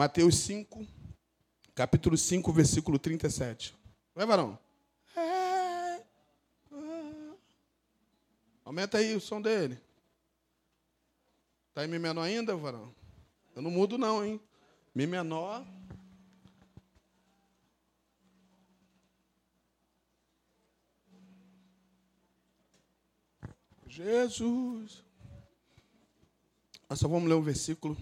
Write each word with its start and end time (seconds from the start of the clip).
Mateus 0.00 0.38
5, 0.38 0.86
capítulo 1.74 2.16
5, 2.16 2.50
versículo 2.54 2.98
37. 2.98 3.76
Vai, 4.14 4.24
varão? 4.24 4.58
É. 5.14 6.02
Aumenta 8.64 8.96
aí 8.96 9.14
o 9.14 9.20
som 9.20 9.42
dele. 9.42 9.78
Está 11.68 11.84
em 11.84 11.88
Mi 11.88 11.98
menor 11.98 12.22
ainda, 12.22 12.56
varão? 12.56 12.94
Eu 13.54 13.60
não 13.60 13.70
mudo 13.70 13.98
não, 13.98 14.24
hein? 14.24 14.40
Mi 14.94 15.06
menor. 15.06 15.66
Jesus. 23.86 25.04
Nós 26.88 26.98
só 26.98 27.06
vamos 27.06 27.28
ler 27.28 27.34
um 27.34 27.42
versículo. 27.42 27.98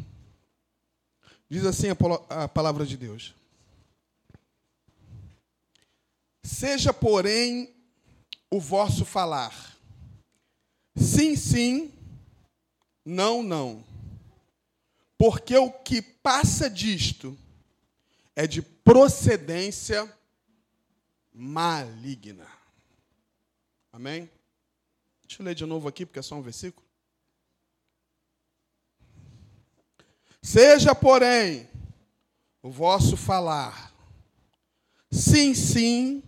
Diz 1.50 1.64
assim 1.64 1.88
a 1.88 2.48
palavra 2.48 2.84
de 2.84 2.96
Deus. 2.96 3.34
Seja, 6.42 6.92
porém, 6.92 7.74
o 8.50 8.60
vosso 8.60 9.04
falar. 9.04 9.76
Sim, 10.96 11.36
sim, 11.36 11.92
não, 13.04 13.42
não. 13.42 13.84
Porque 15.16 15.56
o 15.56 15.70
que 15.70 16.00
passa 16.00 16.68
disto 16.68 17.36
é 18.34 18.46
de 18.46 18.62
procedência 18.62 20.10
maligna. 21.32 22.46
Amém? 23.92 24.30
Deixa 25.26 25.42
eu 25.42 25.46
ler 25.46 25.54
de 25.54 25.66
novo 25.66 25.88
aqui, 25.88 26.06
porque 26.06 26.18
é 26.18 26.22
só 26.22 26.34
um 26.34 26.42
versículo. 26.42 26.87
Seja, 30.50 30.94
porém, 30.94 31.68
o 32.62 32.70
vosso 32.70 33.18
falar, 33.18 33.94
sim, 35.10 35.52
sim, 35.52 36.22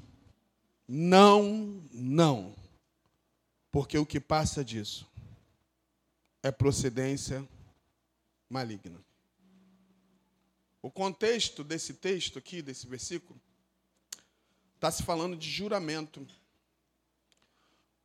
não, 0.86 1.82
não. 1.90 2.54
Porque 3.72 3.96
o 3.96 4.04
que 4.04 4.20
passa 4.20 4.62
disso 4.62 5.08
é 6.42 6.52
procedência 6.52 7.48
maligna. 8.46 9.02
O 10.82 10.90
contexto 10.90 11.64
desse 11.64 11.94
texto 11.94 12.38
aqui, 12.38 12.60
desse 12.60 12.86
versículo, 12.86 13.40
está 14.74 14.90
se 14.90 15.02
falando 15.02 15.34
de 15.34 15.48
juramento. 15.48 16.28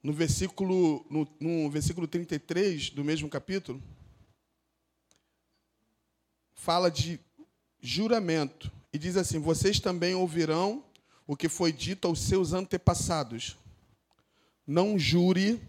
No 0.01 0.13
versículo, 0.13 1.05
no, 1.09 1.27
no 1.41 1.69
versículo 1.69 2.07
33 2.07 2.91
do 2.91 3.03
mesmo 3.03 3.27
capítulo, 3.27 3.83
fala 6.65 6.89
de 6.89 7.19
juramento 7.79 8.71
e 8.91 8.97
diz 8.97 9.15
assim: 9.15 9.39
Vocês 9.39 9.79
também 9.79 10.15
ouvirão 10.15 10.83
o 11.27 11.37
que 11.37 11.47
foi 11.47 11.71
dito 11.71 12.07
aos 12.07 12.19
seus 12.19 12.53
antepassados. 12.53 13.55
Não 14.65 14.97
jure 14.97 15.61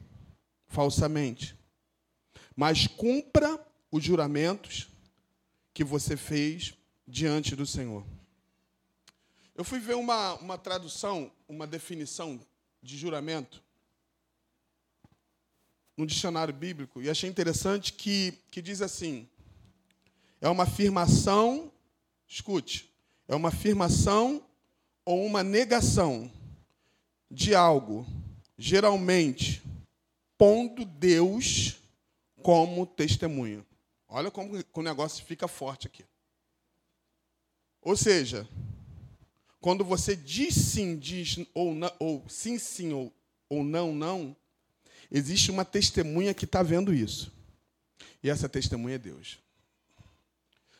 falsamente, 0.68 1.54
mas 2.56 2.86
cumpra 2.86 3.62
os 3.92 4.02
juramentos 4.02 4.88
que 5.74 5.84
você 5.84 6.16
fez 6.16 6.72
diante 7.06 7.54
do 7.54 7.66
Senhor. 7.66 8.02
Eu 9.54 9.64
fui 9.64 9.78
ver 9.78 9.96
uma, 9.96 10.32
uma 10.36 10.56
tradução, 10.56 11.30
uma 11.46 11.66
definição 11.66 12.40
de 12.82 12.96
juramento 12.96 13.62
no 15.94 16.06
dicionário 16.06 16.54
bíblico 16.54 17.02
e 17.02 17.10
achei 17.10 17.28
interessante 17.28 17.92
que, 17.92 18.32
que 18.50 18.62
diz 18.62 18.80
assim: 18.80 19.28
é 20.40 20.48
uma 20.48 20.64
afirmação, 20.64 21.72
escute, 22.26 22.90
é 23.28 23.34
uma 23.34 23.48
afirmação 23.48 24.44
ou 25.04 25.24
uma 25.24 25.42
negação 25.42 26.30
de 27.30 27.54
algo, 27.54 28.06
geralmente 28.56 29.62
pondo 30.38 30.84
Deus 30.84 31.76
como 32.42 32.86
testemunha. 32.86 33.64
Olha 34.08 34.30
como 34.30 34.62
o 34.72 34.82
negócio 34.82 35.24
fica 35.24 35.48
forte 35.48 35.86
aqui. 35.86 36.04
Ou 37.82 37.96
seja, 37.96 38.48
quando 39.60 39.84
você 39.84 40.14
diz 40.14 40.54
sim, 40.54 40.96
diz 40.96 41.38
ou, 41.54 41.74
não, 41.74 41.92
ou 41.98 42.24
sim, 42.28 42.58
sim, 42.58 42.92
ou, 42.92 43.12
ou 43.48 43.64
não, 43.64 43.94
não, 43.94 44.36
existe 45.10 45.50
uma 45.50 45.64
testemunha 45.64 46.34
que 46.34 46.44
está 46.44 46.62
vendo 46.62 46.92
isso. 46.92 47.32
E 48.22 48.30
essa 48.30 48.48
testemunha 48.48 48.96
é 48.96 48.98
Deus. 48.98 49.38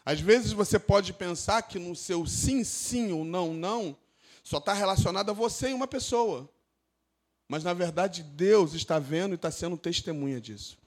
Às 0.06 0.21
vezes 0.21 0.53
você 0.53 0.78
pode 0.78 1.12
pensar 1.12 1.62
que 1.62 1.81
no 1.81 1.97
seu 1.97 2.25
sim, 2.25 2.62
sim 2.62 3.11
ou 3.11 3.25
não, 3.25 3.53
não, 3.53 3.97
só 4.44 4.59
está 4.59 4.72
relacionado 4.72 5.31
a 5.31 5.34
você 5.34 5.71
e 5.71 5.75
uma 5.75 5.89
pessoa. 5.89 6.49
Mas, 7.49 7.65
na 7.65 7.75
verdade, 7.75 8.22
Deus 8.22 8.72
está 8.72 9.00
vendo 9.00 9.33
e 9.33 9.34
está 9.34 9.50
sendo 9.50 9.77
testemunha 9.77 10.41
disso. 10.41 10.78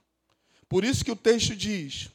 Por 0.66 0.84
isso 0.84 1.04
que 1.04 1.10
o 1.12 1.16
texto 1.16 1.54
diz: 1.54 2.08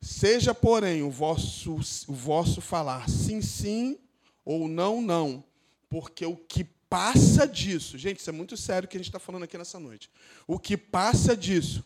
Seja, 0.00 0.54
porém, 0.54 1.02
o 1.02 1.10
vosso, 1.10 1.74
o 2.06 2.14
vosso 2.14 2.60
falar 2.60 3.08
sim, 3.08 3.42
sim 3.42 3.98
ou 4.44 4.68
não, 4.68 5.02
não. 5.02 5.42
Porque 5.88 6.24
o 6.24 6.36
que 6.36 6.62
passa 6.88 7.48
disso, 7.48 7.98
gente, 7.98 8.20
isso 8.20 8.30
é 8.30 8.32
muito 8.32 8.56
sério 8.56 8.88
que 8.88 8.96
a 8.96 9.00
gente 9.00 9.08
está 9.08 9.18
falando 9.18 9.42
aqui 9.42 9.58
nessa 9.58 9.80
noite. 9.80 10.08
O 10.46 10.56
que 10.56 10.76
passa 10.76 11.36
disso 11.36 11.84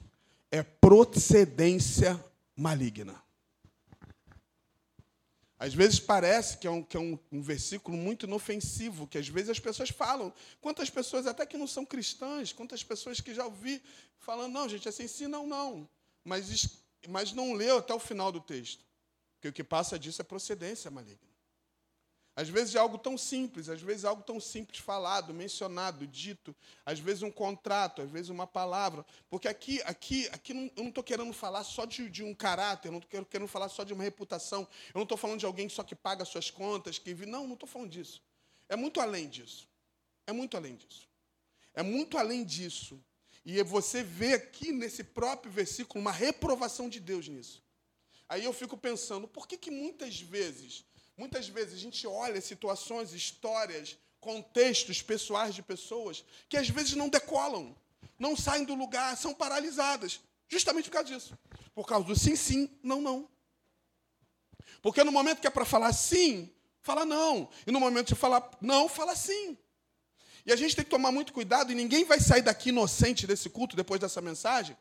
é 0.51 0.62
procedência 0.62 2.22
maligna. 2.55 3.29
Às 5.60 5.75
vezes 5.75 6.00
parece 6.00 6.56
que 6.56 6.66
é, 6.66 6.71
um, 6.71 6.82
que 6.82 6.97
é 6.97 7.00
um, 7.00 7.19
um, 7.31 7.43
versículo 7.43 7.94
muito 7.94 8.25
inofensivo, 8.25 9.06
que 9.06 9.19
às 9.19 9.28
vezes 9.28 9.50
as 9.50 9.59
pessoas 9.59 9.91
falam. 9.91 10.32
Quantas 10.59 10.88
pessoas 10.88 11.26
até 11.26 11.44
que 11.44 11.59
não 11.59 11.66
são 11.66 11.84
cristãs, 11.84 12.50
quantas 12.50 12.82
pessoas 12.82 13.21
que 13.21 13.34
já 13.34 13.44
ouvi 13.44 13.82
falando, 14.19 14.54
não, 14.54 14.66
gente, 14.66 14.88
assim 14.88 15.06
sim, 15.06 15.26
não, 15.26 15.47
não. 15.47 15.87
Mas, 16.25 16.81
mas 17.06 17.34
não 17.34 17.53
leu 17.53 17.76
até 17.76 17.93
o 17.93 17.98
final 17.98 18.32
do 18.32 18.41
texto. 18.41 18.82
Porque 19.34 19.48
o 19.48 19.53
que 19.53 19.62
passa 19.62 19.98
disso 19.98 20.22
é 20.22 20.25
procedência 20.25 20.91
maligna. 20.91 21.29
Às 22.36 22.48
vezes 22.48 22.74
é 22.74 22.78
algo 22.78 22.96
tão 22.96 23.18
simples, 23.18 23.68
às 23.68 23.82
vezes 23.82 24.04
é 24.04 24.06
algo 24.06 24.22
tão 24.22 24.41
simples 24.41 24.78
falado, 24.78 25.34
mencionado, 25.34 26.06
dito, 26.06 26.54
às 26.86 26.98
vezes 26.98 27.22
um 27.22 27.30
contrato, 27.30 28.00
às 28.00 28.10
vezes 28.10 28.30
uma 28.30 28.46
palavra. 28.46 29.04
Porque 29.28 29.48
aqui, 29.48 29.82
aqui, 29.82 30.28
aqui 30.28 30.54
não, 30.54 30.70
eu 30.76 30.82
não 30.82 30.88
estou 30.88 31.04
querendo 31.04 31.32
falar 31.32 31.64
só 31.64 31.84
de, 31.84 32.08
de, 32.08 32.22
um 32.22 32.34
caráter, 32.34 32.88
eu 32.88 32.92
não 32.92 33.00
estou 33.00 33.24
querendo 33.24 33.48
falar 33.48 33.68
só 33.68 33.82
de 33.82 33.92
uma 33.92 34.04
reputação, 34.04 34.66
eu 34.94 34.98
não 34.98 35.02
estou 35.02 35.18
falando 35.18 35.41
de 35.41 35.46
alguém 35.46 35.68
só 35.68 35.82
que 35.82 35.94
paga 35.94 36.24
suas 36.24 36.50
contas, 36.50 36.98
que 36.98 37.12
vive. 37.12 37.30
Não, 37.30 37.46
não 37.46 37.54
estou 37.54 37.68
falando 37.68 37.91
disso. 37.91 38.22
É 38.68 38.76
muito 38.76 39.00
além 39.00 39.28
disso. 39.28 39.68
É 40.26 40.32
muito 40.32 40.56
além 40.56 40.76
disso. 40.76 41.08
É 41.74 41.82
muito 41.82 42.16
além 42.16 42.44
disso. 42.44 43.02
E 43.44 43.62
você 43.62 44.02
vê 44.02 44.34
aqui 44.34 44.70
nesse 44.70 45.02
próprio 45.02 45.50
versículo 45.50 46.00
uma 46.00 46.12
reprovação 46.12 46.88
de 46.88 47.00
Deus 47.00 47.26
nisso. 47.26 47.62
Aí 48.28 48.44
eu 48.44 48.52
fico 48.52 48.76
pensando, 48.76 49.26
por 49.26 49.48
que, 49.48 49.58
que 49.58 49.72
muitas 49.72 50.20
vezes 50.20 50.84
Muitas 51.20 51.47
vezes 51.48 51.75
a 51.75 51.76
gente 51.76 52.06
olha 52.06 52.41
situações, 52.41 53.12
histórias, 53.12 53.94
contextos 54.22 55.03
pessoais 55.03 55.54
de 55.54 55.62
pessoas 55.62 56.25
que 56.48 56.56
às 56.56 56.70
vezes 56.70 56.94
não 56.94 57.10
decolam, 57.10 57.76
não 58.19 58.34
saem 58.34 58.64
do 58.64 58.75
lugar, 58.75 59.14
são 59.19 59.34
paralisadas, 59.34 60.19
justamente 60.48 60.88
por 60.88 60.94
causa 60.94 61.12
disso. 61.12 61.38
Por 61.75 61.86
causa 61.86 62.06
do 62.06 62.16
sim, 62.16 62.34
sim, 62.34 62.70
não, 62.82 63.03
não. 63.03 63.28
Porque 64.80 65.04
no 65.04 65.12
momento 65.12 65.42
que 65.42 65.47
é 65.47 65.50
para 65.50 65.66
falar 65.66 65.92
sim, 65.92 66.50
fala 66.80 67.04
não. 67.04 67.50
E 67.66 67.70
no 67.70 67.78
momento 67.78 68.09
de 68.09 68.14
falar 68.14 68.50
não, 68.59 68.88
fala 68.88 69.14
sim. 69.14 69.59
E 70.47 70.50
a 70.50 70.56
gente 70.56 70.75
tem 70.75 70.86
que 70.86 70.91
tomar 70.91 71.12
muito 71.12 71.34
cuidado, 71.34 71.70
e 71.70 71.75
ninguém 71.75 72.03
vai 72.03 72.19
sair 72.19 72.41
daqui 72.41 72.70
inocente 72.70 73.26
desse 73.26 73.50
culto 73.50 73.76
depois 73.76 74.00
dessa 74.00 74.22
mensagem. 74.22 74.75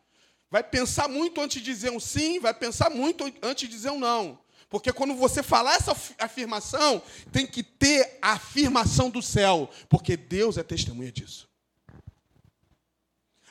Vai 0.50 0.64
pensar 0.64 1.10
muito 1.10 1.42
antes 1.42 1.62
de 1.62 1.66
dizer 1.70 1.92
um 1.92 2.00
sim, 2.00 2.40
vai 2.40 2.54
pensar 2.54 2.90
muito 2.90 3.26
antes 3.44 3.68
de 3.68 3.76
dizer 3.76 3.90
um 3.90 4.00
não. 4.00 4.40
Porque 4.70 4.94
quando 4.94 5.16
você 5.16 5.42
falar 5.42 5.76
essa 5.76 5.98
afirmação, 6.20 7.02
tem 7.32 7.46
que 7.48 7.64
ter 7.64 8.20
a 8.22 8.34
afirmação 8.34 9.10
do 9.10 9.22
céu, 9.22 9.68
porque 9.90 10.16
Deus 10.16 10.58
é 10.58 10.64
testemunha 10.64 11.12
disso. 11.12 11.50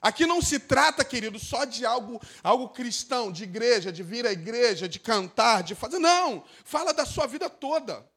Aqui 0.00 0.24
não 0.26 0.40
se 0.40 0.60
trata, 0.60 1.04
querido, 1.04 1.40
só 1.40 1.64
de 1.64 1.84
algo, 1.84 2.22
algo 2.40 2.68
cristão, 2.68 3.32
de 3.32 3.42
igreja, 3.42 3.90
de 3.90 4.04
vir 4.04 4.24
à 4.28 4.30
igreja, 4.30 4.88
de 4.88 5.00
cantar, 5.00 5.64
de 5.64 5.74
fazer. 5.74 5.98
Não! 5.98 6.44
Fala 6.64 6.94
da 6.94 7.04
sua 7.04 7.26
vida 7.26 7.50
toda. 7.50 8.08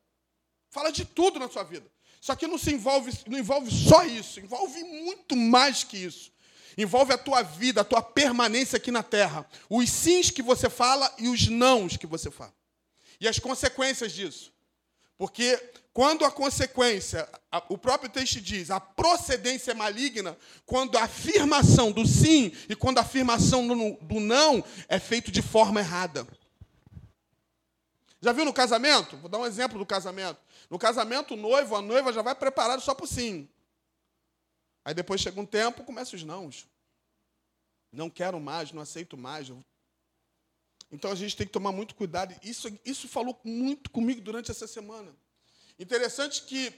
Fala 0.69 0.91
de 0.91 1.03
tudo 1.03 1.39
na 1.39 1.49
sua 1.49 1.63
vida. 1.63 1.91
Isso 2.21 2.31
aqui 2.31 2.45
não 2.45 2.59
se 2.59 2.71
envolve, 2.71 3.11
não 3.25 3.39
envolve 3.39 3.71
só 3.71 4.03
isso, 4.05 4.39
envolve 4.39 4.83
muito 4.83 5.35
mais 5.35 5.83
que 5.83 5.97
isso. 5.97 6.31
Envolve 6.77 7.13
a 7.13 7.17
tua 7.17 7.41
vida, 7.41 7.81
a 7.81 7.83
tua 7.83 8.01
permanência 8.03 8.77
aqui 8.77 8.91
na 8.91 9.01
terra. 9.01 9.43
Os 9.67 9.89
sims 9.89 10.29
que 10.29 10.43
você 10.43 10.69
fala 10.69 11.11
e 11.17 11.27
os 11.29 11.47
nãos 11.47 11.97
que 11.97 12.05
você 12.05 12.29
fala 12.29 12.53
e 13.21 13.27
as 13.27 13.37
consequências 13.39 14.11
disso. 14.11 14.51
Porque 15.15 15.55
quando 15.93 16.25
a 16.25 16.31
consequência, 16.31 17.29
o 17.69 17.77
próprio 17.77 18.09
texto 18.09 18.41
diz, 18.41 18.71
a 18.71 18.79
procedência 18.79 19.71
é 19.71 19.75
maligna, 19.75 20.35
quando 20.65 20.97
a 20.97 21.03
afirmação 21.03 21.91
do 21.91 22.05
sim 22.05 22.51
e 22.67 22.75
quando 22.75 22.97
a 22.97 23.01
afirmação 23.01 23.67
do 23.67 24.19
não 24.19 24.63
é 24.89 24.99
feito 24.99 25.31
de 25.31 25.43
forma 25.43 25.79
errada. 25.79 26.27
Já 28.19 28.31
viu 28.31 28.43
no 28.43 28.53
casamento? 28.53 29.15
Vou 29.17 29.29
dar 29.29 29.37
um 29.37 29.45
exemplo 29.45 29.77
do 29.77 29.85
casamento. 29.85 30.39
No 30.69 30.79
casamento, 30.79 31.35
o 31.35 31.37
noivo, 31.37 31.75
a 31.75 31.81
noiva 31.81 32.11
já 32.11 32.21
vai 32.23 32.33
preparado 32.33 32.81
só 32.81 32.95
para 32.95 33.03
o 33.03 33.07
sim. 33.07 33.47
Aí 34.83 34.95
depois 34.95 35.21
chega 35.21 35.39
um 35.39 35.45
tempo, 35.45 35.83
começa 35.83 36.15
os 36.15 36.23
nãos. 36.23 36.67
Não 37.91 38.09
quero 38.09 38.39
mais, 38.39 38.71
não 38.71 38.81
aceito 38.81 39.15
mais. 39.15 39.51
Então 40.91 41.11
a 41.11 41.15
gente 41.15 41.35
tem 41.37 41.47
que 41.47 41.53
tomar 41.53 41.71
muito 41.71 41.95
cuidado. 41.95 42.35
Isso, 42.43 42.67
isso 42.85 43.07
falou 43.07 43.39
muito 43.43 43.89
comigo 43.89 44.19
durante 44.19 44.51
essa 44.51 44.67
semana. 44.67 45.15
Interessante 45.79 46.43
que 46.43 46.73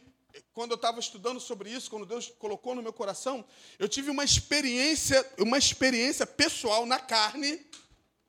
quando 0.54 0.71
eu 0.71 0.75
estava 0.75 1.00
estudando 1.00 1.39
sobre 1.39 1.69
isso, 1.69 1.89
quando 1.89 2.06
Deus 2.06 2.31
colocou 2.39 2.75
no 2.75 2.81
meu 2.81 2.94
coração, 2.94 3.45
eu 3.77 3.88
tive 3.88 4.10
uma 4.10 4.24
experiência, 4.24 5.25
uma 5.39 5.57
experiência 5.57 6.25
pessoal 6.25 6.86
na 6.86 7.00
carne. 7.00 7.54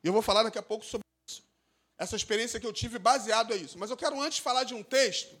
E 0.03 0.07
eu 0.07 0.13
vou 0.13 0.21
falar 0.21 0.43
daqui 0.43 0.57
a 0.57 0.63
pouco 0.63 0.85
sobre 0.85 1.05
isso. 1.27 1.43
Essa 1.97 2.15
experiência 2.15 2.59
que 2.59 2.67
eu 2.67 2.73
tive 2.73 2.99
baseado 2.99 3.53
a 3.53 3.55
isso. 3.55 3.77
Mas 3.77 3.89
eu 3.89 3.97
quero 3.97 4.19
antes 4.19 4.39
falar 4.39 4.63
de 4.63 4.73
um 4.73 4.83
texto, 4.83 5.35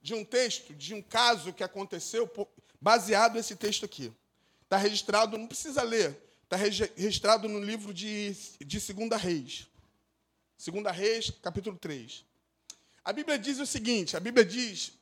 de 0.00 0.14
um 0.14 0.24
texto, 0.24 0.74
de 0.74 0.94
um 0.94 1.02
caso 1.02 1.52
que 1.52 1.62
aconteceu 1.62 2.30
baseado 2.80 3.34
nesse 3.34 3.56
texto 3.56 3.84
aqui. 3.84 4.12
Está 4.64 4.76
registrado, 4.76 5.38
não 5.38 5.46
precisa 5.46 5.82
ler, 5.82 6.18
está 6.42 6.56
registrado 6.56 7.48
no 7.48 7.60
livro 7.60 7.92
de, 7.94 8.34
de 8.58 8.80
Segunda 8.80 9.16
Reis. 9.16 9.68
Segunda 10.62 10.92
Reis, 10.92 11.28
capítulo 11.42 11.76
3. 11.76 12.24
A 13.04 13.12
Bíblia 13.12 13.36
diz 13.36 13.58
o 13.58 13.66
seguinte, 13.66 14.16
a 14.16 14.20
Bíblia 14.20 14.44
diz, 14.44 14.92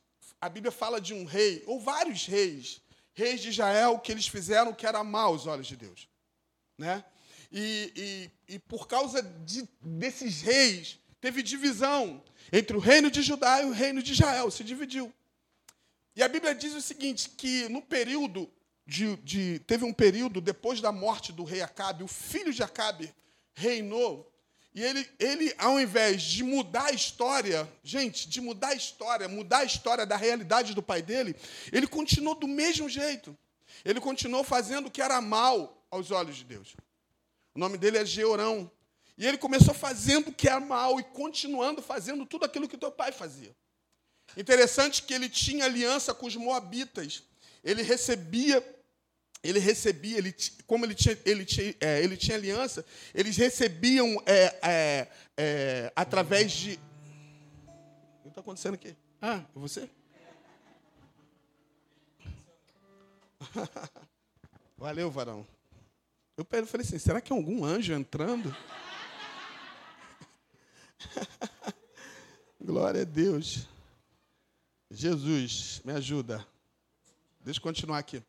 a 0.41 0.49
Bíblia 0.49 0.71
fala 0.71 0.99
de 0.99 1.13
um 1.13 1.23
rei, 1.23 1.63
ou 1.67 1.79
vários 1.79 2.25
reis, 2.25 2.81
reis 3.13 3.41
de 3.41 3.49
Israel, 3.49 3.99
que 3.99 4.11
eles 4.11 4.27
fizeram 4.27 4.73
que 4.73 4.87
era 4.87 5.03
mal 5.03 5.27
aos 5.27 5.45
olhos 5.45 5.67
de 5.67 5.75
Deus. 5.75 6.09
Né? 6.79 7.05
E, 7.51 8.31
e, 8.47 8.55
e 8.55 8.57
por 8.57 8.87
causa 8.87 9.21
de, 9.21 9.69
desses 9.79 10.41
reis, 10.41 10.97
teve 11.21 11.43
divisão 11.43 12.23
entre 12.51 12.75
o 12.75 12.79
reino 12.79 13.11
de 13.11 13.21
Judá 13.21 13.61
e 13.61 13.65
o 13.65 13.71
reino 13.71 14.01
de 14.01 14.13
Israel, 14.13 14.49
se 14.49 14.63
dividiu. 14.63 15.13
E 16.15 16.23
a 16.23 16.27
Bíblia 16.27 16.55
diz 16.55 16.73
o 16.73 16.81
seguinte: 16.81 17.29
que 17.29 17.69
no 17.69 17.83
período 17.83 18.49
de, 18.83 19.15
de, 19.17 19.59
Teve 19.59 19.85
um 19.85 19.93
período 19.93 20.41
depois 20.41 20.81
da 20.81 20.91
morte 20.91 21.31
do 21.31 21.43
rei 21.43 21.61
Acabe, 21.61 22.03
o 22.03 22.07
filho 22.07 22.51
de 22.51 22.63
Acabe 22.63 23.13
reinou. 23.53 24.30
E 24.73 24.81
ele, 24.81 25.09
ele, 25.19 25.53
ao 25.57 25.79
invés 25.79 26.21
de 26.21 26.43
mudar 26.43 26.85
a 26.85 26.91
história, 26.91 27.69
gente, 27.83 28.29
de 28.29 28.39
mudar 28.39 28.69
a 28.69 28.75
história, 28.75 29.27
mudar 29.27 29.59
a 29.59 29.65
história 29.65 30.05
da 30.05 30.15
realidade 30.15 30.73
do 30.73 30.81
pai 30.81 31.01
dele, 31.01 31.35
ele 31.71 31.85
continuou 31.87 32.35
do 32.35 32.47
mesmo 32.47 32.87
jeito. 32.87 33.37
Ele 33.83 33.99
continuou 33.99 34.43
fazendo 34.43 34.87
o 34.87 34.91
que 34.91 35.01
era 35.01 35.19
mal 35.19 35.85
aos 35.89 36.09
olhos 36.11 36.37
de 36.37 36.45
Deus. 36.45 36.75
O 37.53 37.59
nome 37.59 37.77
dele 37.77 37.97
é 37.97 38.05
Georão. 38.05 38.71
E 39.17 39.27
ele 39.27 39.37
começou 39.37 39.73
fazendo 39.73 40.29
o 40.29 40.33
que 40.33 40.47
era 40.47 40.59
mal 40.59 40.99
e 40.99 41.03
continuando 41.03 41.81
fazendo 41.81 42.25
tudo 42.25 42.45
aquilo 42.45 42.67
que 42.67 42.77
teu 42.77 42.91
pai 42.91 43.11
fazia. 43.11 43.53
Interessante 44.37 45.03
que 45.03 45.13
ele 45.13 45.29
tinha 45.29 45.65
aliança 45.65 46.13
com 46.13 46.25
os 46.25 46.35
moabitas. 46.35 47.23
Ele 47.63 47.83
recebia, 47.83 48.63
ele 49.43 49.59
recebia, 49.59 50.17
ele, 50.17 50.35
como 50.67 50.85
ele 50.85 50.93
tinha, 50.93 51.17
ele 51.25 51.43
tinha, 51.43 51.75
é, 51.79 52.03
ele 52.03 52.15
tinha 52.15 52.37
aliança, 52.37 52.85
eles 53.13 53.35
recebiam 53.37 54.21
é, 54.25 54.59
é, 54.61 55.07
é 55.35 55.93
através 55.95 56.51
de. 56.51 56.79
O 58.19 58.23
que 58.23 58.29
está 58.29 58.41
acontecendo 58.41 58.75
aqui? 58.75 58.95
Ah, 59.19 59.43
é 59.55 59.59
você? 59.59 59.89
Valeu, 64.77 65.09
varão. 65.09 65.47
Eu 66.37 66.45
falei 66.45 66.85
assim: 66.85 66.99
será 66.99 67.19
que 67.19 67.33
é 67.33 67.35
algum 67.35 67.65
anjo 67.65 67.93
entrando? 67.93 68.55
Glória 72.61 73.01
a 73.01 73.05
Deus. 73.05 73.67
Jesus, 74.89 75.81
me 75.83 75.93
ajuda. 75.93 76.45
Deixa 77.39 77.59
eu 77.59 77.63
continuar 77.63 77.97
aqui. 77.97 78.21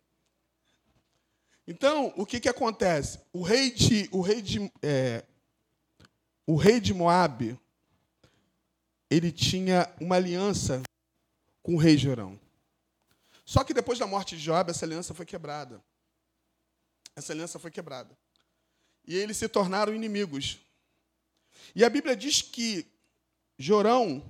Então, 1.72 2.12
o 2.18 2.26
que, 2.26 2.38
que 2.38 2.50
acontece? 2.50 3.18
O 3.32 3.40
rei 3.40 3.70
de, 3.70 4.06
o 4.12 4.20
rei 4.20 4.42
de, 4.42 4.70
é, 4.82 5.24
o 6.46 6.54
rei 6.54 6.78
de 6.78 6.92
Moab, 6.92 7.58
ele 9.08 9.32
tinha 9.32 9.90
uma 9.98 10.16
aliança 10.16 10.82
com 11.62 11.74
o 11.74 11.78
rei 11.78 11.96
Jorão. 11.96 12.38
Só 13.42 13.64
que 13.64 13.72
depois 13.72 13.98
da 13.98 14.06
morte 14.06 14.36
de 14.36 14.42
Joab, 14.42 14.70
essa 14.70 14.84
aliança 14.84 15.14
foi 15.14 15.24
quebrada. 15.24 15.82
Essa 17.16 17.32
aliança 17.32 17.58
foi 17.58 17.70
quebrada. 17.70 18.14
E 19.06 19.16
eles 19.16 19.38
se 19.38 19.48
tornaram 19.48 19.94
inimigos. 19.94 20.58
E 21.74 21.82
a 21.86 21.88
Bíblia 21.88 22.14
diz 22.14 22.42
que 22.42 22.86
Jorão, 23.58 24.22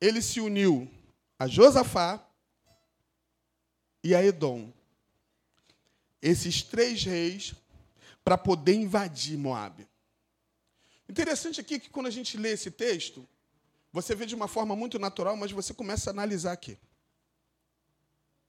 ele 0.00 0.22
se 0.22 0.40
uniu 0.40 0.90
a 1.38 1.46
Josafá 1.46 2.26
e 4.02 4.14
a 4.14 4.24
Edom. 4.24 4.72
Esses 6.24 6.62
três 6.62 7.04
reis 7.04 7.54
para 8.24 8.38
poder 8.38 8.72
invadir 8.72 9.36
Moab. 9.36 9.86
Interessante 11.06 11.60
aqui 11.60 11.78
que 11.78 11.90
quando 11.90 12.06
a 12.06 12.10
gente 12.10 12.38
lê 12.38 12.52
esse 12.52 12.70
texto, 12.70 13.28
você 13.92 14.14
vê 14.14 14.24
de 14.24 14.34
uma 14.34 14.48
forma 14.48 14.74
muito 14.74 14.98
natural, 14.98 15.36
mas 15.36 15.52
você 15.52 15.74
começa 15.74 16.08
a 16.08 16.12
analisar 16.12 16.52
aqui. 16.52 16.78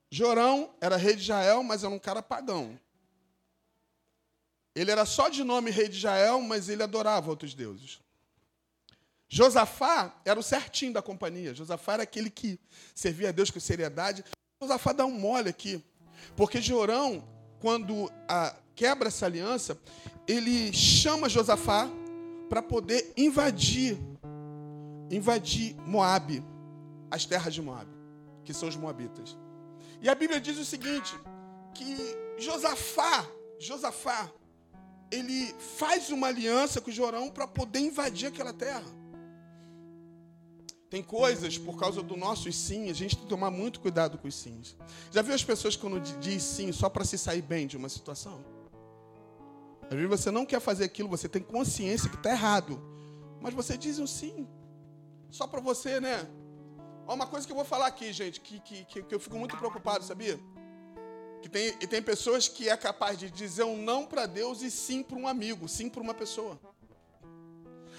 Jorão 0.09 0.73
era 0.79 0.95
rei 0.95 1.17
de 1.17 1.23
Israel, 1.23 1.61
mas 1.63 1.83
era 1.83 1.93
um 1.93 1.99
cara 1.99 2.23
pagão. 2.23 2.79
Ele 4.73 4.89
era 4.89 5.05
só 5.05 5.27
de 5.27 5.43
nome 5.43 5.69
rei 5.69 5.89
de 5.89 5.97
Israel, 5.97 6.39
mas 6.41 6.69
ele 6.69 6.81
adorava 6.81 7.29
outros 7.29 7.53
deuses. 7.53 7.99
Josafá 9.27 10.15
era 10.23 10.39
o 10.39 10.43
certinho 10.43 10.93
da 10.93 11.01
companhia. 11.01 11.53
Josafá 11.53 11.95
era 11.95 12.03
aquele 12.03 12.29
que 12.29 12.57
servia 12.93 13.29
a 13.29 13.31
Deus 13.33 13.51
com 13.51 13.59
seriedade. 13.59 14.23
Josafá 14.61 14.93
dá 14.93 15.05
um 15.05 15.19
mole 15.19 15.49
aqui. 15.49 15.83
Porque 16.37 16.61
Jorão, 16.61 17.27
quando 17.59 18.11
a, 18.27 18.55
quebra 18.75 19.07
essa 19.07 19.25
aliança, 19.25 19.77
ele 20.27 20.71
chama 20.73 21.29
Josafá 21.29 21.89
para 22.49 22.61
poder 22.61 23.13
invadir, 23.17 23.97
invadir 25.09 25.75
Moabe, 25.85 26.43
as 27.09 27.25
terras 27.25 27.53
de 27.53 27.61
Moabe, 27.61 27.91
que 28.43 28.53
são 28.53 28.67
os 28.67 28.75
moabitas. 28.75 29.37
E 30.01 30.09
a 30.09 30.15
Bíblia 30.15 30.39
diz 30.39 30.57
o 30.57 30.65
seguinte, 30.65 31.17
que 31.73 31.95
Josafá, 32.37 33.25
Josafá, 33.59 34.29
ele 35.11 35.53
faz 35.77 36.09
uma 36.09 36.27
aliança 36.27 36.81
com 36.81 36.91
Jorão 36.91 37.29
para 37.29 37.47
poder 37.47 37.79
invadir 37.79 38.27
aquela 38.27 38.53
terra. 38.53 38.83
Tem 40.89 41.01
coisas, 41.01 41.57
por 41.57 41.79
causa 41.79 42.01
do 42.01 42.15
nosso 42.15 42.51
sim, 42.51 42.89
a 42.89 42.93
gente 42.93 43.15
tem 43.15 43.23
que 43.23 43.29
tomar 43.29 43.49
muito 43.49 43.79
cuidado 43.79 44.17
com 44.17 44.27
os 44.27 44.35
sims. 44.35 44.75
Já 45.11 45.21
viu 45.21 45.33
as 45.33 45.43
pessoas 45.43 45.75
quando 45.75 45.99
diz 46.19 46.43
sim 46.43 46.71
só 46.71 46.89
para 46.89 47.03
se 47.03 47.17
sair 47.17 47.41
bem 47.41 47.65
de 47.65 47.75
uma 47.75 47.89
situação? 47.89 48.43
Às 49.83 49.95
vezes 49.95 50.07
você 50.07 50.31
não 50.31 50.45
quer 50.45 50.59
fazer 50.59 50.83
aquilo, 50.83 51.09
você 51.09 51.27
tem 51.27 51.41
consciência 51.41 52.09
que 52.09 52.15
está 52.15 52.31
errado. 52.31 52.81
Mas 53.41 53.53
você 53.53 53.77
diz 53.77 53.99
um 53.99 54.07
sim. 54.07 54.47
Só 55.29 55.45
para 55.47 55.59
você, 55.59 55.99
né? 55.99 56.27
Ó, 57.07 57.13
uma 57.13 57.27
coisa 57.27 57.45
que 57.45 57.51
eu 57.51 57.55
vou 57.55 57.65
falar 57.65 57.87
aqui, 57.87 58.11
gente, 58.11 58.39
que, 58.39 58.59
que, 58.59 59.03
que, 59.03 59.13
eu 59.13 59.19
fico 59.19 59.37
muito 59.37 59.55
preocupado, 59.57 60.03
sabia? 60.03 60.39
Que 61.41 61.49
tem, 61.49 61.67
e 61.79 61.87
tem 61.87 62.01
pessoas 62.01 62.47
que 62.47 62.69
é 62.69 62.77
capaz 62.77 63.19
de 63.19 63.29
dizer 63.29 63.63
um 63.63 63.77
não 63.77 64.05
para 64.05 64.25
Deus 64.25 64.61
e 64.61 64.71
sim 64.71 65.03
para 65.03 65.17
um 65.17 65.27
amigo, 65.27 65.67
sim 65.67 65.89
para 65.89 66.01
uma 66.01 66.13
pessoa. 66.13 66.59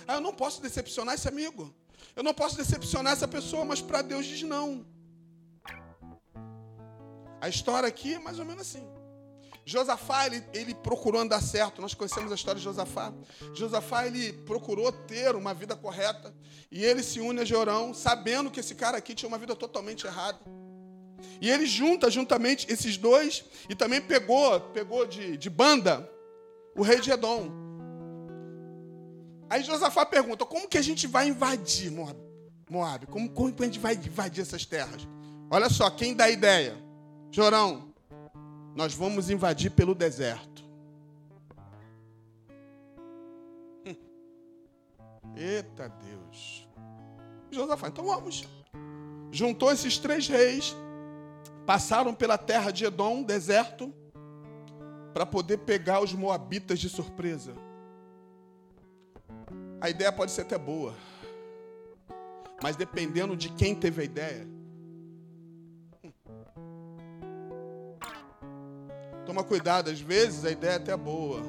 Ah, 0.09 0.15
eu 0.15 0.21
não 0.21 0.33
posso 0.33 0.61
decepcionar 0.61 1.15
esse 1.15 1.29
amigo. 1.29 1.73
Eu 2.15 2.23
não 2.23 2.33
posso 2.33 2.57
decepcionar 2.57 3.13
essa 3.13 3.27
pessoa, 3.27 3.65
mas 3.65 3.81
para 3.81 4.03
Deus 4.03 4.27
diz 4.27 4.43
não. 4.43 4.87
A 7.41 7.49
história 7.49 7.89
aqui 7.89 8.15
é 8.15 8.19
mais 8.19 8.39
ou 8.39 8.45
menos 8.45 8.63
assim. 8.63 8.87
Josafá, 9.65 10.27
ele, 10.27 10.45
ele, 10.55 10.75
procurou 10.75 11.21
andar 11.21 11.43
certo. 11.43 11.83
Nós 11.83 11.93
conhecemos 11.93 12.31
a 12.31 12.37
história 12.37 12.59
de 12.59 12.65
Josafá. 12.65 13.13
Josafá, 13.53 14.07
ele 14.07 14.33
procurou 14.33 14.93
ter 14.93 15.35
uma 15.35 15.53
vida 15.53 15.75
correta. 15.75 16.33
E 16.71 16.85
ele 16.85 17.03
se 17.03 17.21
une 17.21 17.41
a 17.41 17.45
Jorão, 17.45 17.93
sabendo 17.93 18.49
que 18.49 18.61
esse 18.61 18.77
cara 18.77 18.97
aqui 18.97 19.13
tinha 19.13 19.29
uma 19.29 19.39
vida 19.39 19.57
totalmente 19.57 20.07
errada. 20.07 20.39
E 21.41 21.51
ele 21.51 21.67
junta 21.67 22.09
juntamente 22.09 22.71
esses 22.71 22.97
dois 22.97 23.45
e 23.69 23.75
também 23.75 24.01
pegou, 24.01 24.61
pegou 24.73 25.05
de, 25.05 25.37
de 25.37 25.51
banda 25.51 26.09
o 26.77 26.83
rei 26.83 27.01
de 27.01 27.11
Edom. 27.11 27.66
Aí 29.49 29.63
Josafá 29.63 30.05
pergunta: 30.05 30.45
como 30.45 30.69
que 30.69 30.79
a 30.79 30.83
gente 30.83 31.07
vai 31.07 31.29
invadir 31.29 31.91
Moab? 31.91 32.19
Moab? 32.69 33.07
Como, 33.07 33.31
como 33.31 33.53
que 33.53 33.63
a 33.63 33.67
gente 33.67 33.79
vai 33.79 33.95
invadir 33.95 34.43
essas 34.43 34.65
terras? 34.65 35.07
Olha 35.51 35.71
só, 35.71 35.89
quem 35.91 36.15
dá 36.15 36.25
a 36.25 36.31
ideia? 36.31 36.77
Jorão, 37.31 37.95
nós 38.75 38.95
vamos 38.95 39.31
invadir 39.31 39.71
pelo 39.71 39.95
deserto. 39.95 40.65
Hum. 43.87 43.95
Eita 45.37 45.89
Deus. 45.89 46.69
Josafá, 47.51 47.89
então 47.89 48.05
vamos. 48.05 48.45
Juntou 49.31 49.71
esses 49.73 49.99
três 49.99 50.29
reis, 50.29 50.75
passaram 51.65 52.15
pela 52.15 52.37
terra 52.37 52.71
de 52.71 52.85
Edom, 52.85 53.23
deserto, 53.23 53.93
para 55.15 55.25
poder 55.25 55.59
pegar 55.59 56.01
os 56.01 56.13
moabitas 56.13 56.79
de 56.79 56.89
surpresa. 56.89 57.55
A 59.81 59.91
ideia 59.91 60.13
pode 60.13 60.33
ser 60.33 60.43
até 60.43 60.59
boa. 60.59 60.95
mas 62.63 62.77
dependendo 62.77 63.37
de 63.37 63.51
quem 63.51 63.75
teve 63.75 64.03
a 64.03 64.05
ideia. 64.05 64.47
Toma 69.25 69.43
cuidado, 69.43 69.91
às 69.91 70.01
vezes 70.01 70.45
a 70.45 70.51
ideia 70.51 70.73
é 70.73 70.77
até 70.77 70.97
boa, 70.97 71.43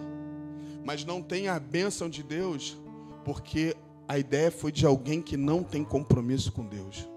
mas 0.84 1.06
não 1.06 1.22
tem 1.22 1.48
a 1.48 1.60
bênção 1.60 2.10
de 2.10 2.24
Deus, 2.24 2.78
porque 3.24 3.76
a 4.08 4.18
ideia 4.18 4.52
foi 4.52 4.72
de 4.72 4.86
alguém 4.86 5.22
que 5.22 5.38
não 5.38 5.64
tem 5.64 5.84
compromisso 5.84 6.52
com 6.52 6.66
Deus. 6.66 7.08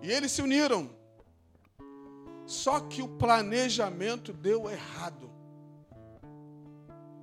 E 0.00 0.10
eles 0.10 0.30
se 0.30 0.42
uniram. 0.42 0.88
Só 2.46 2.78
que 2.78 3.02
o 3.02 3.08
planejamento 3.08 4.32
deu 4.32 4.70
errado. 4.70 5.28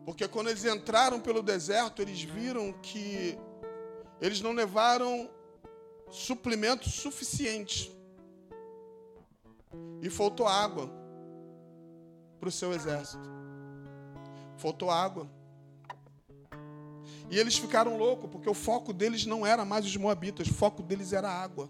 Porque 0.06 0.28
quando 0.28 0.50
eles 0.50 0.66
entraram 0.66 1.20
pelo 1.20 1.42
deserto, 1.42 2.02
eles 2.02 2.22
viram 2.22 2.74
que 2.74 3.38
eles 4.20 4.42
não 4.42 4.52
levaram 4.52 5.30
suprimentos 6.10 6.94
suficientes. 6.94 7.92
E 10.02 10.10
faltou 10.10 10.48
água 10.48 10.90
para 12.40 12.50
o 12.50 12.52
seu 12.52 12.74
exército. 12.74 13.24
Faltou 14.58 14.92
água. 14.92 15.30
E 17.30 17.40
eles 17.40 17.58
ficaram 17.58 17.98
loucos, 17.98 18.30
porque 18.30 18.50
o 18.50 18.54
foco 18.54 18.94
deles 18.94 19.26
não 19.26 19.46
era 19.46 19.64
mais 19.66 19.86
os 19.86 19.96
moabitas, 19.96 20.48
o 20.48 20.54
foco 20.54 20.84
deles 20.84 21.14
era 21.14 21.30
água. 21.30 21.70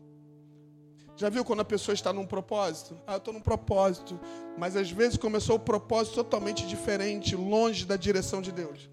Já 1.23 1.29
viu 1.29 1.45
quando 1.45 1.61
a 1.61 1.65
pessoa 1.65 1.93
está 1.93 2.11
num 2.11 2.25
propósito? 2.25 2.97
Ah, 3.07 3.13
eu 3.13 3.17
estou 3.17 3.33
num 3.33 3.39
propósito. 3.39 4.19
Mas 4.57 4.75
às 4.75 4.91
vezes 4.91 5.17
começou 5.17 5.55
o 5.55 5.59
propósito 5.59 6.15
totalmente 6.15 6.67
diferente, 6.67 7.33
longe 7.33 7.85
da 7.85 7.95
direção 7.95 8.41
de 8.41 8.51
Deus. 8.51 8.89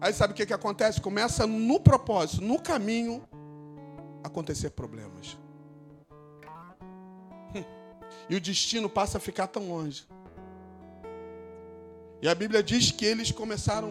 Aí 0.00 0.12
sabe 0.12 0.34
o 0.34 0.36
que, 0.36 0.46
que 0.46 0.52
acontece? 0.52 1.00
Começa 1.00 1.48
no 1.48 1.80
propósito, 1.80 2.44
no 2.44 2.60
caminho, 2.60 3.28
acontecer 4.22 4.70
problemas. 4.70 5.36
E 8.28 8.36
o 8.36 8.40
destino 8.40 8.88
passa 8.88 9.18
a 9.18 9.20
ficar 9.20 9.48
tão 9.48 9.68
longe. 9.68 10.06
E 12.22 12.28
a 12.28 12.34
Bíblia 12.36 12.62
diz 12.62 12.92
que 12.92 13.04
eles 13.04 13.32
começaram 13.32 13.90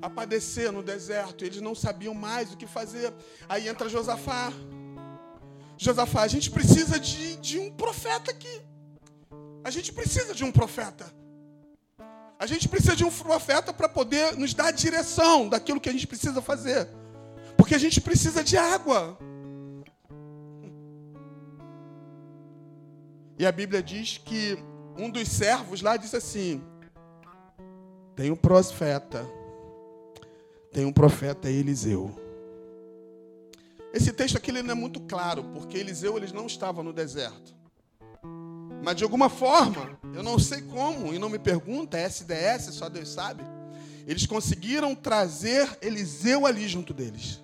a 0.00 0.08
padecer 0.08 0.70
no 0.70 0.84
deserto, 0.84 1.44
eles 1.44 1.60
não 1.60 1.74
sabiam 1.74 2.14
mais 2.14 2.52
o 2.52 2.56
que 2.56 2.68
fazer. 2.68 3.12
Aí 3.48 3.68
entra 3.68 3.88
Josafá. 3.88 4.52
Josafá, 5.82 6.20
a 6.20 6.28
gente 6.28 6.50
precisa 6.50 7.00
de, 7.00 7.36
de 7.36 7.58
um 7.58 7.70
profeta 7.70 8.30
aqui. 8.30 8.60
A 9.64 9.70
gente 9.70 9.90
precisa 9.94 10.34
de 10.34 10.44
um 10.44 10.52
profeta. 10.52 11.10
A 12.38 12.44
gente 12.44 12.68
precisa 12.68 12.94
de 12.94 13.02
um 13.02 13.10
profeta 13.10 13.72
para 13.72 13.88
poder 13.88 14.36
nos 14.36 14.52
dar 14.52 14.66
a 14.66 14.70
direção 14.72 15.48
daquilo 15.48 15.80
que 15.80 15.88
a 15.88 15.92
gente 15.92 16.06
precisa 16.06 16.42
fazer. 16.42 16.86
Porque 17.56 17.74
a 17.74 17.78
gente 17.78 17.98
precisa 17.98 18.44
de 18.44 18.58
água. 18.58 19.18
E 23.38 23.46
a 23.46 23.50
Bíblia 23.50 23.82
diz 23.82 24.18
que 24.18 24.62
um 24.98 25.08
dos 25.08 25.28
servos 25.28 25.80
lá 25.80 25.96
disse 25.96 26.14
assim: 26.14 26.62
tem 28.14 28.30
um 28.30 28.36
profeta, 28.36 29.26
tem 30.70 30.84
um 30.84 30.92
profeta 30.92 31.48
Eliseu. 31.48 32.14
Esse 33.92 34.12
texto 34.12 34.36
aqui 34.36 34.50
ele 34.50 34.62
não 34.62 34.72
é 34.72 34.74
muito 34.74 35.00
claro, 35.00 35.44
porque 35.52 35.76
Eliseu 35.76 36.16
eles 36.16 36.32
não 36.32 36.46
estava 36.46 36.82
no 36.82 36.92
deserto. 36.92 37.54
Mas 38.82 38.96
de 38.96 39.04
alguma 39.04 39.28
forma, 39.28 39.98
eu 40.14 40.22
não 40.22 40.38
sei 40.38 40.62
como, 40.62 41.12
e 41.12 41.18
não 41.18 41.28
me 41.28 41.38
pergunta, 41.38 41.98
é 41.98 42.04
SDS, 42.04 42.74
só 42.74 42.88
Deus 42.88 43.08
sabe. 43.08 43.44
Eles 44.06 44.26
conseguiram 44.26 44.94
trazer 44.94 45.78
Eliseu 45.82 46.46
ali 46.46 46.66
junto 46.66 46.94
deles. 46.94 47.42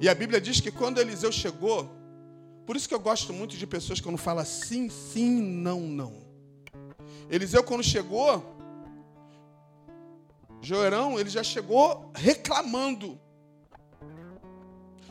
E 0.00 0.08
a 0.08 0.14
Bíblia 0.14 0.40
diz 0.40 0.60
que 0.60 0.70
quando 0.70 1.00
Eliseu 1.00 1.32
chegou, 1.32 1.90
por 2.66 2.76
isso 2.76 2.88
que 2.88 2.94
eu 2.94 3.00
gosto 3.00 3.32
muito 3.32 3.56
de 3.56 3.66
pessoas 3.66 4.00
quando 4.00 4.18
falam 4.18 4.44
sim, 4.44 4.88
sim, 4.88 5.40
não, 5.40 5.80
não. 5.80 6.24
Eliseu 7.30 7.62
quando 7.62 7.82
chegou, 7.82 8.54
Joerão, 10.60 11.18
ele 11.20 11.30
já 11.30 11.42
chegou 11.42 12.10
reclamando. 12.14 13.20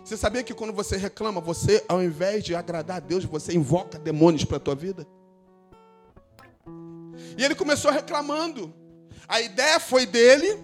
Você 0.03 0.17
sabia 0.17 0.43
que 0.43 0.53
quando 0.53 0.73
você 0.73 0.97
reclama, 0.97 1.39
você, 1.39 1.83
ao 1.87 2.03
invés 2.03 2.43
de 2.43 2.53
agradar 2.53 2.97
a 2.97 2.99
Deus, 2.99 3.23
você 3.23 3.53
invoca 3.53 3.97
demônios 3.97 4.43
para 4.43 4.57
a 4.57 4.59
tua 4.59 4.75
vida? 4.75 5.07
E 7.37 7.43
ele 7.43 7.55
começou 7.55 7.89
reclamando. 7.89 8.73
A 9.27 9.39
ideia 9.39 9.79
foi 9.79 10.05
dele, 10.05 10.61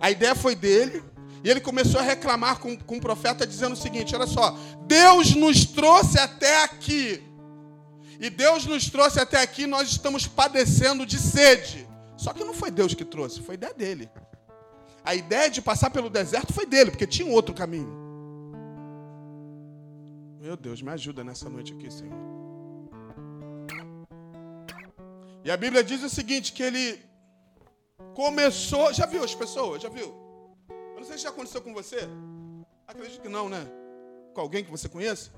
a 0.00 0.10
ideia 0.10 0.34
foi 0.34 0.56
dele, 0.56 1.02
e 1.44 1.48
ele 1.48 1.60
começou 1.60 2.00
a 2.00 2.02
reclamar 2.02 2.58
com, 2.58 2.76
com 2.76 2.96
o 2.96 3.00
profeta, 3.00 3.46
dizendo 3.46 3.74
o 3.74 3.76
seguinte: 3.76 4.16
olha 4.16 4.26
só, 4.26 4.56
Deus 4.86 5.32
nos 5.36 5.64
trouxe 5.64 6.18
até 6.18 6.64
aqui, 6.64 7.22
e 8.18 8.28
Deus 8.28 8.66
nos 8.66 8.90
trouxe 8.90 9.20
até 9.20 9.40
aqui, 9.40 9.64
nós 9.64 9.88
estamos 9.88 10.26
padecendo 10.26 11.06
de 11.06 11.18
sede. 11.18 11.88
Só 12.16 12.32
que 12.32 12.42
não 12.44 12.52
foi 12.52 12.70
Deus 12.70 12.94
que 12.94 13.04
trouxe, 13.04 13.40
foi 13.40 13.54
ideia 13.54 13.72
dele. 13.72 14.10
A 15.04 15.14
ideia 15.14 15.48
de 15.48 15.62
passar 15.62 15.90
pelo 15.90 16.10
deserto 16.10 16.52
foi 16.52 16.66
dele, 16.66 16.90
porque 16.90 17.06
tinha 17.06 17.26
um 17.26 17.32
outro 17.32 17.54
caminho. 17.54 18.01
Meu 20.42 20.56
Deus, 20.56 20.82
me 20.82 20.90
ajuda 20.90 21.22
nessa 21.22 21.48
noite 21.48 21.72
aqui, 21.72 21.88
Senhor. 21.88 22.18
E 25.44 25.48
a 25.48 25.56
Bíblia 25.56 25.84
diz 25.84 26.02
o 26.02 26.10
seguinte: 26.10 26.52
que 26.52 26.64
ele 26.64 27.00
começou. 28.12 28.92
Já 28.92 29.06
viu 29.06 29.22
as 29.22 29.36
pessoas? 29.36 29.80
Já 29.80 29.88
viu? 29.88 30.12
Eu 30.68 30.96
não 30.96 31.04
sei 31.04 31.16
se 31.16 31.22
já 31.22 31.28
aconteceu 31.28 31.62
com 31.62 31.72
você. 31.72 32.08
Acredito 32.88 33.20
que 33.20 33.28
não, 33.28 33.48
né? 33.48 33.64
Com 34.34 34.40
alguém 34.40 34.64
que 34.64 34.70
você 34.70 34.88
conheça. 34.88 35.30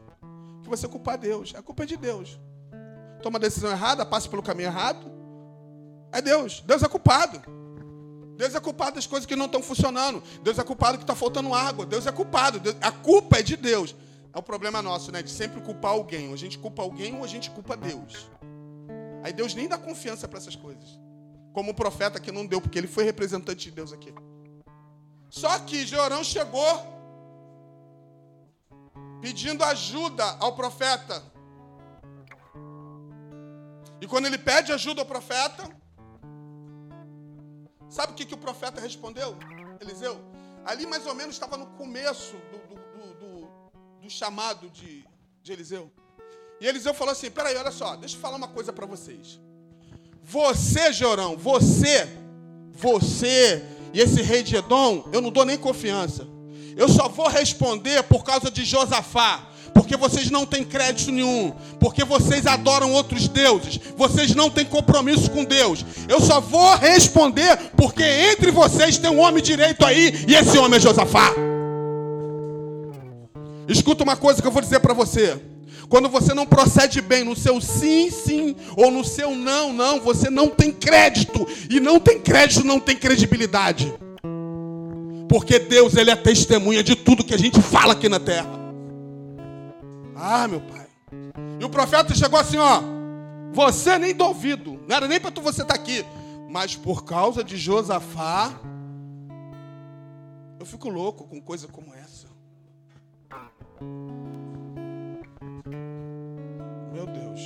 Que 0.63 0.71
você 0.71 0.89
culpar 0.89 1.19
Deus. 1.19 1.55
A 1.55 1.61
culpa 1.61 1.83
é 1.83 1.87
de 1.87 1.99
Deus. 1.99 2.41
Toma 3.23 3.37
a 3.37 3.43
decisão 3.43 3.71
errada, 3.71 4.07
passa 4.07 4.27
pelo 4.31 4.43
caminho 4.43 4.69
errado. 4.69 5.07
É 6.13 6.23
Deus. 6.23 6.63
Deus 6.63 6.83
é 6.83 6.89
culpado. 6.89 7.43
Deus 8.39 8.55
é 8.55 8.61
culpado 8.61 8.95
das 8.95 9.07
coisas 9.07 9.27
que 9.27 9.37
não 9.37 9.47
estão 9.47 9.63
funcionando. 9.63 10.23
Deus 10.43 10.59
é 10.59 10.65
culpado 10.65 10.97
que 10.97 11.05
está 11.05 11.15
faltando 11.15 11.53
água. 11.53 11.85
Deus 11.85 12.07
é 12.07 12.11
culpado. 12.11 12.59
Deus... 12.59 12.75
A 12.81 12.91
culpa 12.91 13.41
é 13.41 13.43
de 13.43 13.55
Deus. 13.55 13.95
É 14.35 14.39
o 14.39 14.43
problema 14.43 14.83
nosso, 14.83 15.13
né? 15.13 15.23
De 15.23 15.31
sempre 15.31 15.61
culpar 15.61 15.93
alguém. 15.93 16.29
Ou 16.29 16.35
a 16.35 16.37
gente 16.37 16.59
culpa 16.59 16.83
alguém 16.83 17.17
ou 17.17 17.23
a 17.23 17.27
gente 17.29 17.51
culpa 17.51 17.77
Deus. 17.77 18.29
Aí 19.23 19.33
Deus 19.33 19.55
nem 19.55 19.69
dá 19.69 19.79
confiança 19.79 20.27
para 20.27 20.39
essas 20.39 20.57
coisas. 20.57 20.99
Como 21.53 21.71
o 21.71 21.75
profeta 21.75 22.19
que 22.19 22.33
não 22.33 22.45
deu, 22.45 22.61
porque 22.61 22.77
ele 22.77 22.89
foi 22.89 23.05
representante 23.05 23.67
de 23.67 23.71
Deus 23.71 23.93
aqui. 23.93 24.13
Só 25.31 25.59
que 25.61 25.87
Jorão 25.87 26.25
chegou 26.25 26.95
pedindo 29.21 29.63
ajuda 29.65 30.25
ao 30.41 30.55
profeta. 30.55 31.23
E 34.01 34.07
quando 34.07 34.27
ele 34.27 34.37
pede 34.37 34.73
ajuda 34.73 35.01
ao 35.01 35.07
profeta, 35.07 35.63
sabe 37.89 38.13
o 38.13 38.15
que, 38.17 38.27
que 38.27 38.35
o 38.35 38.39
profeta 38.39 38.81
respondeu? 38.81 39.37
Eliseu? 39.81 40.21
Ali 40.67 40.87
mais 40.87 41.07
ou 41.07 41.15
menos 41.15 41.37
estava 41.37 41.57
no 41.57 41.67
começo 41.69 42.37
do, 42.51 42.64
do 44.05 44.11
chamado 44.11 44.69
de, 44.69 45.03
de 45.43 45.53
Eliseu. 45.53 45.91
E 46.61 46.67
Eliseu 46.67 46.93
falou 46.93 47.13
assim: 47.13 47.31
peraí, 47.31 47.57
olha 47.57 47.73
só, 47.73 47.97
deixa 47.97 48.17
eu 48.17 48.21
falar 48.21 48.37
uma 48.37 48.49
coisa 48.49 48.73
para 48.73 48.87
vocês. 48.87 49.41
Você, 50.23 50.93
Jorão, 50.93 51.37
você, 51.37 52.09
você 52.73 53.65
e 53.93 54.01
esse 54.01 54.21
rei 54.23 54.43
de 54.43 54.57
Edom, 54.57 55.09
eu 55.13 55.21
não 55.21 55.31
dou 55.31 55.45
nem 55.45 55.57
confiança. 55.57 56.27
Eu 56.77 56.89
só 56.89 57.09
vou 57.09 57.29
responder 57.29 58.03
por 58.05 58.25
causa 58.25 58.51
de 58.51 58.65
Josafá. 58.65 59.49
Porque 59.73 59.97
vocês 59.97 60.31
não 60.31 60.47
têm 60.47 60.65
crédito 60.65 61.11
nenhum. 61.11 61.53
Porque 61.81 62.05
vocês 62.05 62.47
adoram 62.47 62.93
outros 62.93 63.29
deuses. 63.29 63.81
Vocês 63.97 64.35
não 64.35 64.51
têm 64.51 64.65
compromisso 64.65 65.31
com 65.31 65.45
Deus. 65.45 65.85
Eu 66.09 66.21
só 66.21 66.41
vou 66.41 66.77
responder 66.77 67.57
porque 67.77 68.03
entre 68.03 68.51
vocês 68.51 68.99
tem 68.99 69.11
um 69.11 69.21
homem 69.21 69.43
direito 69.43 69.85
aí. 69.85 70.25
E 70.29 70.35
esse 70.35 70.59
homem 70.59 70.77
é 70.77 70.81
Josafá. 70.81 71.54
Escuta 73.69 74.05
uma 74.05 74.17
coisa 74.17 74.41
que 74.41 74.47
eu 74.47 74.53
vou 74.53 74.63
dizer 74.63 74.81
para 74.81 74.95
você. 74.95 75.41
Quando 75.89 76.09
você 76.09 76.33
não 76.33 76.47
procede 76.47 77.01
bem 77.01 77.25
no 77.25 77.37
seu 77.37 77.61
sim, 77.61 78.11
sim, 78.11 78.57
ou 78.77 78.91
no 78.91 79.05
seu 79.05 79.35
não, 79.35 79.73
não, 79.73 80.01
você 80.01 80.31
não 80.31 80.49
tem 80.49 80.73
crédito. 80.73 81.47
E 81.71 81.81
não 81.81 82.01
tem 82.01 82.21
crédito, 82.21 82.65
não 82.65 82.81
tem 82.81 82.97
credibilidade. 82.97 83.93
Porque 85.29 85.59
Deus, 85.59 85.97
Ele 85.97 86.11
é 86.11 86.17
testemunha 86.17 86.83
de 86.83 86.95
tudo 86.95 87.25
que 87.25 87.35
a 87.35 87.39
gente 87.39 87.61
fala 87.61 87.93
aqui 87.93 88.09
na 88.09 88.21
terra. 88.21 88.49
Ah, 90.17 90.49
meu 90.49 90.61
pai. 90.61 90.87
E 91.61 91.65
o 91.65 91.69
profeta 91.69 92.15
chegou 92.15 92.39
assim, 92.39 92.57
ó. 92.57 92.83
Você 93.53 93.99
nem 93.99 94.15
do 94.15 94.25
ouvido. 94.25 94.81
Não 94.87 94.97
era 94.97 95.07
nem 95.07 95.21
para 95.21 95.31
você 95.31 95.63
estar 95.63 95.75
tá 95.75 95.81
aqui. 95.81 96.05
Mas 96.51 96.77
por 96.77 97.05
causa 97.05 97.43
de 97.43 97.57
Josafá, 97.57 98.53
eu 100.59 100.65
fico 100.65 100.89
louco 100.89 101.25
com 101.25 101.41
coisa 101.41 101.67
como 101.69 101.93
essa. 101.95 102.14
Meu 106.93 107.07
Deus. 107.07 107.41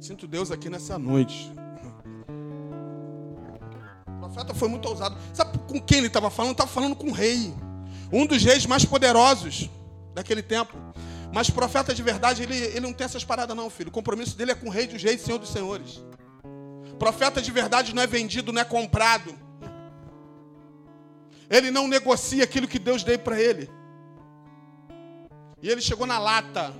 Sinto 0.00 0.26
Deus 0.26 0.50
aqui 0.50 0.70
nessa 0.70 0.98
noite. 0.98 1.50
O 4.08 4.18
profeta 4.20 4.54
foi 4.54 4.68
muito 4.68 4.88
ousado. 4.88 5.16
Sabe 5.32 5.58
com 5.58 5.80
quem 5.80 5.98
ele 5.98 6.06
estava 6.06 6.30
falando? 6.30 6.52
Estava 6.52 6.70
falando 6.70 6.96
com 6.96 7.08
o 7.08 7.12
rei. 7.12 7.54
Um 8.12 8.26
dos 8.26 8.42
reis 8.42 8.66
mais 8.66 8.84
poderosos 8.84 9.68
daquele 10.14 10.42
tempo. 10.42 10.76
Mas 11.32 11.50
profeta 11.50 11.94
de 11.94 12.02
verdade, 12.02 12.42
ele, 12.42 12.56
ele 12.56 12.80
não 12.80 12.92
tem 12.92 13.04
essas 13.04 13.24
paradas, 13.24 13.56
não, 13.56 13.68
filho. 13.68 13.88
O 13.88 13.92
compromisso 13.92 14.36
dele 14.36 14.52
é 14.52 14.54
com 14.54 14.68
o 14.68 14.70
rei 14.70 14.86
dos 14.86 15.02
reis 15.02 15.20
senhor 15.20 15.38
dos 15.38 15.50
senhores. 15.50 16.00
Profeta 16.98 17.42
de 17.42 17.50
verdade 17.50 17.94
não 17.94 18.02
é 18.02 18.06
vendido, 18.06 18.52
não 18.52 18.62
é 18.62 18.64
comprado. 18.64 19.34
Ele 21.50 21.70
não 21.70 21.86
negocia 21.86 22.44
aquilo 22.44 22.66
que 22.66 22.78
Deus 22.78 23.04
deu 23.04 23.18
para 23.18 23.40
ele. 23.40 23.70
E 25.62 25.68
ele 25.68 25.80
chegou 25.80 26.06
na 26.06 26.18
lata. 26.18 26.74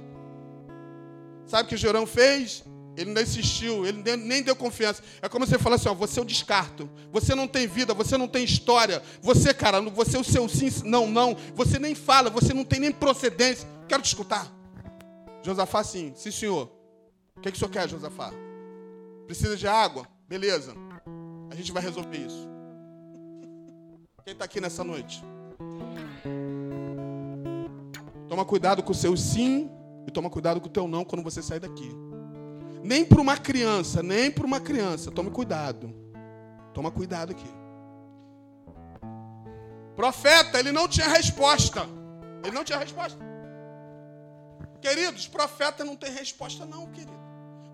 Sabe 1.46 1.64
o 1.64 1.68
que 1.68 1.74
o 1.74 1.78
Jorão 1.78 2.06
fez? 2.06 2.64
Ele 2.96 3.12
não 3.12 3.20
insistiu, 3.20 3.86
ele 3.86 4.02
nem 4.16 4.42
deu 4.42 4.56
confiança. 4.56 5.02
É 5.20 5.28
como 5.28 5.46
você 5.46 5.58
falar 5.58 5.76
assim: 5.76 5.88
ó, 5.88 5.94
você 5.94 6.18
eu 6.18 6.24
descarto. 6.24 6.88
Você 7.12 7.34
não 7.34 7.46
tem 7.46 7.66
vida, 7.66 7.92
você 7.92 8.16
não 8.16 8.26
tem 8.26 8.42
história. 8.42 9.02
Você, 9.20 9.52
cara, 9.52 9.80
você 9.82 10.16
o 10.16 10.24
seu 10.24 10.48
sim, 10.48 10.70
não, 10.84 11.06
não. 11.06 11.36
Você 11.54 11.78
nem 11.78 11.94
fala, 11.94 12.30
você 12.30 12.54
não 12.54 12.64
tem 12.64 12.80
nem 12.80 12.90
procedência. 12.90 13.68
Quero 13.86 14.02
te 14.02 14.06
escutar. 14.06 14.50
Josafá, 15.42 15.84
sim. 15.84 16.12
Sim, 16.16 16.30
senhor. 16.30 16.72
O 17.36 17.40
que, 17.40 17.48
é 17.48 17.52
que 17.52 17.56
o 17.56 17.58
senhor 17.58 17.70
quer, 17.70 17.88
Josafá? 17.88 18.32
Precisa 19.26 19.56
de 19.56 19.68
água? 19.68 20.08
Beleza. 20.26 20.74
A 21.50 21.54
gente 21.54 21.72
vai 21.72 21.82
resolver 21.82 22.16
isso. 22.16 22.48
Quem 24.24 24.32
está 24.32 24.46
aqui 24.46 24.60
nessa 24.60 24.82
noite? 24.82 25.22
Toma 28.36 28.44
cuidado 28.44 28.82
com 28.82 28.92
o 28.92 28.94
seu 28.94 29.16
sim 29.16 29.70
e 30.06 30.10
toma 30.10 30.28
cuidado 30.28 30.60
com 30.60 30.66
o 30.66 30.70
teu 30.70 30.86
não 30.86 31.06
quando 31.06 31.22
você 31.22 31.42
sair 31.42 31.58
daqui. 31.58 31.90
Nem 32.84 33.02
para 33.02 33.18
uma 33.18 33.38
criança, 33.38 34.02
nem 34.02 34.30
para 34.30 34.44
uma 34.44 34.60
criança. 34.60 35.10
Tome 35.10 35.30
cuidado. 35.30 35.90
Toma 36.74 36.90
cuidado 36.90 37.32
aqui. 37.32 37.48
Profeta, 39.96 40.58
ele 40.58 40.70
não 40.70 40.86
tinha 40.86 41.08
resposta. 41.08 41.88
Ele 42.44 42.52
não 42.52 42.62
tinha 42.62 42.78
resposta. 42.78 43.18
Queridos, 44.82 45.26
profeta 45.26 45.82
não 45.82 45.96
tem 45.96 46.12
resposta 46.12 46.66
não, 46.66 46.88
querido. 46.88 47.18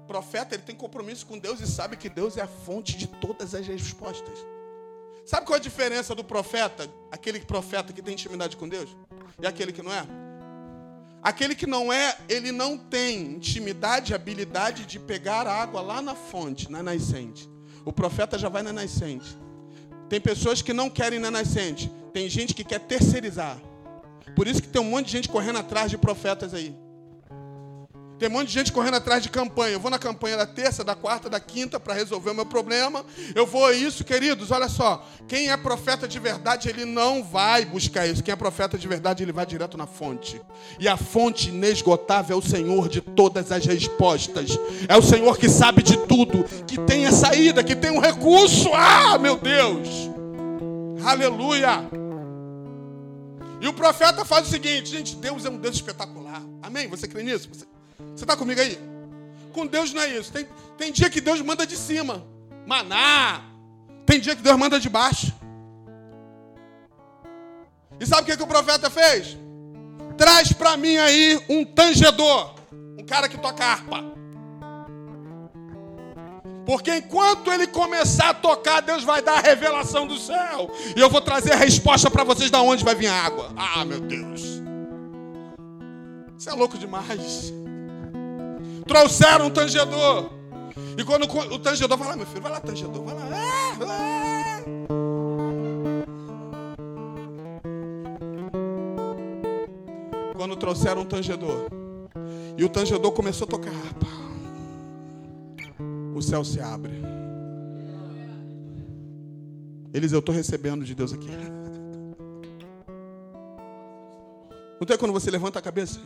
Profeta, 0.07 0.55
ele 0.55 0.63
tem 0.63 0.77
compromisso 0.77 1.27
com 1.27 1.41
Deus 1.41 1.61
e 1.61 1.67
sabe 1.67 1.97
que 1.97 2.09
Deus 2.09 2.37
é 2.37 2.43
a 2.43 2.47
fonte 2.47 2.97
de 2.97 3.09
todas 3.09 3.53
as 3.53 3.67
respostas. 3.67 4.39
Sabe 5.27 5.45
qual 5.45 5.57
é 5.57 5.59
a 5.59 5.63
diferença 5.63 6.15
do 6.15 6.23
profeta, 6.23 6.89
aquele 7.11 7.41
profeta 7.41 7.93
que 7.93 8.01
tem 8.01 8.15
intimidade 8.15 8.57
com 8.57 8.69
Deus, 8.69 8.97
e 9.41 9.47
aquele 9.47 9.73
que 9.73 9.83
não 9.83 9.93
é? 9.93 10.22
Aquele 11.23 11.55
que 11.55 11.67
não 11.67 11.93
é, 11.93 12.17
ele 12.29 12.51
não 12.51 12.77
tem 12.77 13.35
intimidade, 13.35 14.13
habilidade 14.13 14.85
de 14.85 14.99
pegar 14.99 15.47
a 15.47 15.55
água 15.55 15.81
lá 15.81 16.03
na 16.03 16.17
fonte, 16.17 16.71
na 16.71 16.83
nascente. 16.83 17.49
O 17.85 17.93
profeta 17.93 18.37
já 18.37 18.49
vai 18.49 18.63
na 18.63 18.73
nascente. 18.73 19.39
Tem 20.09 20.21
pessoas 20.21 20.61
que 20.61 20.73
não 20.73 20.91
querem 20.91 21.21
na 21.21 21.31
nascente. 21.31 21.91
Tem 22.13 22.29
gente 22.29 22.55
que 22.55 22.65
quer 22.65 22.81
terceirizar. 22.81 23.57
Por 24.35 24.49
isso 24.49 24.61
que 24.61 24.69
tem 24.69 24.83
um 24.83 24.91
monte 24.91 25.07
de 25.07 25.13
gente 25.13 25.29
correndo 25.29 25.59
atrás 25.59 25.91
de 25.91 25.97
profetas 25.97 26.55
aí. 26.55 26.75
Tem 28.23 28.31
um 28.31 28.35
monte 28.35 28.47
de 28.47 28.55
gente 28.55 28.71
correndo 28.71 28.95
atrás 28.95 29.21
de 29.21 29.29
campanha. 29.29 29.73
Eu 29.73 29.81
vou 29.81 29.91
na 29.91 29.99
campanha 29.99 30.37
da 30.37 30.47
terça, 30.47 30.85
da 30.85 30.95
quarta, 30.95 31.29
da 31.29 31.41
quinta 31.41 31.81
para 31.81 31.93
resolver 31.93 32.31
o 32.31 32.35
meu 32.37 32.47
problema. 32.47 33.05
Eu 33.35 33.45
vou 33.45 33.73
isso, 33.73 34.05
queridos. 34.05 34.53
Olha 34.53 34.69
só. 34.69 35.05
Quem 35.27 35.51
é 35.51 35.57
profeta 35.57 36.07
de 36.07 36.21
verdade, 36.21 36.69
ele 36.69 36.85
não 36.85 37.25
vai 37.25 37.65
buscar 37.65 38.07
isso. 38.07 38.23
Quem 38.23 38.31
é 38.31 38.37
profeta 38.37 38.79
de 38.79 38.87
verdade, 38.87 39.25
ele 39.25 39.33
vai 39.33 39.45
direto 39.45 39.77
na 39.77 39.89
fonte. 39.89 40.41
E 40.79 40.87
a 40.87 40.97
fonte 40.97 41.49
inesgotável 41.49 42.37
é 42.37 42.39
o 42.39 42.49
Senhor 42.49 42.89
de 42.89 43.01
todas 43.01 43.51
as 43.51 43.67
respostas. 43.67 44.57
É 44.89 44.97
o 44.97 45.03
Senhor 45.03 45.37
que 45.37 45.49
sabe 45.49 45.83
de 45.83 45.97
tudo, 46.07 46.45
que 46.65 46.79
tem 46.79 47.07
a 47.07 47.11
saída, 47.11 47.65
que 47.65 47.75
tem 47.75 47.91
um 47.91 47.99
recurso. 47.99 48.71
Ah, 48.73 49.19
meu 49.19 49.37
Deus! 49.37 49.89
Aleluia! 51.05 51.91
E 53.61 53.67
o 53.67 53.73
profeta 53.73 54.25
faz 54.25 54.47
o 54.47 54.51
seguinte, 54.51 54.91
gente, 54.91 55.17
Deus 55.17 55.45
é 55.45 55.51
um 55.51 55.57
Deus 55.57 55.75
espetacular. 55.75 56.41
Amém? 56.63 56.87
Você 56.87 57.09
crê 57.09 57.25
nisso? 57.25 57.49
Você... 57.53 57.67
Você 58.15 58.25
está 58.25 58.37
comigo 58.37 58.61
aí? 58.61 58.79
Com 59.53 59.67
Deus 59.67 59.93
não 59.93 60.03
é 60.03 60.09
isso. 60.09 60.33
Tem, 60.33 60.47
tem 60.77 60.93
dia 60.93 61.11
que 61.11 61.21
Deus 61.21 61.41
manda 61.41 61.67
de 61.67 61.77
cima. 61.77 62.25
Maná. 62.67 63.43
Tem 64.07 64.21
dia 64.21 64.35
que 64.35 64.43
Deus 64.43 64.57
manda 64.57 64.81
de 64.81 64.89
baixo. 64.89 65.33
E 68.01 68.07
sabe 68.07 68.23
o 68.23 68.25
que, 68.27 68.37
que 68.37 68.43
o 68.43 68.47
profeta 68.47 68.91
fez? 68.91 69.37
Traz 70.17 70.53
para 70.53 70.77
mim 70.77 70.97
aí 70.97 71.41
um 71.49 71.65
tangedor. 71.65 72.55
Um 72.99 73.05
cara 73.05 73.29
que 73.29 73.39
toca 73.39 73.65
harpa. 73.65 74.13
Porque 76.65 76.95
enquanto 76.97 77.53
ele 77.53 77.67
começar 77.67 78.31
a 78.31 78.35
tocar, 78.35 78.81
Deus 78.81 79.03
vai 79.03 79.21
dar 79.21 79.39
a 79.39 79.41
revelação 79.41 80.07
do 80.07 80.19
céu. 80.19 80.71
E 80.97 81.01
eu 81.01 81.11
vou 81.11 81.21
trazer 81.21 81.53
a 81.53 81.57
resposta 81.57 82.11
para 82.11 82.25
vocês 82.25 82.51
da 82.51 82.63
onde 82.63 82.85
vai 82.85 82.95
vir 82.95 83.09
a 83.09 83.15
água. 83.15 83.53
Ah, 83.57 83.85
meu 83.85 84.01
Deus. 84.01 84.43
Isso 86.39 86.51
é 86.51 86.55
louco 86.55 86.79
demais. 86.79 87.53
Trouxeram 88.87 89.47
um 89.47 89.51
tangedor. 89.51 90.31
E 90.97 91.05
quando 91.05 91.25
o 91.25 91.59
tangedor 91.59 91.97
vai 91.97 92.09
lá, 92.09 92.17
meu 92.17 92.27
filho, 92.27 92.43
vai 92.43 92.53
lá, 92.53 92.61
tangedor, 92.61 93.03
vai 93.05 93.15
lá. 93.15 93.37
É, 93.37 93.73
é. 93.91 94.65
Quando 100.37 100.57
trouxeram 100.57 101.03
um 101.03 101.07
tangedor. 101.07 101.69
E 102.57 102.65
o 102.65 102.69
tangedor 102.69 103.13
começou 103.13 103.47
a 103.47 103.51
tocar. 103.51 103.73
O 106.15 106.21
céu 106.21 106.45
se 106.45 106.61
abre. 106.61 106.93
Eles, 109.95 110.13
eu 110.13 110.21
estou 110.21 110.35
recebendo 110.35 110.85
de 110.85 110.95
Deus 110.95 111.13
aqui. 111.13 111.31
Não 114.81 114.87
tem 114.87 114.99
quando 114.99 115.13
você 115.13 115.31
levanta 115.31 115.59
a 115.59 115.63
cabeça? 115.63 116.01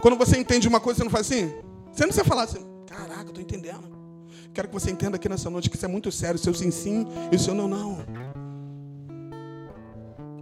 Quando 0.00 0.16
você 0.16 0.38
entende 0.38 0.68
uma 0.68 0.80
coisa, 0.80 0.98
você 0.98 1.04
não 1.04 1.10
faz 1.10 1.30
assim? 1.30 1.52
Você 1.92 2.04
não 2.04 2.08
precisa 2.08 2.24
falar 2.24 2.44
assim, 2.44 2.64
caraca, 2.86 3.30
tô 3.30 3.40
entendendo. 3.40 3.92
Quero 4.54 4.68
que 4.68 4.74
você 4.74 4.90
entenda 4.90 5.16
aqui 5.16 5.28
nessa 5.28 5.50
noite 5.50 5.68
que 5.68 5.76
isso 5.76 5.84
é 5.84 5.88
muito 5.88 6.10
sério. 6.10 6.38
Seu 6.38 6.54
sim, 6.54 6.70
sim 6.70 7.06
e 7.30 7.38
seu 7.38 7.54
não, 7.54 7.68
não. 7.68 7.98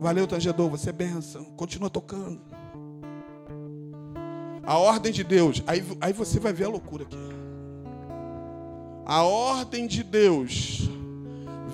Valeu, 0.01 0.27
tangedor, 0.27 0.71
você 0.71 0.91
é 0.91 0.93
benção. 0.93 1.45
Continua 1.57 1.91
tocando. 1.91 2.41
A 4.65 4.79
ordem 4.79 5.13
de 5.13 5.25
Deus. 5.25 5.63
Aí, 5.67 5.85
aí 6.01 6.13
você 6.13 6.39
vai 6.39 6.53
ver 6.53 6.65
a 6.65 6.69
loucura 6.69 7.03
aqui. 7.03 7.19
A 9.05 9.25
ordem 9.25 9.89
de 9.89 10.05
Deus, 10.05 10.89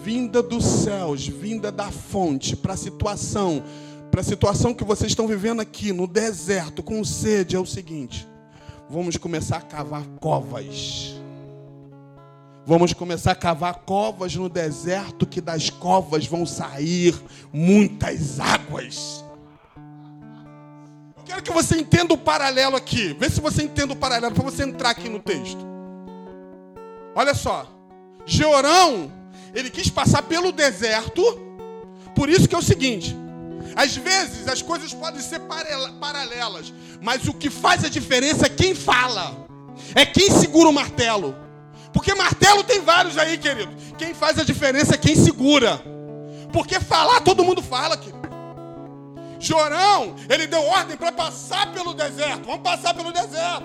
vinda 0.03 0.43
dos 0.43 0.65
céus, 0.65 1.29
vinda 1.29 1.71
da 1.71 1.91
fonte, 1.91 2.57
para 2.57 2.73
a 2.73 2.77
situação, 2.77 3.63
para 4.11 4.23
a 4.23 4.25
situação 4.25 4.73
que 4.73 4.85
vocês 4.85 5.13
estão 5.13 5.27
vivendo 5.29 5.61
aqui 5.61 5.93
no 5.93 6.07
deserto, 6.07 6.83
com 6.83 7.05
sede, 7.05 7.55
é 7.55 7.61
o 7.61 7.67
seguinte 7.67 8.27
vamos 8.89 9.17
começar 9.17 9.59
a 9.59 9.61
cavar 9.61 10.05
covas. 10.21 11.15
Vamos 12.65 12.93
começar 12.93 13.33
a 13.33 13.37
cavar 13.37 13.75
covas 13.87 14.35
no 14.35 14.49
deserto, 14.49 15.25
que 15.25 15.41
das 15.41 15.71
covas 15.71 16.27
vão 16.27 16.45
sair 16.45 17.15
muitas 17.53 18.41
águas. 18.41 19.25
Eu 21.17 21.23
quero 21.25 21.43
que 21.43 21.53
você 21.53 21.77
entenda 21.77 22.13
o 22.13 22.19
paralelo 22.19 22.75
aqui. 22.75 23.15
Vê 23.19 23.31
se 23.31 23.41
você 23.41 23.63
entende 23.63 23.93
o 23.93 23.97
paralelo 23.97 24.35
para 24.35 24.43
você 24.43 24.65
entrar 24.65 24.91
aqui 24.91 25.09
no 25.09 25.21
texto. 25.21 25.65
Olha 27.15 27.35
só. 27.35 27.73
Georão, 28.27 29.13
ele 29.55 29.71
quis 29.71 29.89
passar 29.89 30.23
pelo 30.23 30.51
deserto. 30.51 31.23
Por 32.17 32.29
isso 32.29 32.49
que 32.49 32.55
é 32.55 32.59
o 32.59 32.63
seguinte: 32.63 33.17
às 33.75 33.97
vezes 33.97 34.47
as 34.49 34.63
coisas 34.63 34.93
podem 34.93 35.21
ser 35.21 35.41
paralelas, 36.01 36.73
mas 37.01 37.27
o 37.27 37.35
que 37.35 37.51
faz 37.51 37.85
a 37.85 37.89
diferença 37.89 38.47
é 38.47 38.49
quem 38.49 38.75
fala, 38.75 39.47
é 39.95 40.05
quem 40.07 40.31
segura 40.31 40.69
o 40.69 40.73
martelo. 40.73 41.35
Porque 41.93 42.15
martelo 42.15 42.63
tem 42.63 42.81
vários 42.81 43.17
aí, 43.17 43.39
querido. 43.39 43.75
Quem 43.97 44.13
faz 44.15 44.39
a 44.39 44.45
diferença 44.45 44.95
é 44.95 44.99
quem 44.99 45.17
segura. 45.17 45.83
Porque 46.53 46.79
falar, 46.79 47.21
todo 47.21 47.45
mundo 47.45 47.63
fala, 47.63 47.97
querido. 47.97 48.17
Jorão, 49.39 50.15
ele 50.29 50.47
deu 50.47 50.63
ordem 50.63 50.97
para 50.97 51.13
passar 51.13 51.73
pelo 51.73 51.95
deserto. 51.95 52.47
Vamos 52.47 52.63
passar 52.63 52.93
pelo 52.95 53.13
deserto. 53.13 53.65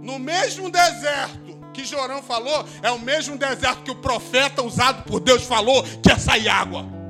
No 0.00 0.18
mesmo 0.18 0.68
deserto 0.70 1.60
que 1.72 1.84
Jorão 1.84 2.22
falou, 2.22 2.64
é 2.82 2.90
o 2.90 2.98
mesmo 2.98 3.36
deserto 3.36 3.82
que 3.82 3.90
o 3.90 3.96
profeta 3.96 4.62
usado 4.62 5.04
por 5.04 5.20
Deus 5.20 5.44
falou 5.44 5.82
que 6.02 6.08
ia 6.08 6.18
sair 6.18 6.48
água 6.48 7.01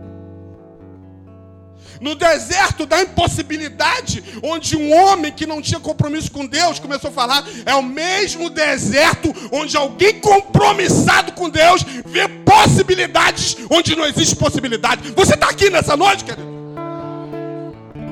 no 2.02 2.16
deserto 2.16 2.84
da 2.84 3.00
impossibilidade, 3.00 4.22
onde 4.42 4.76
um 4.76 4.92
homem 4.92 5.30
que 5.30 5.46
não 5.46 5.62
tinha 5.62 5.78
compromisso 5.78 6.32
com 6.32 6.44
Deus 6.44 6.80
começou 6.80 7.10
a 7.10 7.12
falar, 7.12 7.44
é 7.64 7.74
o 7.74 7.82
mesmo 7.82 8.50
deserto 8.50 9.32
onde 9.52 9.76
alguém 9.76 10.20
compromissado 10.20 11.30
com 11.32 11.48
Deus 11.48 11.82
vê 12.04 12.26
possibilidades 12.28 13.56
onde 13.70 13.94
não 13.94 14.04
existe 14.04 14.34
possibilidade. 14.34 15.12
Você 15.12 15.34
está 15.34 15.48
aqui 15.48 15.70
nessa 15.70 15.96
noite, 15.96 16.24
querido? 16.24 16.50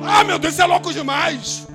Ah, 0.03 0.23
meu 0.23 0.39
Deus, 0.39 0.53
isso 0.53 0.63
é 0.63 0.65
louco 0.65 0.93
demais. 0.93 1.67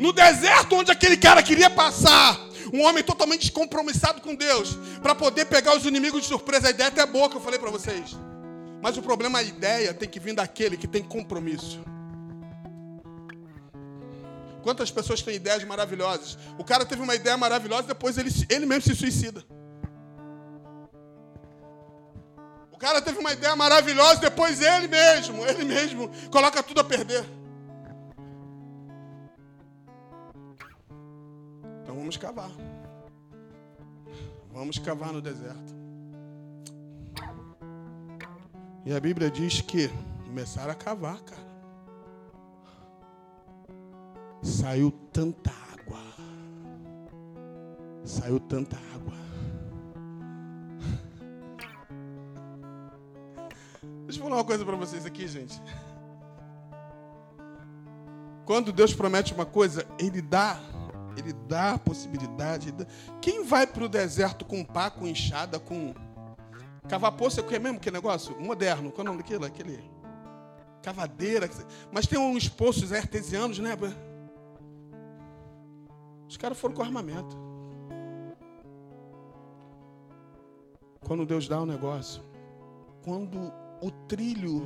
No 0.00 0.12
deserto 0.12 0.76
onde 0.76 0.90
aquele 0.90 1.16
cara 1.16 1.42
queria 1.42 1.68
passar, 1.68 2.40
Um 2.72 2.82
homem 2.82 3.04
totalmente 3.04 3.42
descompromissado 3.42 4.20
com 4.20 4.34
Deus, 4.34 4.76
para 5.00 5.14
poder 5.14 5.44
pegar 5.44 5.76
os 5.76 5.84
inimigos 5.84 6.22
de 6.22 6.26
surpresa. 6.26 6.66
A 6.66 6.70
ideia 6.70 6.88
até 6.88 7.02
é 7.02 7.06
boa 7.06 7.28
que 7.28 7.36
eu 7.36 7.40
falei 7.40 7.58
para 7.58 7.70
vocês. 7.70 8.16
Mas 8.84 8.98
o 8.98 9.02
problema, 9.02 9.38
a 9.38 9.42
ideia 9.42 9.94
tem 9.94 10.06
que 10.06 10.20
vir 10.20 10.34
daquele 10.34 10.76
que 10.76 10.86
tem 10.86 11.02
compromisso. 11.02 11.82
Quantas 14.62 14.90
pessoas 14.90 15.22
têm 15.22 15.36
ideias 15.36 15.64
maravilhosas? 15.64 16.36
O 16.58 16.64
cara 16.64 16.84
teve 16.84 17.00
uma 17.00 17.14
ideia 17.14 17.34
maravilhosa, 17.34 17.88
depois 17.88 18.18
ele, 18.18 18.28
ele 18.50 18.66
mesmo 18.66 18.82
se 18.82 18.94
suicida. 18.94 19.42
O 22.70 22.76
cara 22.76 23.00
teve 23.00 23.18
uma 23.18 23.32
ideia 23.32 23.56
maravilhosa, 23.56 24.20
depois 24.20 24.60
ele 24.60 24.86
mesmo, 24.86 25.46
ele 25.46 25.64
mesmo, 25.64 26.10
coloca 26.30 26.62
tudo 26.62 26.80
a 26.82 26.84
perder. 26.84 27.24
Então 31.82 31.96
vamos 31.96 32.18
cavar. 32.18 32.50
Vamos 34.52 34.78
cavar 34.78 35.10
no 35.10 35.22
deserto. 35.22 35.73
E 38.84 38.94
a 38.94 39.00
Bíblia 39.00 39.30
diz 39.30 39.60
que 39.60 39.88
começaram 40.26 40.72
a 40.72 40.74
cavar, 40.74 41.18
cara 41.20 41.44
saiu 44.64 44.90
tanta 45.12 45.50
água. 45.72 46.00
Saiu 48.04 48.40
tanta 48.40 48.76
água. 48.94 49.14
Deixa 54.04 54.18
eu 54.18 54.22
falar 54.22 54.36
uma 54.36 54.44
coisa 54.44 54.64
para 54.64 54.76
vocês 54.76 55.06
aqui, 55.06 55.28
gente. 55.28 55.60
Quando 58.44 58.72
Deus 58.72 58.92
promete 58.92 59.32
uma 59.32 59.46
coisa, 59.46 59.86
Ele 59.98 60.20
dá, 60.20 60.58
Ele 61.16 61.32
dá 61.32 61.74
a 61.74 61.78
possibilidade. 61.78 62.74
Quem 63.20 63.44
vai 63.44 63.66
para 63.66 63.84
o 63.84 63.88
deserto 63.88 64.44
com 64.44 64.64
pá, 64.64 64.90
com 64.90 65.06
enxada, 65.06 65.58
com 65.60 65.94
cavar 66.88 67.12
poço, 67.12 67.40
é 67.40 67.42
o 67.42 67.46
que 67.46 67.58
mesmo 67.58 67.80
que 67.80 67.90
negócio? 67.90 68.38
Moderno, 68.40 68.90
qual 68.90 69.06
é 69.06 69.08
o 69.08 69.12
nome 69.12 69.22
daquilo? 69.22 69.44
Aquele 69.44 69.82
cavadeira. 70.82 71.48
Mas 71.90 72.06
tem 72.06 72.18
uns 72.18 72.48
poços 72.48 72.92
artesianos, 72.92 73.58
né? 73.58 73.76
Os 76.28 76.36
caras 76.36 76.58
foram 76.58 76.74
com 76.74 76.82
armamento. 76.82 77.36
Quando 81.00 81.26
Deus 81.26 81.48
dá 81.48 81.60
um 81.60 81.66
negócio, 81.66 82.22
quando 83.02 83.52
o 83.80 83.90
trilho. 84.08 84.62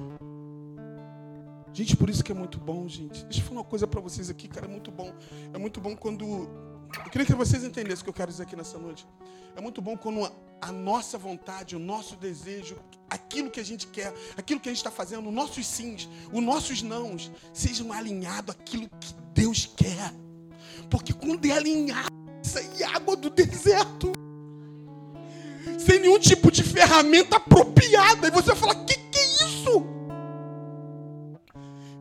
Gente, 1.73 1.97
por 1.97 2.09
isso 2.09 2.25
que 2.25 2.33
é 2.33 2.35
muito 2.35 2.59
bom, 2.59 2.89
gente. 2.89 3.25
Deixa 3.25 3.41
eu 3.41 3.45
falar 3.45 3.61
uma 3.61 3.67
coisa 3.67 3.87
para 3.87 4.01
vocês 4.01 4.31
aqui, 4.31 4.49
cara, 4.49 4.67
é 4.67 4.69
muito 4.69 4.91
bom. 4.91 5.13
É 5.53 5.59
muito 5.59 5.81
bom 5.81 5.97
quando. 5.97 6.25
Eu 6.25 7.11
queria 7.11 7.27
que 7.27 7.35
vocês 7.35 7.63
entendessem 7.65 8.03
o 8.03 8.05
que 8.05 8.11
eu 8.11 8.15
quero 8.15 8.31
dizer 8.31 8.45
aqui 8.45 8.57
nessa 8.57 8.79
noite. 8.79 9.07
É 9.55 9.61
muito 9.61 9.83
bom 9.83 9.97
quando 9.97 10.31
a 10.61 10.73
nossa 10.73 11.17
vontade, 11.17 11.77
o 11.77 11.79
nosso 11.79 12.17
desejo, 12.17 12.77
aquilo 13.09 13.51
que 13.51 13.61
a 13.61 13.65
gente 13.65 13.87
quer, 13.87 14.13
aquilo 14.37 14.61
que 14.61 14.69
a 14.69 14.73
gente 14.73 14.79
está 14.79 14.91
fazendo, 14.91 15.29
os 15.29 15.35
nossos 15.35 15.67
sims, 15.67 16.09
os 16.33 16.43
nossos 16.43 16.83
nãos, 16.83 17.31
sejam 17.53 17.93
alinhados 17.93 18.55
àquilo 18.55 18.89
que 19.01 19.15
Deus 19.35 19.71
quer. 19.77 20.13
Porque 20.91 21.13
quando 21.13 21.45
é 21.47 21.53
alinhado, 21.53 22.09
sai 22.43 22.83
água 22.83 23.17
do 23.17 23.31
deserto. 23.31 24.13
Sem 25.79 26.01
nenhum 26.01 26.19
tipo 26.19 26.51
de 26.51 26.63
ferramenta 26.63 27.37
apropriada. 27.37 28.29
E 28.29 28.31
você 28.31 28.49
vai 28.49 28.57
falar: 28.57 28.85
que 28.85 28.95
que 28.95 29.19
é 29.19 29.25
isso? 29.47 29.87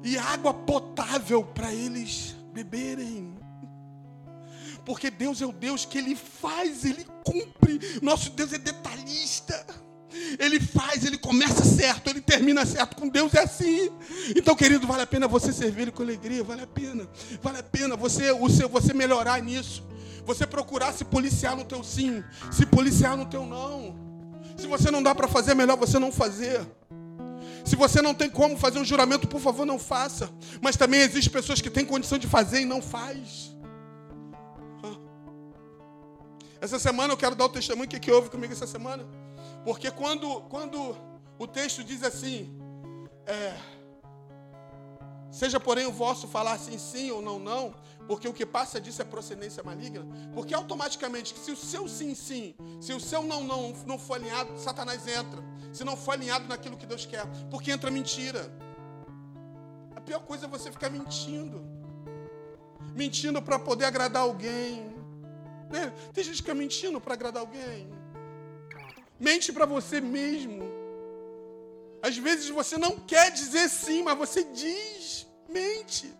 E 0.03 0.17
água 0.17 0.53
potável 0.53 1.43
para 1.43 1.73
eles 1.73 2.35
beberem. 2.53 3.37
Porque 4.87 5.11
Deus 5.11 5.41
é 5.41 5.45
o 5.45 5.51
Deus 5.51 5.83
que 5.83 5.97
Ele 5.97 6.15
faz, 6.15 6.85
Ele 6.85 7.05
cumpre. 7.25 7.77
Nosso 8.01 8.29
Deus 8.29 8.53
é 8.53 8.57
detalhista. 8.57 9.65
Ele 10.39 10.59
faz, 10.59 11.05
ele 11.05 11.17
começa 11.17 11.63
certo, 11.63 12.09
ele 12.09 12.21
termina 12.21 12.65
certo. 12.65 12.95
Com 12.95 13.09
Deus 13.09 13.33
é 13.35 13.41
assim. 13.41 13.91
Então, 14.35 14.55
querido, 14.55 14.87
vale 14.87 15.03
a 15.03 15.05
pena 15.05 15.27
você 15.27 15.51
servir 15.51 15.83
ele 15.83 15.91
com 15.91 16.01
alegria, 16.01 16.43
vale 16.43 16.63
a 16.63 16.67
pena. 16.67 17.07
Vale 17.43 17.59
a 17.59 17.63
pena 17.63 17.95
você, 17.95 18.31
o 18.31 18.49
seu, 18.49 18.69
você 18.69 18.93
melhorar 18.93 19.43
nisso. 19.43 19.85
Você 20.25 20.47
procurar 20.47 20.93
se 20.93 21.05
policiar 21.05 21.55
no 21.55 21.65
teu 21.65 21.83
sim, 21.83 22.23
se 22.51 22.65
policiar 22.65 23.15
no 23.15 23.25
teu 23.25 23.45
não. 23.45 23.95
Se 24.57 24.65
você 24.65 24.89
não 24.89 25.03
dá 25.03 25.13
para 25.13 25.27
fazer, 25.27 25.51
é 25.51 25.55
melhor 25.55 25.77
você 25.77 25.99
não 25.99 26.11
fazer. 26.11 26.65
Se 27.63 27.75
você 27.75 28.01
não 28.01 28.13
tem 28.13 28.29
como 28.29 28.57
fazer 28.57 28.79
um 28.79 28.85
juramento, 28.85 29.27
por 29.27 29.41
favor, 29.41 29.65
não 29.65 29.77
faça. 29.77 30.29
Mas 30.61 30.77
também 30.77 31.01
existem 31.01 31.31
pessoas 31.31 31.61
que 31.61 31.69
têm 31.69 31.85
condição 31.85 32.17
de 32.17 32.25
fazer 32.25 32.61
e 32.61 32.65
não 32.65 32.81
faz. 32.81 33.56
Essa 36.59 36.79
semana 36.79 37.13
eu 37.13 37.17
quero 37.17 37.35
dar 37.35 37.45
o 37.45 37.49
testemunho 37.49 37.89
que, 37.89 37.99
que 37.99 38.11
houve 38.11 38.29
comigo 38.29 38.53
essa 38.53 38.67
semana. 38.67 39.05
Porque 39.63 39.91
quando, 39.91 40.41
quando 40.41 40.97
o 41.37 41.47
texto 41.47 41.83
diz 41.83 42.03
assim, 42.03 42.57
é, 43.25 43.55
seja 45.31 45.59
porém 45.59 45.85
o 45.85 45.91
vosso 45.91 46.27
falar 46.27 46.57
sim, 46.57 46.77
sim 46.77 47.11
ou 47.11 47.21
não, 47.21 47.37
não, 47.37 47.75
porque 48.07 48.27
o 48.27 48.33
que 48.33 48.45
passa 48.45 48.79
disso 48.79 49.01
é 49.01 49.05
procedência 49.05 49.61
maligna, 49.63 50.07
porque 50.33 50.53
automaticamente, 50.53 51.37
se 51.37 51.51
o 51.51 51.55
seu 51.55 51.87
sim, 51.87 52.15
sim, 52.15 52.55
se 52.79 52.93
o 52.93 52.99
seu 52.99 53.21
não, 53.23 53.43
não, 53.43 53.73
não 53.85 53.99
for 53.99 54.15
alinhado, 54.15 54.57
Satanás 54.57 55.05
entra. 55.07 55.43
Se 55.73 55.83
não 55.83 55.95
for 55.95 56.13
alinhado 56.13 56.47
naquilo 56.47 56.77
que 56.77 56.85
Deus 56.85 57.05
quer, 57.05 57.25
porque 57.51 57.71
entra 57.71 57.91
mentira. 57.91 58.51
A 59.95 60.01
pior 60.01 60.19
coisa 60.21 60.45
é 60.45 60.49
você 60.49 60.71
ficar 60.71 60.89
mentindo. 60.89 61.63
Mentindo 62.95 63.41
para 63.41 63.59
poder 63.59 63.85
agradar 63.85 64.23
alguém. 64.23 64.86
Né? 65.69 65.93
Tem 66.13 66.23
gente 66.23 66.37
que 66.37 66.41
fica 66.41 66.55
mentindo 66.55 66.99
para 66.99 67.13
agradar 67.13 67.41
alguém. 67.41 67.89
Mente 69.19 69.51
para 69.51 69.65
você 69.65 69.99
mesmo. 69.99 70.63
Às 72.01 72.17
vezes 72.17 72.49
você 72.49 72.77
não 72.77 72.99
quer 72.99 73.31
dizer 73.31 73.69
sim, 73.69 74.03
mas 74.03 74.17
você 74.17 74.43
diz. 74.43 75.27
Mente. 75.49 76.13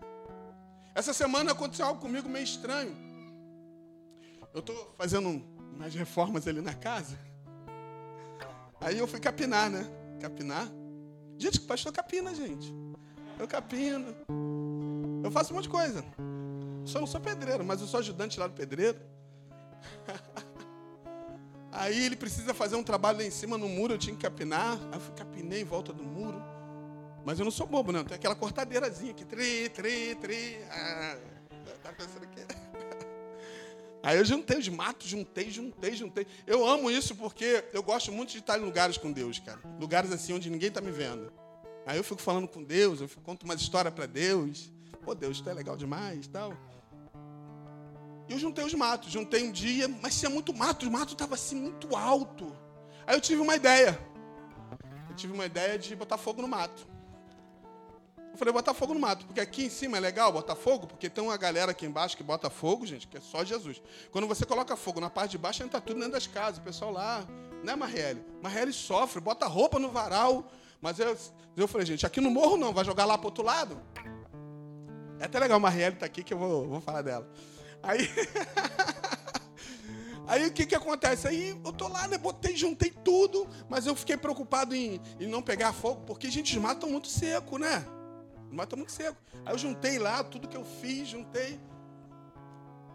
Essa 0.95 1.13
semana 1.13 1.51
aconteceu 1.51 1.85
algo 1.85 2.01
comigo 2.01 2.27
meio 2.27 2.43
estranho. 2.43 2.95
Eu 4.53 4.61
estou 4.61 4.95
fazendo 4.97 5.43
umas 5.75 5.93
reformas 5.93 6.47
ali 6.47 6.61
na 6.61 6.73
casa. 6.73 7.17
Aí 8.81 8.97
eu 8.97 9.07
fui 9.07 9.19
capinar, 9.19 9.69
né? 9.69 9.85
Capinar. 10.19 10.67
Gente, 11.37 11.59
o 11.59 11.61
pastor 11.63 11.91
capina, 11.91 12.33
gente. 12.33 12.73
Eu 13.37 13.47
capino. 13.47 14.15
Eu 15.23 15.29
faço 15.29 15.51
um 15.51 15.55
monte 15.55 15.65
de 15.65 15.69
coisa. 15.69 16.03
Só 16.85 16.99
não 16.99 17.07
sou 17.07 17.21
pedreiro, 17.21 17.63
mas 17.63 17.81
eu 17.81 17.87
sou 17.87 17.99
ajudante 17.99 18.39
lá 18.39 18.47
do 18.47 18.53
pedreiro. 18.53 18.99
Aí 21.71 22.05
ele 22.05 22.15
precisa 22.15 22.53
fazer 22.53 22.75
um 22.75 22.83
trabalho 22.83 23.19
lá 23.19 23.23
em 23.23 23.31
cima 23.31 23.57
no 23.57 23.69
muro, 23.69 23.93
eu 23.93 23.97
tinha 23.97 24.15
que 24.15 24.21
capinar. 24.21 24.79
Aí 24.91 24.97
eu 24.97 24.99
fui, 24.99 25.13
capinei 25.13 25.61
em 25.61 25.65
volta 25.65 25.93
do 25.93 26.03
muro. 26.03 26.41
Mas 27.23 27.37
eu 27.39 27.45
não 27.45 27.51
sou 27.51 27.67
bobo, 27.67 27.91
não. 27.91 28.03
Tem 28.03 28.15
aquela 28.15 28.35
cortadeirazinha 28.35 29.11
aqui. 29.11 29.25
Tre, 29.25 29.69
tre, 29.69 30.15
tre. 30.15 30.59
Ah, 30.71 31.17
tá 31.83 31.91
pensando 31.91 32.27
Aí 34.01 34.17
eu 34.17 34.23
juntei 34.23 34.57
os 34.57 34.69
matos, 34.69 35.07
juntei, 35.07 35.51
juntei, 35.51 35.93
juntei. 35.93 36.25
Eu 36.45 36.65
amo 36.65 36.89
isso 36.89 37.15
porque 37.15 37.65
eu 37.73 37.83
gosto 37.83 38.11
muito 38.11 38.31
de 38.31 38.39
estar 38.39 38.57
em 38.57 38.61
lugares 38.63 38.97
com 38.97 39.11
Deus, 39.11 39.39
cara. 39.39 39.59
Lugares 39.79 40.11
assim 40.11 40.33
onde 40.33 40.49
ninguém 40.49 40.69
está 40.69 40.79
me 40.79 40.91
vendo. 40.91 41.31
Aí 41.85 41.97
eu 41.97 42.03
fico 42.03 42.21
falando 42.21 42.47
com 42.47 42.63
Deus, 42.63 43.01
eu 43.01 43.09
conto 43.23 43.43
uma 43.43 43.53
história 43.53 43.91
para 43.91 44.05
Deus. 44.05 44.71
Pô, 45.03 45.13
Deus, 45.13 45.37
isso 45.37 45.49
é 45.49 45.53
legal 45.53 45.75
demais 45.75 46.27
tal. 46.27 46.53
E 48.27 48.33
eu 48.33 48.39
juntei 48.39 48.65
os 48.65 48.73
matos, 48.73 49.11
juntei 49.11 49.43
um 49.43 49.51
dia, 49.51 49.87
mas 49.87 50.19
tinha 50.19 50.29
muito 50.29 50.53
mato, 50.53 50.87
o 50.87 50.91
mato 50.91 51.13
estava 51.13 51.35
assim 51.35 51.55
muito 51.55 51.95
alto. 51.95 52.55
Aí 53.05 53.15
eu 53.15 53.21
tive 53.21 53.41
uma 53.41 53.55
ideia. 53.55 53.97
Eu 55.09 55.15
tive 55.15 55.33
uma 55.33 55.45
ideia 55.45 55.79
de 55.79 55.95
botar 55.95 56.17
fogo 56.17 56.41
no 56.41 56.47
mato. 56.47 56.87
Eu 58.37 58.37
falei, 58.37 58.53
botar 58.53 58.73
fogo 58.73 58.93
no 58.93 58.99
mato, 58.99 59.25
porque 59.25 59.39
aqui 59.39 59.65
em 59.65 59.69
cima 59.69 59.97
é 59.97 59.99
legal 59.99 60.31
botar 60.31 60.55
fogo, 60.55 60.85
porque 60.85 61.09
tem 61.09 61.23
uma 61.23 61.35
galera 61.37 61.71
aqui 61.71 61.87
embaixo 61.87 62.15
que 62.15 62.21
bota 62.21 62.51
fogo, 62.51 62.85
gente, 62.85 63.07
que 63.07 63.17
é 63.17 63.19
só 63.19 63.43
Jesus. 63.43 63.81
Quando 64.11 64.27
você 64.27 64.45
coloca 64.45 64.75
fogo 64.75 64.99
na 64.99 65.09
parte 65.09 65.31
de 65.31 65.37
baixo, 65.39 65.63
entra 65.63 65.81
tudo 65.81 65.97
dentro 65.97 66.11
das 66.11 66.27
casas, 66.27 66.59
o 66.59 66.61
pessoal 66.61 66.91
lá, 66.91 67.25
né, 67.63 67.75
Marrele? 67.75 68.23
Marrele 68.43 68.71
sofre, 68.71 69.19
bota 69.19 69.47
roupa 69.47 69.79
no 69.79 69.89
varal. 69.89 70.51
Mas 70.79 70.99
eu, 70.99 71.17
eu 71.55 71.67
falei, 71.67 71.87
gente, 71.87 72.05
aqui 72.05 72.21
no 72.21 72.29
morro 72.29 72.57
não, 72.57 72.71
vai 72.73 72.85
jogar 72.85 73.05
lá 73.05 73.17
pro 73.17 73.27
outro 73.27 73.43
lado? 73.43 73.81
É 75.19 75.25
até 75.25 75.39
legal, 75.39 75.59
Marrele 75.59 75.95
tá 75.95 76.05
aqui 76.05 76.23
que 76.23 76.31
eu 76.31 76.37
vou, 76.37 76.67
vou 76.67 76.81
falar 76.81 77.01
dela. 77.01 77.27
Aí. 77.81 78.09
Aí 80.27 80.45
o 80.45 80.51
que 80.51 80.65
que 80.65 80.75
acontece? 80.75 81.25
Aí 81.25 81.49
eu 81.63 81.71
tô 81.71 81.87
lá, 81.87 82.05
né? 82.07 82.17
Botei, 82.17 82.55
juntei 82.55 82.91
tudo, 82.91 83.47
mas 83.69 83.87
eu 83.87 83.95
fiquei 83.95 84.17
preocupado 84.17 84.75
em, 84.75 84.99
em 85.19 85.27
não 85.27 85.41
pegar 85.41 85.71
fogo, 85.71 86.01
porque, 86.05 86.29
gente, 86.29 86.53
os 86.55 86.61
matos 86.61 86.77
estão 86.79 86.89
muito 86.89 87.07
seco, 87.07 87.57
né? 87.57 87.85
Estão 88.51 88.77
muito 88.77 88.91
seco. 88.91 89.17
Aí 89.45 89.53
eu 89.53 89.57
juntei 89.57 89.97
lá 89.97 90.23
tudo 90.25 90.47
que 90.47 90.57
eu 90.57 90.65
fiz, 90.65 91.07
juntei. 91.07 91.59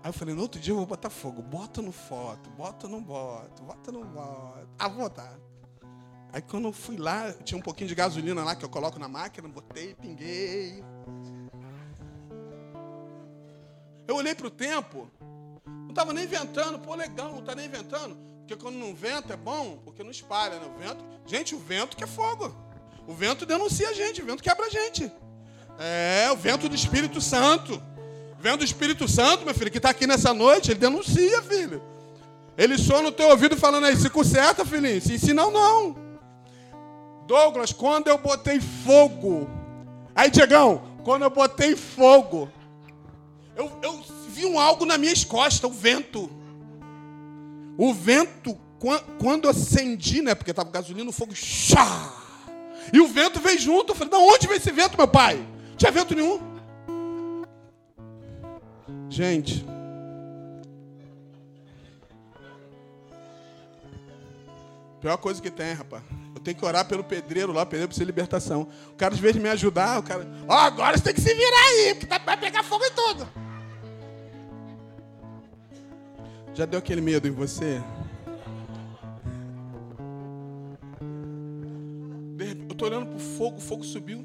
Aí 0.02 0.10
eu 0.10 0.12
falei, 0.12 0.34
no 0.34 0.42
outro 0.42 0.60
dia 0.60 0.72
eu 0.72 0.76
vou 0.76 0.84
botar 0.84 1.08
fogo. 1.08 1.40
Bota 1.40 1.80
no 1.80 1.92
foto, 1.92 2.50
bota 2.50 2.86
no 2.86 3.00
boto, 3.00 3.62
bota 3.62 3.90
no 3.90 4.04
boto. 4.04 4.68
Ah, 4.78 4.88
vou 4.88 5.04
botar. 5.04 5.38
Aí 6.32 6.42
quando 6.42 6.68
eu 6.68 6.72
fui 6.72 6.96
lá, 6.96 7.32
tinha 7.32 7.56
um 7.56 7.62
pouquinho 7.62 7.88
de 7.88 7.94
gasolina 7.94 8.42
lá 8.44 8.54
que 8.54 8.64
eu 8.64 8.68
coloco 8.68 8.98
na 8.98 9.08
máquina, 9.08 9.48
botei, 9.48 9.94
pinguei. 9.94 10.84
Eu 14.06 14.16
olhei 14.16 14.34
para 14.34 14.46
o 14.46 14.50
tempo, 14.50 15.10
Não 15.64 15.90
estava 15.90 16.12
nem 16.12 16.26
ventando, 16.26 16.78
pô, 16.78 16.94
legal, 16.94 17.30
não 17.30 17.40
está 17.40 17.54
nem 17.54 17.68
ventando. 17.68 18.16
Porque 18.38 18.56
quando 18.56 18.76
não 18.76 18.94
venta 18.94 19.34
é 19.34 19.36
bom, 19.36 19.78
porque 19.84 20.02
não 20.02 20.10
espalha, 20.10 20.58
né? 20.58 20.66
O 20.66 20.78
vento, 20.78 21.04
gente, 21.26 21.54
o 21.54 21.58
vento 21.58 21.96
que 21.96 22.04
é 22.04 22.06
fogo. 22.06 22.54
O 23.06 23.12
vento 23.12 23.44
denuncia 23.44 23.88
a 23.88 23.92
gente, 23.92 24.22
o 24.22 24.24
vento 24.24 24.42
quebra 24.42 24.66
a 24.66 24.70
gente. 24.70 25.10
É, 25.78 26.30
o 26.32 26.36
vento 26.36 26.68
do 26.68 26.74
Espírito 26.74 27.20
Santo. 27.20 27.80
Vento 28.38 28.58
do 28.58 28.64
Espírito 28.64 29.06
Santo, 29.06 29.44
meu 29.44 29.54
filho, 29.54 29.70
que 29.70 29.76
está 29.76 29.90
aqui 29.90 30.06
nessa 30.06 30.34
noite, 30.34 30.70
ele 30.70 30.80
denuncia, 30.80 31.42
filho. 31.42 31.82
Ele 32.56 32.76
soa 32.76 33.02
no 33.02 33.12
teu 33.12 33.28
ouvido 33.28 33.56
falando 33.56 33.86
aí, 33.86 33.96
se 33.96 34.10
conserta, 34.10 34.64
filhinho. 34.64 35.00
Se 35.00 35.14
ensina, 35.14 35.48
não. 35.50 35.96
Douglas, 37.26 37.72
quando 37.72 38.08
eu 38.08 38.18
botei 38.18 38.60
fogo. 38.60 39.48
Aí, 40.14 40.30
Diegão, 40.30 40.82
quando 41.04 41.22
eu 41.22 41.30
botei 41.30 41.74
fogo, 41.76 42.50
eu, 43.62 43.70
eu 43.82 44.04
vi 44.28 44.46
um 44.46 44.58
algo 44.58 44.84
nas 44.84 44.98
minhas 44.98 45.24
costas, 45.24 45.70
o 45.70 45.72
vento. 45.72 46.30
O 47.78 47.92
vento, 47.92 48.58
quando 49.18 49.48
acendi, 49.48 50.22
né? 50.22 50.34
Porque 50.34 50.50
estava 50.50 50.70
gasolina, 50.70 51.08
o 51.08 51.12
fogo. 51.12 51.34
Chá! 51.34 52.12
E 52.92 53.00
o 53.00 53.06
vento 53.06 53.40
veio 53.40 53.58
junto. 53.58 53.92
Eu 53.92 53.96
falei, 53.96 54.10
de 54.10 54.16
onde 54.16 54.46
veio 54.46 54.58
esse 54.58 54.70
vento, 54.70 54.96
meu 54.96 55.08
pai? 55.08 55.36
Não 55.36 55.76
tinha 55.76 55.90
vento 55.90 56.14
nenhum. 56.14 56.40
Gente. 59.08 59.64
Pior 65.00 65.16
coisa 65.16 65.42
que 65.42 65.50
tem, 65.50 65.74
rapaz. 65.74 66.02
Eu 66.34 66.40
tenho 66.40 66.56
que 66.56 66.64
orar 66.64 66.84
pelo 66.86 67.02
pedreiro 67.02 67.52
lá, 67.52 67.66
pedreiro 67.66 67.88
precisa 67.88 68.04
de 68.04 68.10
libertação. 68.10 68.68
O 68.90 68.96
cara, 68.96 69.14
às 69.14 69.20
vezes, 69.20 69.40
me 69.40 69.48
ajudar, 69.48 69.98
o 69.98 70.02
cara. 70.02 70.26
Ó, 70.48 70.54
oh, 70.54 70.58
agora 70.58 70.96
você 70.96 71.04
tem 71.04 71.14
que 71.14 71.20
se 71.20 71.34
virar 71.34 71.64
aí, 71.66 71.94
porque 71.94 72.06
tá, 72.06 72.18
vai 72.18 72.36
pegar 72.36 72.62
fogo 72.62 72.84
em 72.84 72.92
tudo. 72.92 73.28
Já 76.54 76.66
deu 76.66 76.78
aquele 76.78 77.00
medo 77.00 77.26
em 77.26 77.30
você? 77.30 77.82
Eu 82.68 82.74
tô 82.74 82.86
olhando 82.86 83.06
pro 83.06 83.18
fogo, 83.18 83.56
o 83.56 83.60
fogo 83.60 83.84
subiu. 83.84 84.24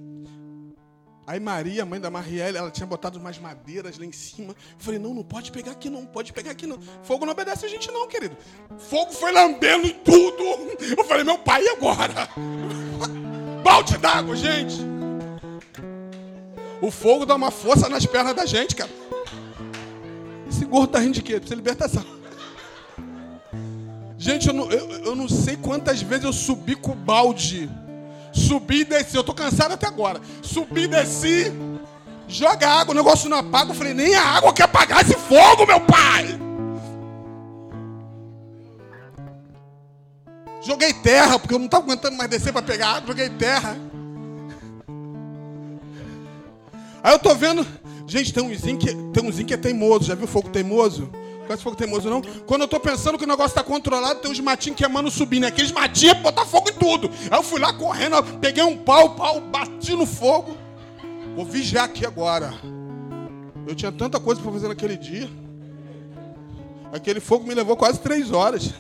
Aí 1.26 1.40
Maria, 1.40 1.86
mãe 1.86 2.00
da 2.00 2.10
Marielle, 2.10 2.58
ela 2.58 2.72
tinha 2.72 2.88
botado 2.88 3.20
umas 3.20 3.38
madeiras 3.38 3.98
lá 3.98 4.06
em 4.06 4.12
cima. 4.12 4.54
Eu 4.54 4.80
falei, 4.80 5.00
não, 5.00 5.14
não 5.14 5.24
pode 5.24 5.52
pegar 5.52 5.74
aqui 5.74 5.90
não, 5.90 6.06
pode 6.06 6.32
pegar 6.32 6.52
aqui 6.52 6.66
não. 6.66 6.80
Fogo 7.04 7.26
não 7.26 7.34
obedece 7.34 7.66
a 7.66 7.70
gente 7.70 7.92
não, 7.92 8.08
querido. 8.08 8.36
Fogo 8.78 9.12
foi 9.12 9.32
lambendo 9.32 9.92
tudo. 10.06 10.44
Eu 10.98 11.04
falei, 11.04 11.24
meu 11.24 11.38
pai, 11.38 11.64
e 11.64 11.70
agora? 11.70 12.30
Balde 13.64 13.98
d'água, 13.98 14.36
gente. 14.36 14.78
O 16.82 16.90
fogo 16.90 17.26
dá 17.26 17.36
uma 17.36 17.52
força 17.52 17.90
nas 17.90 18.06
pernas 18.06 18.34
da 18.34 18.46
gente, 18.46 18.76
cara. 18.76 18.92
Esse 20.50 20.64
gordo 20.64 20.92
tá 20.92 21.00
rindo 21.00 21.14
de 21.14 21.22
quê? 21.22 21.34
Precisa 21.34 21.56
de 21.56 21.62
libertação. 21.62 22.17
Gente, 24.28 24.46
eu 24.50 24.54
não, 24.54 24.70
eu, 24.70 24.90
eu 25.06 25.16
não 25.16 25.30
sei 25.30 25.56
quantas 25.56 26.02
vezes 26.02 26.26
eu 26.26 26.34
subi 26.34 26.76
com 26.76 26.92
o 26.92 26.96
balde. 26.96 27.70
Subi 28.34 28.82
e 28.82 28.84
desci. 28.84 29.16
Eu 29.16 29.24
tô 29.24 29.34
cansado 29.34 29.72
até 29.72 29.88
agora. 29.88 30.20
Subi 30.42 30.82
e 30.82 30.88
desci. 30.88 31.50
Joga 32.28 32.68
água, 32.68 32.94
o 32.94 32.98
negócio 32.98 33.30
não 33.30 33.38
apaga. 33.38 33.72
Eu 33.72 33.76
falei, 33.76 33.94
nem 33.94 34.16
a 34.16 34.22
água 34.22 34.52
quer 34.52 34.64
apagar 34.64 35.02
esse 35.02 35.14
fogo, 35.14 35.66
meu 35.66 35.80
pai. 35.80 36.38
Joguei 40.62 40.92
terra, 40.92 41.40
porque 41.40 41.54
eu 41.54 41.60
não 41.60 41.68
estava 41.68 41.86
aguentando 41.86 42.18
mais 42.18 42.30
descer 42.30 42.52
para 42.52 42.62
pegar 42.62 42.98
água. 42.98 43.08
Joguei 43.08 43.30
terra. 43.30 43.78
Aí 47.02 47.14
eu 47.14 47.20
tô 47.20 47.34
vendo. 47.34 47.66
Gente, 48.06 48.34
tem 48.34 48.44
umzinho 48.44 48.78
que, 48.78 48.94
tem 48.94 49.24
umzinho 49.24 49.48
que 49.48 49.54
é 49.54 49.58
teimoso. 49.58 50.04
Já 50.04 50.16
viu 50.16 50.28
fogo 50.28 50.50
teimoso? 50.50 51.10
Conhece 51.48 51.64
fogo 51.64 51.78
teimoso, 51.78 52.10
não? 52.10 52.22
Quando 52.46 52.64
eu 52.64 52.68
tô 52.68 52.78
pensando 52.78 53.18
que 53.18 53.24
o 53.24 53.28
negócio 53.28 53.56
tá 53.56 53.64
controlado, 53.64 54.20
tem 54.20 54.30
uns 54.30 54.40
matinhos 54.42 54.78
queimando 54.78 55.10
subindo. 55.10 55.46
Aqueles 55.46 55.72
matinhos 55.72 56.18
é 56.18 56.20
botar 56.20 56.46
fogo 56.46 56.70
em 56.70 56.74
tudo. 56.74 57.10
Aí 57.32 57.38
eu 57.40 57.44
fui 57.44 57.60
lá 57.60 57.74
correndo, 57.74 58.22
peguei 58.40 58.64
um 58.64 58.78
pau, 58.78 59.16
pau, 59.16 59.40
bati 59.40 59.94
no 59.94 60.06
fogo. 60.06 60.58
Vou 61.38 61.46
vigiar 61.46 61.86
aqui 61.86 62.06
agora. 62.06 62.54
Eu 63.66 63.74
tinha 63.74 63.92
tanta 63.94 64.20
coisa 64.20 64.42
para 64.42 64.52
fazer 64.52 64.68
naquele 64.68 64.98
dia. 64.98 65.30
Aquele 66.92 67.22
fogo 67.22 67.48
me 67.48 67.54
levou 67.54 67.78
quase 67.78 68.00
três 68.00 68.32
horas. 68.32 68.74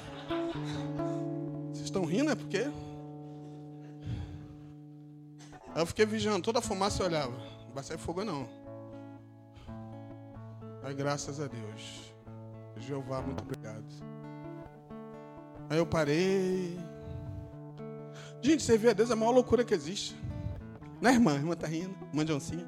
Vocês 1.71 1.86
estão 1.86 2.03
rindo, 2.03 2.32
é 2.32 2.36
porque? 2.36 2.67
Aí 5.73 5.82
eu 5.82 5.86
fiquei 5.86 6.06
vigiando, 6.06 6.41
toda 6.41 6.60
a 6.60 6.62
fumaça 6.62 7.01
eu 7.01 7.08
olhava. 7.08 7.32
Não 7.65 7.73
vai 7.73 7.84
sair 7.84 7.97
fogo 7.97 8.25
não. 8.25 8.45
Aí 10.84 10.93
graças 10.93 11.39
a 11.39 11.47
Deus. 11.47 12.07
Jeová, 12.80 13.22
muito 13.22 13.42
obrigado. 13.42 13.86
Aí 15.70 15.78
eu 15.78 15.86
parei. 15.86 16.78
Gente, 18.42 18.63
servir 18.63 18.90
a 18.90 18.94
Deus 18.94 19.10
é 19.10 19.13
a 19.13 19.16
maior 19.16 19.32
loucura 19.32 19.66
que 19.66 19.74
existe. 19.74 20.16
Né, 21.02 21.12
irmã? 21.12 21.34
A 21.34 21.36
irmã 21.36 21.56
tá 21.56 21.68
rindo, 21.68 21.96
irmã 22.10 22.24
de 22.24 22.34
oncinha. 22.34 22.66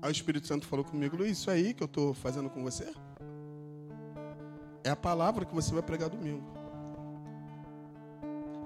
Aí 0.00 0.10
o 0.10 0.12
Espírito 0.12 0.46
Santo 0.46 0.66
falou 0.66 0.84
comigo, 0.84 1.16
Luiz, 1.16 1.38
isso 1.38 1.50
aí 1.50 1.74
que 1.74 1.82
eu 1.82 1.86
estou 1.86 2.12
fazendo 2.12 2.50
com 2.50 2.62
você 2.62 2.92
é 4.84 4.90
a 4.90 4.96
palavra 4.96 5.44
que 5.44 5.54
você 5.54 5.72
vai 5.72 5.82
pregar 5.82 6.08
domingo. 6.08 6.44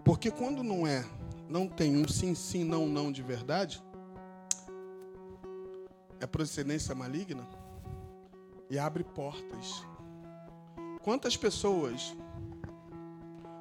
Porque 0.04 0.30
quando 0.30 0.62
não 0.62 0.86
é, 0.86 1.04
não 1.48 1.68
tem 1.68 1.96
um 1.96 2.08
sim, 2.08 2.34
sim, 2.34 2.64
não, 2.64 2.86
não 2.86 3.12
de 3.12 3.22
verdade, 3.22 3.82
é 6.20 6.26
procedência 6.26 6.94
maligna 6.94 7.46
e 8.70 8.78
abre 8.78 9.04
portas. 9.04 9.84
Quantas 11.02 11.36
pessoas, 11.36 12.16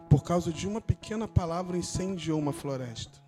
por 0.09 0.23
causa 0.23 0.51
de 0.51 0.67
uma 0.67 0.81
pequena 0.81 1.27
palavra, 1.27 1.77
incendiou 1.77 2.39
uma 2.39 2.53
floresta? 2.53 3.19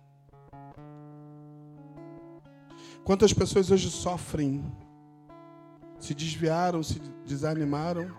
Quantas 3.04 3.32
pessoas 3.32 3.70
hoje 3.70 3.90
sofrem, 3.90 4.64
se 5.98 6.14
desviaram, 6.14 6.82
se 6.82 6.98
desanimaram, 7.26 8.14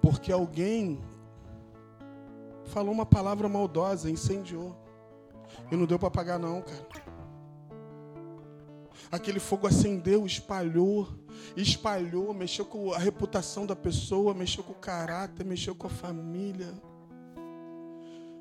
porque 0.00 0.32
alguém 0.32 1.00
falou 2.66 2.92
uma 2.92 3.06
palavra 3.06 3.48
maldosa, 3.48 4.10
incendiou. 4.10 4.76
E 5.70 5.76
não 5.76 5.86
deu 5.86 5.98
para 5.98 6.10
pagar, 6.10 6.38
não, 6.38 6.62
cara. 6.62 6.91
Aquele 9.12 9.38
fogo 9.38 9.66
acendeu, 9.66 10.24
espalhou, 10.24 11.06
espalhou, 11.54 12.32
mexeu 12.32 12.64
com 12.64 12.94
a 12.94 12.98
reputação 12.98 13.66
da 13.66 13.76
pessoa, 13.76 14.32
mexeu 14.32 14.64
com 14.64 14.72
o 14.72 14.76
caráter, 14.76 15.44
mexeu 15.44 15.74
com 15.74 15.86
a 15.86 15.90
família. 15.90 16.72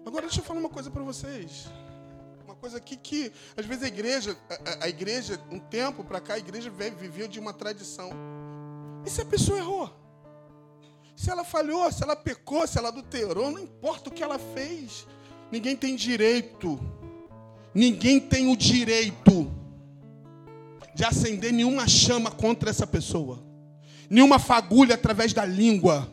Agora 0.05 0.21
deixa 0.21 0.39
eu 0.39 0.45
falar 0.45 0.61
uma 0.61 0.69
coisa 0.69 0.89
para 0.89 1.03
vocês. 1.03 1.67
Uma 2.45 2.55
coisa 2.55 2.77
aqui 2.77 2.95
que, 2.95 3.33
às 3.57 3.65
vezes, 3.65 3.83
a 3.83 3.87
igreja, 3.87 4.37
a, 4.49 4.85
a 4.85 4.87
igreja, 4.87 5.37
um 5.51 5.59
tempo 5.59 6.05
para 6.05 6.21
cá, 6.21 6.35
a 6.35 6.39
igreja 6.39 6.69
viveu 6.69 7.27
de 7.27 7.37
uma 7.37 7.51
tradição. 7.51 8.09
E 9.05 9.09
se 9.09 9.21
a 9.21 9.25
pessoa 9.25 9.59
errou? 9.59 9.93
Se 11.17 11.29
ela 11.29 11.43
falhou, 11.43 11.91
se 11.91 12.01
ela 12.01 12.15
pecou, 12.15 12.65
se 12.65 12.77
ela 12.77 12.87
adulterou, 12.87 13.51
não 13.51 13.59
importa 13.59 14.09
o 14.09 14.13
que 14.13 14.23
ela 14.23 14.39
fez. 14.39 15.05
Ninguém 15.51 15.75
tem 15.75 15.97
direito. 15.97 16.79
Ninguém 17.75 18.21
tem 18.21 18.49
o 18.49 18.55
direito 18.55 19.59
de 20.93 21.03
acender 21.03 21.53
nenhuma 21.53 21.87
chama 21.87 22.29
contra 22.31 22.69
essa 22.69 22.85
pessoa, 22.85 23.43
nenhuma 24.09 24.39
fagulha 24.39 24.95
através 24.95 25.33
da 25.33 25.45
língua. 25.45 26.11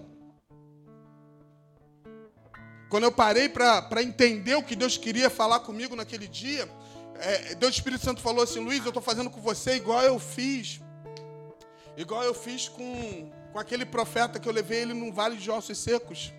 Quando 2.88 3.05
eu 3.05 3.12
parei 3.12 3.49
para 3.49 4.03
entender 4.03 4.55
o 4.55 4.62
que 4.62 4.75
Deus 4.75 4.97
queria 4.97 5.29
falar 5.29 5.61
comigo 5.61 5.95
naquele 5.95 6.27
dia, 6.27 6.69
é, 7.17 7.55
Deus 7.57 7.75
Espírito 7.75 8.05
Santo 8.05 8.21
falou 8.21 8.43
assim: 8.45 8.61
Luiz, 8.61 8.81
eu 8.81 8.88
estou 8.88 9.03
fazendo 9.03 9.29
com 9.29 9.41
você 9.41 9.75
igual 9.75 10.03
eu 10.03 10.19
fiz, 10.19 10.81
igual 11.97 12.23
eu 12.23 12.33
fiz 12.33 12.69
com, 12.69 13.31
com 13.53 13.59
aquele 13.59 13.85
profeta 13.85 14.38
que 14.38 14.49
eu 14.49 14.53
levei 14.53 14.83
ele 14.83 14.95
num 14.95 15.12
vale 15.12 15.37
de 15.37 15.51
ossos 15.51 15.79
secos. 15.79 16.33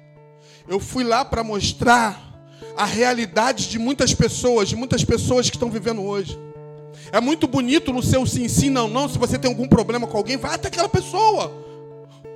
Eu 0.68 0.80
fui 0.80 1.04
lá 1.04 1.24
para 1.24 1.44
mostrar 1.44 2.30
a 2.76 2.86
realidade 2.86 3.70
de 3.70 3.78
muitas 3.78 4.14
pessoas, 4.14 4.70
de 4.70 4.76
muitas 4.76 5.04
pessoas 5.04 5.50
que 5.50 5.56
estão 5.56 5.70
vivendo 5.70 6.02
hoje. 6.02 6.38
É 7.12 7.20
muito 7.20 7.48
bonito 7.48 7.92
no 7.92 8.04
seu 8.04 8.26
sim, 8.26 8.48
sim, 8.48 8.70
não, 8.70 8.88
não. 8.88 9.10
Se 9.10 9.18
você 9.18 9.38
tem 9.38 9.50
algum 9.50 9.68
problema 9.68 10.08
com 10.08 10.18
alguém, 10.18 10.38
vai 10.38 10.56
até 10.56 10.68
aquela 10.68 10.90
pessoa. 10.90 11.52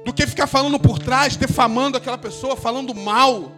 Do 0.03 0.13
que 0.13 0.27
ficar 0.27 0.47
falando 0.47 0.79
por 0.79 0.99
trás, 0.99 1.35
defamando 1.35 1.97
aquela 1.97 2.17
pessoa, 2.17 2.55
falando 2.55 2.93
mal. 2.93 3.51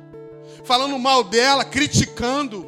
Falando 0.64 0.98
mal 1.00 1.24
dela, 1.24 1.64
criticando. 1.64 2.68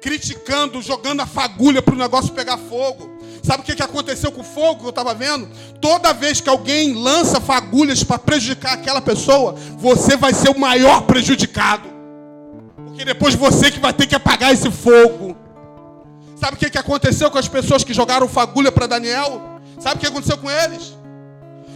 Criticando, 0.00 0.82
jogando 0.82 1.20
a 1.20 1.26
fagulha 1.26 1.82
para 1.82 1.94
o 1.94 1.98
negócio 1.98 2.32
pegar 2.32 2.56
fogo. 2.56 3.14
Sabe 3.42 3.62
o 3.62 3.64
que 3.64 3.82
aconteceu 3.82 4.32
com 4.32 4.40
o 4.40 4.44
fogo 4.44 4.80
que 4.80 4.86
eu 4.86 4.90
estava 4.90 5.14
vendo? 5.14 5.46
Toda 5.78 6.14
vez 6.14 6.40
que 6.40 6.48
alguém 6.48 6.94
lança 6.94 7.42
fagulhas 7.42 8.02
para 8.02 8.18
prejudicar 8.18 8.72
aquela 8.72 9.02
pessoa, 9.02 9.54
você 9.76 10.16
vai 10.16 10.32
ser 10.32 10.48
o 10.48 10.58
maior 10.58 11.02
prejudicado. 11.02 11.86
Porque 12.86 13.04
depois 13.04 13.34
você 13.34 13.70
que 13.70 13.78
vai 13.78 13.92
ter 13.92 14.06
que 14.06 14.14
apagar 14.14 14.52
esse 14.52 14.70
fogo. 14.70 15.43
Sabe 16.36 16.56
o 16.56 16.58
que, 16.58 16.78
aconteceu 16.78 17.30
com 17.30 17.38
as 17.38 17.48
pessoas 17.48 17.84
que 17.84 17.94
jogaram 17.94 18.28
fagulha 18.28 18.72
para 18.72 18.86
Daniel? 18.86 19.60
Sabe 19.78 19.96
o 19.96 20.00
que 20.00 20.06
aconteceu 20.06 20.38
com 20.38 20.50
eles? 20.50 20.94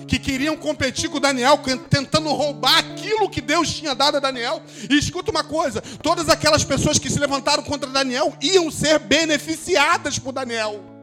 que 0.06 0.18
queriam 0.18 0.56
competir 0.56 1.10
com 1.10 1.20
Daniel, 1.20 1.60
tentando 1.90 2.30
roubar 2.30 2.78
aquilo 2.78 3.28
que 3.28 3.42
Deus 3.42 3.70
tinha 3.70 3.94
dado 3.94 4.16
a 4.16 4.20
Daniel. 4.20 4.62
E 4.88 4.96
escuta 4.96 5.30
uma 5.30 5.44
coisa: 5.44 5.82
todas 6.02 6.30
aquelas 6.30 6.64
pessoas 6.64 6.98
que 6.98 7.10
se 7.10 7.18
levantaram 7.18 7.62
contra 7.62 7.90
Daniel 7.90 8.34
iam 8.40 8.70
ser 8.70 8.98
beneficiadas 9.00 10.18
por 10.18 10.32
Daniel 10.32 10.97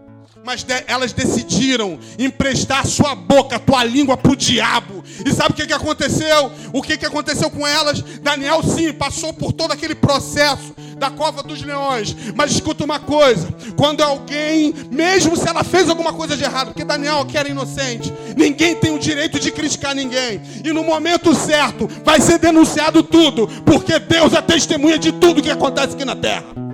mas 0.45 0.63
de, 0.63 0.83
elas 0.85 1.11
decidiram 1.11 1.97
emprestar 2.19 2.85
sua 2.85 3.15
boca, 3.15 3.57
tua 3.57 3.83
língua 3.83 4.15
para 4.15 4.31
o 4.31 4.35
diabo. 4.35 5.03
E 5.25 5.33
sabe 5.33 5.51
o 5.51 5.53
que, 5.55 5.65
que 5.65 5.73
aconteceu? 5.73 6.51
O 6.71 6.83
que, 6.83 6.97
que 6.97 7.05
aconteceu 7.05 7.49
com 7.49 7.65
elas? 7.65 7.99
Daniel, 8.21 8.61
sim, 8.61 8.93
passou 8.93 9.33
por 9.33 9.51
todo 9.51 9.71
aquele 9.71 9.95
processo 9.95 10.75
da 10.97 11.09
cova 11.09 11.41
dos 11.41 11.63
leões. 11.63 12.15
Mas 12.35 12.51
escuta 12.51 12.83
uma 12.85 12.99
coisa: 12.99 13.47
quando 13.75 14.01
alguém, 14.01 14.71
mesmo 14.91 15.35
se 15.35 15.49
ela 15.49 15.63
fez 15.63 15.89
alguma 15.89 16.13
coisa 16.13 16.37
de 16.37 16.43
errado, 16.43 16.67
porque 16.67 16.85
Daniel 16.85 17.21
aqui 17.21 17.37
era 17.37 17.49
inocente, 17.49 18.13
ninguém 18.37 18.75
tem 18.75 18.93
o 18.93 18.99
direito 18.99 19.39
de 19.39 19.51
criticar 19.51 19.95
ninguém. 19.95 20.39
E 20.63 20.71
no 20.71 20.83
momento 20.83 21.33
certo 21.33 21.89
vai 22.03 22.21
ser 22.21 22.37
denunciado 22.37 23.01
tudo, 23.01 23.47
porque 23.65 23.97
Deus 23.97 24.33
é 24.33 24.41
testemunha 24.43 24.99
de 24.99 25.11
tudo 25.11 25.41
que 25.41 25.49
acontece 25.49 25.95
aqui 25.95 26.05
na 26.05 26.15
terra. 26.15 26.64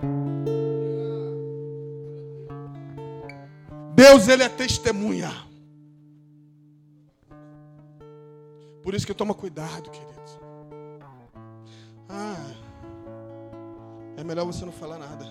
Deus, 3.93 4.27
Ele 4.27 4.43
é 4.43 4.49
testemunha. 4.49 5.32
Por 8.84 8.93
isso 8.93 9.06
que 9.06 9.13
toma 9.13 9.34
cuidado, 9.34 9.89
querido. 9.89 10.12
Ah, 12.10 12.36
é 14.17 14.23
melhor 14.23 14.45
você 14.45 14.65
não 14.65 14.71
falar 14.71 14.97
nada. 14.97 15.25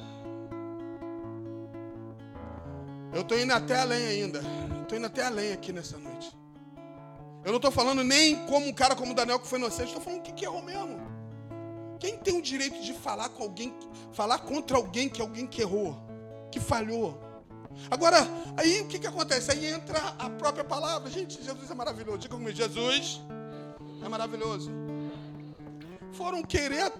Eu 3.12 3.22
estou 3.22 3.38
indo 3.38 3.52
até 3.52 3.78
além 3.78 4.06
ainda. 4.06 4.40
Estou 4.82 4.96
indo 4.96 5.06
até 5.06 5.24
além 5.24 5.52
aqui 5.52 5.72
nessa 5.72 5.98
noite. 5.98 6.36
Eu 7.44 7.50
não 7.50 7.56
estou 7.56 7.70
falando 7.70 8.02
nem 8.02 8.46
como 8.46 8.66
um 8.66 8.72
cara 8.72 8.94
como 8.96 9.14
Daniel 9.14 9.38
que 9.38 9.46
foi 9.46 9.58
inocente. 9.58 9.88
Estou 9.88 10.02
falando 10.02 10.20
o 10.20 10.22
que, 10.22 10.32
que 10.32 10.44
errou 10.44 10.62
mesmo. 10.62 10.98
Quem 11.98 12.16
tem 12.16 12.38
o 12.38 12.42
direito 12.42 12.80
de 12.82 12.94
falar 12.94 13.28
com 13.28 13.42
alguém, 13.42 13.74
falar 14.12 14.38
contra 14.38 14.76
alguém 14.76 15.08
que 15.08 15.20
alguém 15.20 15.46
que 15.46 15.60
errou, 15.60 15.96
que 16.50 16.58
falhou? 16.58 17.29
Agora, 17.90 18.18
aí 18.56 18.82
o 18.82 18.86
que, 18.86 18.98
que 18.98 19.06
acontece? 19.06 19.50
Aí 19.50 19.66
entra 19.66 19.98
a 20.18 20.30
própria 20.30 20.64
palavra. 20.64 21.10
Gente, 21.10 21.42
Jesus 21.42 21.70
é 21.70 21.74
maravilhoso. 21.74 22.18
Diga 22.18 22.34
comigo, 22.34 22.52
Jesus 22.52 23.20
é 24.04 24.08
maravilhoso. 24.08 24.70
Foram 26.12 26.42
querer 26.42 26.92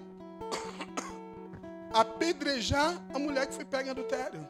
apedrejar 1.93 3.01
a 3.13 3.19
mulher 3.19 3.47
que 3.47 3.53
foi 3.53 3.65
pega 3.65 3.87
em 3.87 3.91
adultério. 3.91 4.47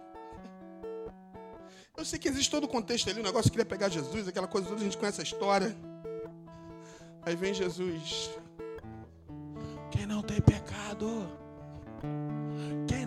Eu 1.97 2.05
sei 2.05 2.17
que 2.17 2.27
existe 2.27 2.49
todo 2.49 2.63
o 2.63 2.67
contexto 2.67 3.09
ali, 3.09 3.19
o 3.19 3.23
negócio 3.23 3.51
queria 3.51 3.65
pegar 3.65 3.89
Jesus, 3.89 4.27
aquela 4.27 4.47
coisa 4.47 4.67
toda, 4.67 4.79
a 4.79 4.83
gente 4.83 4.97
conhece 4.97 5.19
a 5.19 5.23
história. 5.23 5.75
Aí 7.23 7.35
vem 7.35 7.53
Jesus. 7.53 8.31
Quem 9.91 10.05
não 10.05 10.23
tem 10.23 10.41
pecado? 10.41 11.29
Quem 12.87 13.00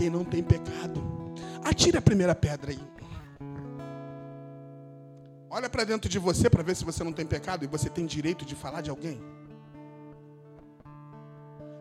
quem 0.00 0.08
não 0.08 0.24
tem 0.24 0.42
pecado. 0.42 1.02
Atire 1.62 1.98
a 1.98 2.00
primeira 2.00 2.34
pedra 2.34 2.70
aí. 2.70 2.80
Olha 5.50 5.68
para 5.68 5.84
dentro 5.84 6.08
de 6.08 6.18
você 6.18 6.48
para 6.48 6.62
ver 6.62 6.74
se 6.74 6.86
você 6.86 7.04
não 7.04 7.12
tem 7.12 7.26
pecado 7.26 7.64
e 7.64 7.68
você 7.68 7.90
tem 7.90 8.06
direito 8.06 8.46
de 8.46 8.54
falar 8.54 8.80
de 8.80 8.88
alguém. 8.88 9.20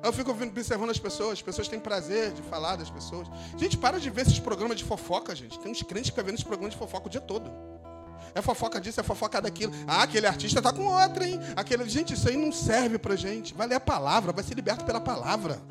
Eu 0.04 0.12
fico 0.12 0.32
observando 0.32 0.90
as 0.90 1.00
pessoas, 1.00 1.34
as 1.34 1.42
pessoas 1.42 1.70
têm 1.70 1.80
prazer 1.80 2.34
de 2.34 2.42
falar 2.42 2.76
das 2.76 2.90
pessoas. 2.90 3.26
Gente, 3.56 3.78
para 3.78 3.98
de 3.98 4.10
ver 4.10 4.24
esses 4.24 4.40
programas 4.40 4.78
de 4.78 4.84
fofoca, 4.84 5.34
gente. 5.34 5.58
Tem 5.58 5.72
uns 5.72 5.82
crentes 5.82 6.10
que 6.10 6.16
ficam 6.16 6.26
vendo 6.26 6.36
esses 6.36 6.46
programas 6.46 6.74
de 6.74 6.80
fofoca 6.80 7.08
o 7.08 7.10
dia 7.10 7.22
todo. 7.22 7.50
É 8.36 8.42
fofoca 8.42 8.82
disso, 8.82 9.00
é 9.00 9.04
fofoca 9.04 9.42
daquilo. 9.42 9.72
Ah, 9.88 10.04
aquele 10.04 10.28
artista 10.28 10.62
tá 10.62 10.74
com 10.74 10.86
outra, 10.88 11.26
hein? 11.26 11.40
Aquele... 11.56 11.88
Gente, 11.88 12.16
isso 12.16 12.28
aí 12.28 12.36
não 12.36 12.52
serve 12.52 12.98
pra 12.98 13.16
gente. 13.16 13.54
Vai 13.54 13.68
ler 13.68 13.76
a 13.76 13.80
palavra, 13.80 14.34
vai 14.34 14.44
ser 14.44 14.56
liberto 14.56 14.84
pela 14.84 15.00
palavra. 15.00 15.62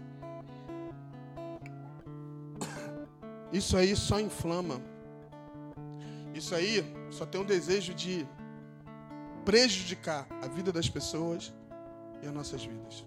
Isso 3.53 3.77
aí 3.77 3.97
só 3.97 4.21
inflama. 4.21 4.81
Isso 6.35 6.55
aí 6.55 6.85
só 7.11 7.25
tem 7.25 7.41
um 7.41 7.45
desejo 7.45 7.95
de 7.95 8.27
prejudicar 9.45 10.27
a 10.43 10.47
vida 10.47 10.71
das 10.71 10.89
pessoas 10.89 11.55
e 12.23 12.27
as 12.27 12.33
nossas 12.33 12.65
vidas. 12.65 13.07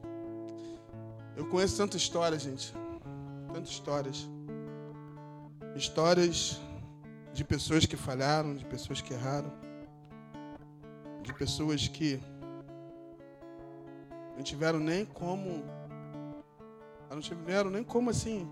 Eu 1.36 1.46
conheço 1.48 1.78
tanta 1.78 1.96
história, 1.96 2.38
gente. 2.40 2.74
Tantas 3.54 3.70
histórias. 3.70 4.28
Histórias 5.76 6.60
de 7.34 7.44
pessoas 7.44 7.86
que 7.86 7.96
falharam, 7.96 8.56
de 8.56 8.66
pessoas 8.66 9.00
que 9.00 9.14
erraram, 9.14 9.52
de 11.22 11.34
pessoas 11.34 11.88
que 11.88 12.20
não 14.36 14.44
tiveram 14.44 14.80
nem 14.80 15.06
como. 15.06 15.64
Não 17.10 17.20
tiveram 17.20 17.70
nem 17.70 17.84
como 17.84 18.10
assim 18.10 18.50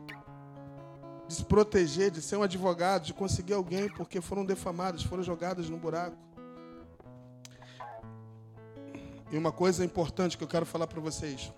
de 1.29 1.35
se 1.35 1.45
proteger, 1.45 2.09
de 2.09 2.23
ser 2.23 2.37
um 2.37 2.41
advogado, 2.41 3.05
de 3.05 3.13
conseguir 3.13 3.53
alguém, 3.53 3.87
porque 3.87 4.19
foram 4.19 4.43
defamadas, 4.43 5.03
foram 5.03 5.21
jogadas 5.21 5.69
no 5.69 5.77
buraco. 5.77 6.17
E 9.31 9.37
uma 9.37 9.51
coisa 9.51 9.85
importante 9.85 10.35
que 10.35 10.43
eu 10.43 10.47
quero 10.47 10.65
falar 10.65 10.87
para 10.87 10.99
vocês. 10.99 11.53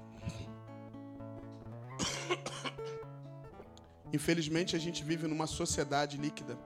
Infelizmente, 4.11 4.75
a 4.75 4.79
gente 4.79 5.05
vive 5.05 5.25
numa 5.25 5.47
sociedade 5.47 6.17
líquida. 6.17 6.57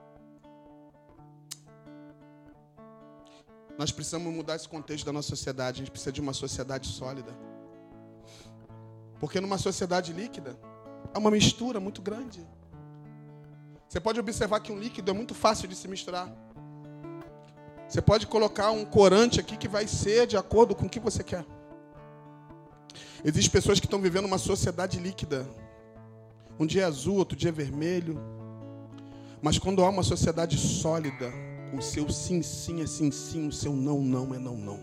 Nós 3.78 3.92
precisamos 3.92 4.34
mudar 4.34 4.56
esse 4.56 4.68
contexto 4.68 5.06
da 5.06 5.12
nossa 5.12 5.28
sociedade. 5.28 5.76
A 5.76 5.84
gente 5.84 5.92
precisa 5.92 6.10
de 6.10 6.20
uma 6.20 6.32
sociedade 6.32 6.88
sólida. 6.88 7.32
Porque 9.20 9.40
numa 9.40 9.58
sociedade 9.58 10.12
líquida, 10.12 10.58
há 11.14 11.20
uma 11.20 11.30
mistura 11.30 11.78
muito 11.78 12.02
grande. 12.02 12.44
Você 13.88 14.00
pode 14.00 14.18
observar 14.18 14.60
que 14.60 14.72
um 14.72 14.78
líquido 14.78 15.10
é 15.10 15.14
muito 15.14 15.34
fácil 15.34 15.68
de 15.68 15.76
se 15.76 15.86
misturar. 15.86 16.30
Você 17.88 18.02
pode 18.02 18.26
colocar 18.26 18.70
um 18.72 18.84
corante 18.84 19.38
aqui 19.38 19.56
que 19.56 19.68
vai 19.68 19.86
ser 19.86 20.26
de 20.26 20.36
acordo 20.36 20.74
com 20.74 20.86
o 20.86 20.88
que 20.88 20.98
você 20.98 21.22
quer. 21.22 21.44
Existem 23.24 23.50
pessoas 23.50 23.78
que 23.78 23.86
estão 23.86 24.00
vivendo 24.00 24.24
uma 24.24 24.38
sociedade 24.38 24.98
líquida. 24.98 25.48
Um 26.58 26.66
dia 26.66 26.82
é 26.82 26.84
azul, 26.84 27.16
outro 27.16 27.36
dia 27.36 27.50
é 27.50 27.52
vermelho. 27.52 28.20
Mas 29.40 29.58
quando 29.58 29.84
há 29.84 29.88
uma 29.88 30.02
sociedade 30.02 30.58
sólida, 30.58 31.32
o 31.76 31.80
seu 31.80 32.08
sim, 32.10 32.42
sim 32.42 32.82
é 32.82 32.86
sim, 32.86 33.10
sim, 33.10 33.46
o 33.46 33.52
seu 33.52 33.72
não, 33.72 34.00
não 34.00 34.34
é 34.34 34.38
não, 34.38 34.56
não. 34.56 34.80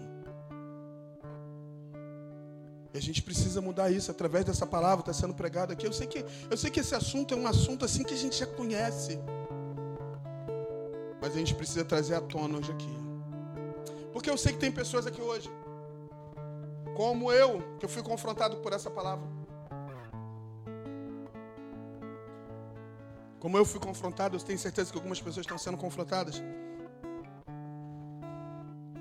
E 2.93 2.97
a 2.97 3.01
gente 3.01 3.23
precisa 3.23 3.59
mudar 3.59 3.89
isso 3.89 4.11
através 4.11 4.45
dessa 4.45 4.67
palavra 4.67 5.03
que 5.03 5.09
está 5.09 5.21
sendo 5.21 5.33
pregada 5.33 5.73
aqui. 5.73 5.85
Eu 5.85 5.93
sei, 5.93 6.05
que, 6.05 6.23
eu 6.49 6.55
sei 6.55 6.69
que 6.69 6.79
esse 6.79 6.93
assunto 6.93 7.33
é 7.33 7.37
um 7.37 7.47
assunto 7.47 7.83
assim 7.83 8.03
que 8.03 8.13
a 8.13 8.17
gente 8.17 8.37
já 8.37 8.45
conhece. 8.45 9.19
Mas 11.19 11.33
a 11.33 11.37
gente 11.37 11.55
precisa 11.55 11.83
trazer 11.83 12.13
à 12.13 12.21
tona 12.21 12.59
hoje 12.59 12.71
aqui. 12.71 12.95
Porque 14.11 14.29
eu 14.29 14.37
sei 14.37 14.53
que 14.53 14.59
tem 14.59 14.71
pessoas 14.71 15.07
aqui 15.07 15.21
hoje, 15.21 15.49
como 16.95 17.31
eu, 17.31 17.63
que 17.79 17.85
eu 17.85 17.89
fui 17.89 18.03
confrontado 18.03 18.57
por 18.57 18.71
essa 18.71 18.91
palavra. 18.91 19.27
Como 23.39 23.57
eu 23.57 23.65
fui 23.65 23.79
confrontado, 23.79 24.37
eu 24.37 24.39
tenho 24.39 24.59
certeza 24.59 24.91
que 24.91 24.97
algumas 24.97 25.19
pessoas 25.19 25.45
estão 25.45 25.57
sendo 25.57 25.77
confrontadas. 25.77 26.41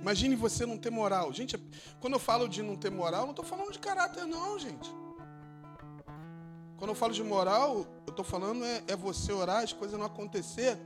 Imagine 0.02 0.34
você 0.34 0.66
não 0.66 0.76
ter 0.76 0.90
moral. 0.90 1.32
Gente, 1.32 1.56
quando 2.00 2.14
eu 2.14 2.18
falo 2.18 2.48
de 2.48 2.60
não 2.60 2.74
ter 2.74 2.90
moral, 2.90 3.22
não 3.22 3.30
estou 3.30 3.44
falando 3.44 3.70
de 3.70 3.78
caráter, 3.78 4.26
não, 4.26 4.58
gente. 4.58 4.92
Quando 6.76 6.90
eu 6.90 6.94
falo 6.96 7.12
de 7.12 7.22
moral, 7.22 7.86
eu 8.04 8.10
estou 8.10 8.24
falando 8.24 8.64
é, 8.64 8.82
é, 8.88 8.96
você 8.96 9.32
orar, 9.32 9.62
as 9.62 9.72
coisas 9.72 9.96
não 9.96 10.04
acontecer. 10.04 10.76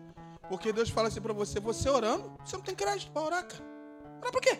Porque 0.50 0.70
Deus 0.70 0.90
fala 0.90 1.08
assim 1.08 1.22
para 1.22 1.32
você, 1.32 1.58
você 1.58 1.88
orando, 1.88 2.30
você 2.44 2.56
não 2.56 2.62
tem 2.62 2.74
crédito 2.74 3.10
para 3.10 3.22
orar, 3.22 3.48
cara. 3.48 3.64
Orar 4.20 4.32
por 4.32 4.42
quê? 4.42 4.58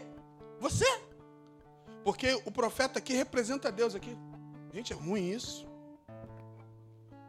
Você. 0.58 0.86
Porque 2.02 2.40
o 2.46 2.50
profeta 2.50 2.98
aqui 2.98 3.12
representa 3.12 3.70
Deus 3.70 3.94
aqui. 3.94 4.16
Gente, 4.72 4.94
é 4.94 4.96
ruim 4.96 5.28
isso. 5.32 5.66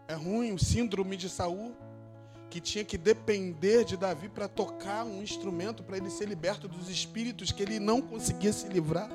É 0.07 0.13
ruim 0.13 0.53
o 0.53 0.57
síndrome 0.57 1.17
de 1.17 1.29
Saul 1.29 1.75
que 2.49 2.61
tinha 2.61 2.83
que 2.83 2.97
depender 2.97 3.83
de 3.83 3.97
Davi 3.97 4.29
para 4.29 4.47
tocar 4.47 5.03
um 5.03 5.21
instrumento 5.21 5.83
para 5.83 5.97
ele 5.97 6.09
ser 6.09 6.27
liberto 6.27 6.67
dos 6.67 6.89
espíritos 6.89 7.51
que 7.51 7.61
ele 7.61 7.79
não 7.79 8.01
conseguia 8.01 8.53
se 8.53 8.67
livrar. 8.67 9.09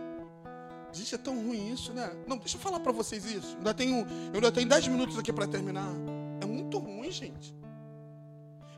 Gente, 0.93 1.15
é 1.15 1.19
tão 1.19 1.35
ruim 1.35 1.73
isso, 1.73 1.93
né? 1.93 2.13
Não, 2.27 2.37
deixa 2.37 2.57
eu 2.57 2.61
falar 2.61 2.81
para 2.81 2.93
vocês 2.93 3.25
isso. 3.25 3.57
Ainda 3.57 3.73
tenho, 3.73 4.07
eu 4.29 4.35
ainda 4.35 4.53
tenho 4.53 4.69
10 4.69 4.89
minutos 4.89 5.19
aqui 5.19 5.33
para 5.33 5.47
terminar. 5.47 5.91
É 6.41 6.45
muito 6.45 6.79
ruim, 6.79 7.11
gente. 7.11 7.55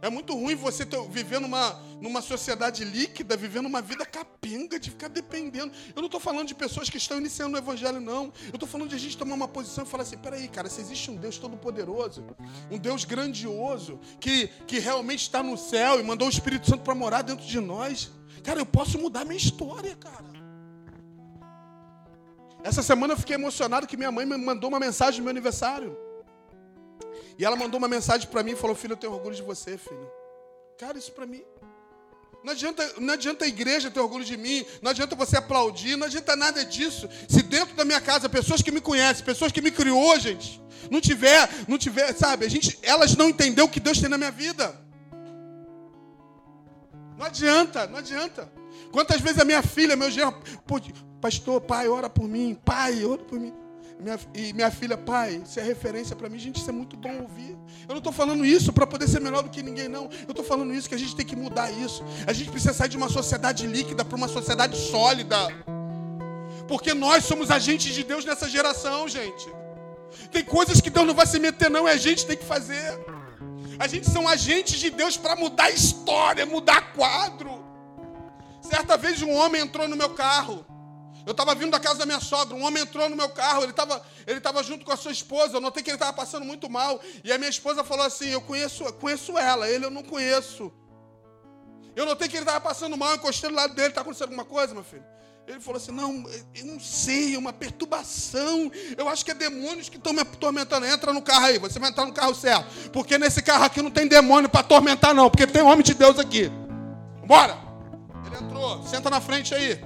É 0.05 0.11
muito 0.11 0.34
ruim 0.34 0.55
você 0.55 0.86
viver 1.09 1.40
numa, 1.40 1.80
numa 1.98 2.20
sociedade 2.20 2.84
líquida, 2.84 3.38
vivendo 3.38 3.64
uma 3.64 3.80
vida 3.80 4.05
capenga, 4.05 4.78
de 4.78 4.90
ficar 4.90 5.09
dependendo. 5.09 5.72
Eu 5.96 6.02
não 6.02 6.09
estou 6.09 6.20
falando 6.20 6.46
de 6.46 6.55
pessoas 6.55 6.90
que 6.90 6.98
estão 6.98 7.16
iniciando 7.16 7.57
o 7.57 7.59
evangelho, 7.59 7.98
não. 8.02 8.24
Eu 8.48 8.57
estou 8.57 8.68
falando 8.68 8.90
de 8.90 8.96
a 8.96 8.98
gente 8.98 9.16
tomar 9.16 9.34
uma 9.34 9.48
posição 9.48 9.82
e 9.82 9.86
falar 9.86 10.02
assim: 10.02 10.18
peraí, 10.18 10.46
cara, 10.46 10.68
se 10.68 10.78
existe 10.78 11.11
um 11.11 11.16
Deus 11.16 11.38
todo-poderoso, 11.38 12.22
um 12.70 12.76
Deus 12.76 13.07
grandioso, 13.07 13.98
que, 14.20 14.48
que 14.66 14.78
realmente 14.78 15.22
está 15.22 15.42
no 15.42 15.57
céu 15.57 15.98
e 15.98 16.02
mandou 16.02 16.28
o 16.28 16.30
Espírito 16.30 16.68
Santo 16.68 16.82
para 16.82 16.94
morar 16.94 17.22
dentro 17.22 17.46
de 17.46 17.59
nós, 17.59 18.11
cara, 18.42 18.61
eu 18.61 18.66
posso 18.66 18.98
mudar 18.98 19.24
minha 19.24 19.38
história, 19.38 19.96
cara. 19.96 20.34
Essa 22.62 22.82
semana 22.82 23.14
eu 23.14 23.18
fiquei 23.18 23.36
emocionado 23.36 23.86
que 23.86 23.96
minha 23.96 24.12
mãe 24.12 24.26
me 24.26 24.36
mandou 24.36 24.68
uma 24.68 24.78
mensagem 24.78 25.20
no 25.20 25.24
meu 25.24 25.30
aniversário. 25.30 26.03
E 27.39 27.45
ela 27.45 27.57
mandou 27.57 27.78
uma 27.78 27.89
mensagem 27.89 28.28
para 28.28 28.43
mim 28.43 28.53
e 28.53 28.57
falou: 28.57 28.76
Filho, 28.76 28.93
eu 28.93 28.97
tenho 28.97 29.12
orgulho 29.12 29.35
de 29.35 29.43
você, 29.43 29.76
filho. 29.76 30.11
Cara, 30.78 30.99
isso 30.99 31.12
para 31.12 31.26
mim. 31.26 31.43
Não 32.45 32.53
adianta, 32.53 32.95
não 33.01 33.14
adianta 33.14 33.47
a 33.47 33.49
igreja 33.49 33.91
ter 33.91 34.01
orgulho 34.01 34.24
de 34.24 34.37
mim, 34.37 34.66
não 34.82 34.91
adianta 34.91 35.16
você 35.16 35.39
aplaudir, 35.39 35.97
não 35.97 36.07
adianta 36.07 36.37
nada 36.37 36.62
disso. 36.62 37.09
Se 37.26 37.43
dentro 37.43 37.74
da 37.74 37.87
minha 37.87 38.03
casa, 38.03 38.28
pessoas 38.28 38.61
que 38.61 38.70
me 38.70 38.82
conhecem, 38.82 39.24
pessoas 39.24 39.51
que 39.51 39.62
me 39.62 39.70
criou, 39.70 40.18
gente, 40.20 40.62
não 40.91 41.01
tiver, 41.01 41.49
não 41.66 41.78
tiver, 41.78 42.12
sabe, 42.14 42.45
a 42.45 42.49
gente, 42.51 42.78
elas 42.82 43.16
não 43.16 43.30
entenderam 43.30 43.66
o 43.66 43.70
que 43.70 43.80
Deus 43.80 43.99
tem 43.99 44.11
na 44.11 44.18
minha 44.18 44.30
vida. 44.30 44.78
Não 47.16 47.24
adianta, 47.24 47.87
não 47.87 47.99
adianta. 47.99 48.53
Quantas 48.93 49.22
vezes 49.22 49.39
a 49.39 49.45
minha 49.45 49.62
filha, 49.62 49.97
meu 49.97 50.11
genro, 50.11 50.39
pastor, 51.22 51.62
pai, 51.62 51.89
ora 51.89 52.11
por 52.11 52.28
mim, 52.28 52.61
pai, 52.62 53.07
ora 53.07 53.22
por 53.22 53.41
mim. 53.41 53.55
Minha, 53.99 54.18
e 54.34 54.53
minha 54.53 54.70
filha, 54.70 54.97
pai, 54.97 55.40
isso 55.45 55.59
é 55.59 55.62
referência 55.62 56.14
para 56.16 56.28
mim, 56.28 56.38
gente, 56.38 56.57
isso 56.61 56.68
é 56.68 56.72
muito 56.72 56.97
bom 56.97 57.22
ouvir. 57.22 57.57
Eu 57.82 57.90
não 57.90 57.99
estou 57.99 58.12
falando 58.12 58.45
isso 58.45 58.72
para 58.72 58.86
poder 58.86 59.09
ser 59.09 59.20
melhor 59.20 59.42
do 59.42 59.51
que 59.51 59.62
ninguém, 59.62 59.88
não. 59.88 60.11
Eu 60.26 60.30
estou 60.30 60.45
falando 60.45 60.74
isso 60.74 60.88
que 60.88 60.95
a 60.95 60.99
gente 60.99 61.14
tem 61.14 61.24
que 61.24 61.36
mudar 61.36 61.70
isso. 61.70 62.05
A 62.26 62.32
gente 62.32 62.51
precisa 62.51 62.74
sair 62.74 62.88
de 62.88 62.97
uma 62.97 63.09
sociedade 63.09 63.66
líquida 63.66 64.05
para 64.05 64.16
uma 64.16 64.28
sociedade 64.28 64.76
sólida. 64.76 65.36
Porque 66.66 66.92
nós 66.92 67.24
somos 67.24 67.51
agentes 67.51 67.95
de 67.95 68.03
Deus 68.03 68.24
nessa 68.24 68.49
geração, 68.49 69.09
gente. 69.09 69.49
Tem 70.30 70.45
coisas 70.45 70.80
que 70.80 70.90
Deus 70.90 71.07
não 71.07 71.14
vai 71.14 71.26
se 71.26 71.38
meter, 71.38 71.70
não, 71.70 71.86
é 71.86 71.92
a 71.92 71.97
gente 71.97 72.26
tem 72.26 72.36
que 72.36 72.45
fazer. 72.45 72.99
A 73.78 73.86
gente 73.86 74.09
são 74.11 74.28
agentes 74.28 74.78
de 74.78 74.90
Deus 74.90 75.16
para 75.16 75.36
mudar 75.36 75.64
a 75.64 75.70
história, 75.70 76.47
mudar 76.47 76.92
quadro. 76.92 77.64
Certa 78.61 78.97
vez 78.97 79.20
um 79.22 79.32
homem 79.32 79.62
entrou 79.62 79.88
no 79.88 79.97
meu 79.97 80.11
carro. 80.11 80.64
Eu 81.26 81.32
estava 81.32 81.54
vindo 81.54 81.70
da 81.70 81.80
casa 81.80 81.98
da 81.98 82.06
minha 82.06 82.20
sogra, 82.20 82.54
um 82.54 82.64
homem 82.64 82.82
entrou 82.82 83.08
no 83.08 83.16
meu 83.16 83.30
carro, 83.30 83.62
ele 83.62 83.70
estava 83.70 84.04
ele 84.26 84.40
tava 84.40 84.62
junto 84.62 84.84
com 84.84 84.92
a 84.92 84.96
sua 84.96 85.12
esposa, 85.12 85.56
eu 85.56 85.60
notei 85.60 85.82
que 85.82 85.90
ele 85.90 85.96
estava 85.96 86.12
passando 86.12 86.44
muito 86.44 86.68
mal. 86.68 87.00
E 87.22 87.32
a 87.32 87.38
minha 87.38 87.50
esposa 87.50 87.82
falou 87.82 88.04
assim: 88.04 88.28
Eu 88.28 88.42
conheço, 88.42 88.84
conheço 88.94 89.38
ela, 89.38 89.68
ele 89.68 89.86
eu 89.86 89.90
não 89.90 90.02
conheço. 90.02 90.72
Eu 91.96 92.04
notei 92.04 92.28
que 92.28 92.36
ele 92.36 92.42
estava 92.42 92.60
passando 92.60 92.96
mal, 92.96 93.10
eu 93.10 93.16
encostei 93.16 93.48
do 93.48 93.56
lado 93.56 93.74
dele, 93.74 93.88
está 93.88 94.00
acontecendo 94.00 94.28
alguma 94.28 94.44
coisa, 94.44 94.74
meu 94.74 94.84
filho? 94.84 95.04
Ele 95.46 95.60
falou 95.60 95.76
assim: 95.76 95.92
Não, 95.92 96.24
eu 96.54 96.66
não 96.66 96.80
sei, 96.80 97.34
é 97.34 97.38
uma 97.38 97.52
perturbação. 97.52 98.70
Eu 98.96 99.08
acho 99.08 99.24
que 99.24 99.30
é 99.30 99.34
demônios 99.34 99.88
que 99.88 99.96
estão 99.96 100.12
me 100.12 100.20
atormentando. 100.20 100.86
Entra 100.86 101.12
no 101.12 101.22
carro 101.22 101.46
aí, 101.46 101.58
você 101.58 101.78
vai 101.78 101.90
entrar 101.90 102.06
no 102.06 102.12
carro 102.12 102.34
certo. 102.34 102.90
Porque 102.90 103.18
nesse 103.18 103.42
carro 103.42 103.64
aqui 103.64 103.82
não 103.82 103.90
tem 103.90 104.06
demônio 104.06 104.48
para 104.48 104.60
atormentar, 104.60 105.14
não, 105.14 105.30
porque 105.30 105.46
tem 105.46 105.62
homem 105.62 105.82
de 105.82 105.94
Deus 105.94 106.18
aqui. 106.18 106.50
Bora! 107.26 107.58
Ele 108.26 108.36
entrou, 108.36 108.82
senta 108.86 109.10
na 109.10 109.20
frente 109.20 109.54
aí. 109.54 109.78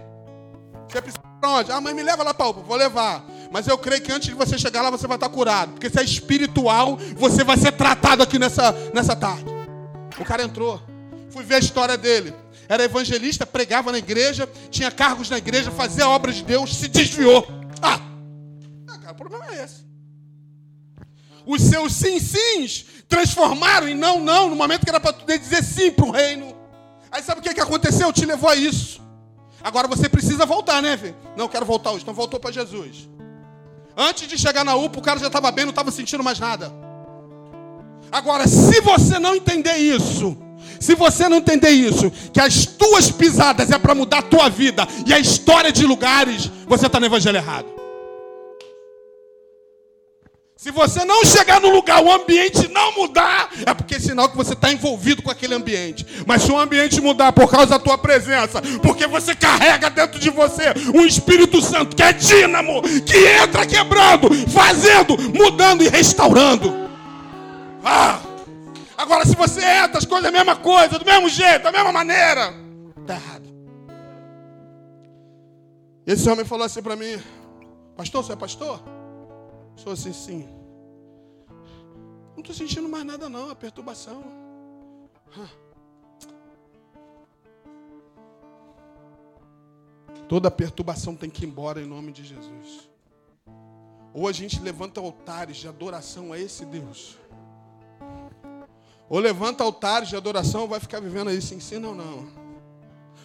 Você 0.88 1.02
precisa 1.02 1.27
para 1.40 1.50
onde? 1.50 1.72
Ah, 1.72 1.80
mãe, 1.80 1.94
me 1.94 2.02
leva 2.02 2.22
lá 2.22 2.34
para 2.34 2.50
Vou 2.50 2.76
levar. 2.76 3.24
Mas 3.50 3.66
eu 3.66 3.78
creio 3.78 4.02
que 4.02 4.12
antes 4.12 4.28
de 4.28 4.34
você 4.34 4.58
chegar 4.58 4.82
lá, 4.82 4.90
você 4.90 5.06
vai 5.06 5.16
estar 5.16 5.28
curado. 5.28 5.72
Porque 5.72 5.88
se 5.88 5.98
é 5.98 6.02
espiritual, 6.02 6.98
você 7.16 7.44
vai 7.44 7.56
ser 7.56 7.72
tratado 7.72 8.22
aqui 8.22 8.38
nessa, 8.38 8.72
nessa 8.92 9.14
tarde. 9.14 9.44
O 10.18 10.24
cara 10.24 10.42
entrou. 10.42 10.82
Fui 11.30 11.44
ver 11.44 11.56
a 11.56 11.58
história 11.58 11.96
dele. 11.96 12.34
Era 12.68 12.84
evangelista, 12.84 13.46
pregava 13.46 13.90
na 13.90 13.98
igreja, 13.98 14.48
tinha 14.70 14.90
cargos 14.90 15.30
na 15.30 15.38
igreja, 15.38 15.70
fazia 15.70 16.04
a 16.04 16.08
obra 16.10 16.32
de 16.32 16.42
Deus, 16.42 16.76
se 16.76 16.88
desviou. 16.88 17.46
Ah! 17.80 18.00
ah 18.88 18.98
cara, 18.98 19.12
o 19.12 19.16
problema 19.16 19.46
é 19.54 19.64
esse. 19.64 19.86
Os 21.46 21.62
seus 21.62 21.94
sim 21.94 22.20
sims 22.20 22.84
transformaram 23.08 23.88
em 23.88 23.94
não, 23.94 24.20
não, 24.20 24.50
no 24.50 24.56
momento 24.56 24.84
que 24.84 24.90
era 24.90 25.00
para 25.00 25.14
dizer 25.38 25.64
sim 25.64 25.90
para 25.90 26.04
o 26.04 26.10
reino. 26.10 26.54
Aí 27.10 27.22
sabe 27.22 27.40
o 27.40 27.42
que, 27.42 27.54
que 27.54 27.60
aconteceu? 27.60 28.12
Te 28.12 28.26
levou 28.26 28.50
a 28.50 28.54
isso. 28.54 29.00
Agora 29.62 29.88
você 29.88 30.08
precisa 30.08 30.46
voltar, 30.46 30.80
né, 30.82 30.96
filho? 30.96 31.16
Não, 31.36 31.48
quero 31.48 31.66
voltar 31.66 31.90
hoje. 31.90 32.02
Então 32.02 32.14
voltou 32.14 32.38
para 32.38 32.52
Jesus. 32.52 33.08
Antes 33.96 34.28
de 34.28 34.38
chegar 34.38 34.64
na 34.64 34.76
UPA, 34.76 34.98
o 34.98 35.02
cara 35.02 35.18
já 35.18 35.26
estava 35.26 35.50
bem, 35.50 35.64
não 35.64 35.70
estava 35.70 35.90
sentindo 35.90 36.22
mais 36.22 36.38
nada. 36.38 36.72
Agora, 38.10 38.46
se 38.46 38.80
você 38.80 39.18
não 39.18 39.34
entender 39.34 39.76
isso, 39.76 40.36
se 40.80 40.94
você 40.94 41.28
não 41.28 41.38
entender 41.38 41.70
isso, 41.70 42.10
que 42.32 42.40
as 42.40 42.64
tuas 42.64 43.10
pisadas 43.10 43.70
é 43.70 43.78
para 43.78 43.94
mudar 43.94 44.18
a 44.18 44.22
tua 44.22 44.48
vida 44.48 44.86
e 45.04 45.12
a 45.12 45.18
história 45.18 45.72
de 45.72 45.84
lugares, 45.84 46.50
você 46.66 46.86
está 46.86 47.00
no 47.00 47.06
evangelho 47.06 47.36
errado. 47.36 47.77
Se 50.58 50.72
você 50.72 51.04
não 51.04 51.24
chegar 51.24 51.60
no 51.60 51.70
lugar, 51.70 52.02
o 52.02 52.10
ambiente 52.10 52.66
não 52.66 52.92
mudar, 52.92 53.48
é 53.64 53.72
porque 53.72 53.94
é 53.94 54.00
sinal 54.00 54.28
que 54.28 54.36
você 54.36 54.54
está 54.54 54.72
envolvido 54.72 55.22
com 55.22 55.30
aquele 55.30 55.54
ambiente. 55.54 56.04
Mas 56.26 56.42
se 56.42 56.50
o 56.50 56.58
ambiente 56.58 57.00
mudar 57.00 57.30
por 57.30 57.48
causa 57.48 57.66
da 57.66 57.78
tua 57.78 57.96
presença, 57.96 58.60
porque 58.82 59.06
você 59.06 59.36
carrega 59.36 59.88
dentro 59.88 60.18
de 60.18 60.30
você 60.30 60.64
um 60.92 61.06
Espírito 61.06 61.62
Santo 61.62 61.94
que 61.94 62.02
é 62.02 62.12
dínamo, 62.12 62.82
que 62.82 63.16
entra 63.40 63.64
quebrando, 63.64 64.28
fazendo, 64.50 65.16
mudando 65.32 65.84
e 65.84 65.88
restaurando. 65.88 66.88
Ah! 67.84 68.18
Agora, 68.96 69.24
se 69.24 69.36
você 69.36 69.64
entra, 69.64 69.98
as 69.98 70.04
coisas 70.04 70.24
é 70.24 70.28
a 70.28 70.32
mesma 70.32 70.56
coisa, 70.56 70.98
do 70.98 71.04
mesmo 71.04 71.28
jeito, 71.28 71.62
da 71.62 71.70
mesma 71.70 71.92
maneira, 71.92 72.52
está 73.00 73.14
errado. 73.14 73.48
Esse 76.04 76.28
homem 76.28 76.44
falou 76.44 76.66
assim 76.66 76.82
para 76.82 76.96
mim: 76.96 77.16
Pastor, 77.96 78.24
você 78.24 78.32
é 78.32 78.36
pastor? 78.36 78.97
Sou 79.78 79.92
assim, 79.92 80.12
sim. 80.12 80.48
Não 82.34 82.40
estou 82.40 82.54
sentindo 82.54 82.88
mais 82.88 83.04
nada, 83.04 83.28
não. 83.28 83.48
A 83.48 83.54
perturbação. 83.54 84.24
Toda 90.28 90.50
perturbação 90.50 91.14
tem 91.14 91.30
que 91.30 91.44
ir 91.44 91.48
embora 91.48 91.80
em 91.80 91.86
nome 91.86 92.12
de 92.12 92.24
Jesus. 92.24 92.88
Ou 94.12 94.26
a 94.26 94.32
gente 94.32 94.60
levanta 94.60 95.00
altares 95.00 95.58
de 95.58 95.68
adoração 95.68 96.32
a 96.32 96.38
esse 96.38 96.64
Deus. 96.66 97.16
Ou 99.08 99.20
levanta 99.20 99.62
altares 99.62 100.08
de 100.08 100.16
adoração, 100.16 100.66
vai 100.66 100.80
ficar 100.80 101.00
vivendo 101.00 101.28
aí, 101.28 101.40
se 101.40 101.54
ensina 101.54 101.88
ou 101.88 101.94
não. 101.94 102.28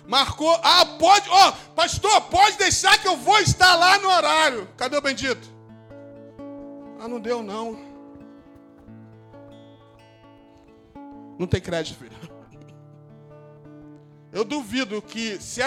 Marcou, 0.07 0.53
ah, 0.61 0.85
pode, 0.99 1.27
ó, 1.29 1.49
oh, 1.49 1.73
pastor, 1.73 2.21
pode 2.23 2.57
deixar 2.57 2.97
que 2.99 3.07
eu 3.07 3.17
vou 3.17 3.39
estar 3.39 3.75
lá 3.75 3.97
no 3.97 4.07
horário. 4.07 4.69
Cadê 4.77 4.95
o 4.95 5.01
bendito? 5.01 5.52
Ah, 7.03 7.07
não 7.09 7.19
deu 7.19 7.43
não. 7.43 7.77
Não 11.37 11.45
tem 11.45 11.59
crédito, 11.59 11.99
filho. 11.99 12.15
Eu 14.31 14.45
duvido 14.45 15.01
que 15.01 15.37
se, 15.41 15.59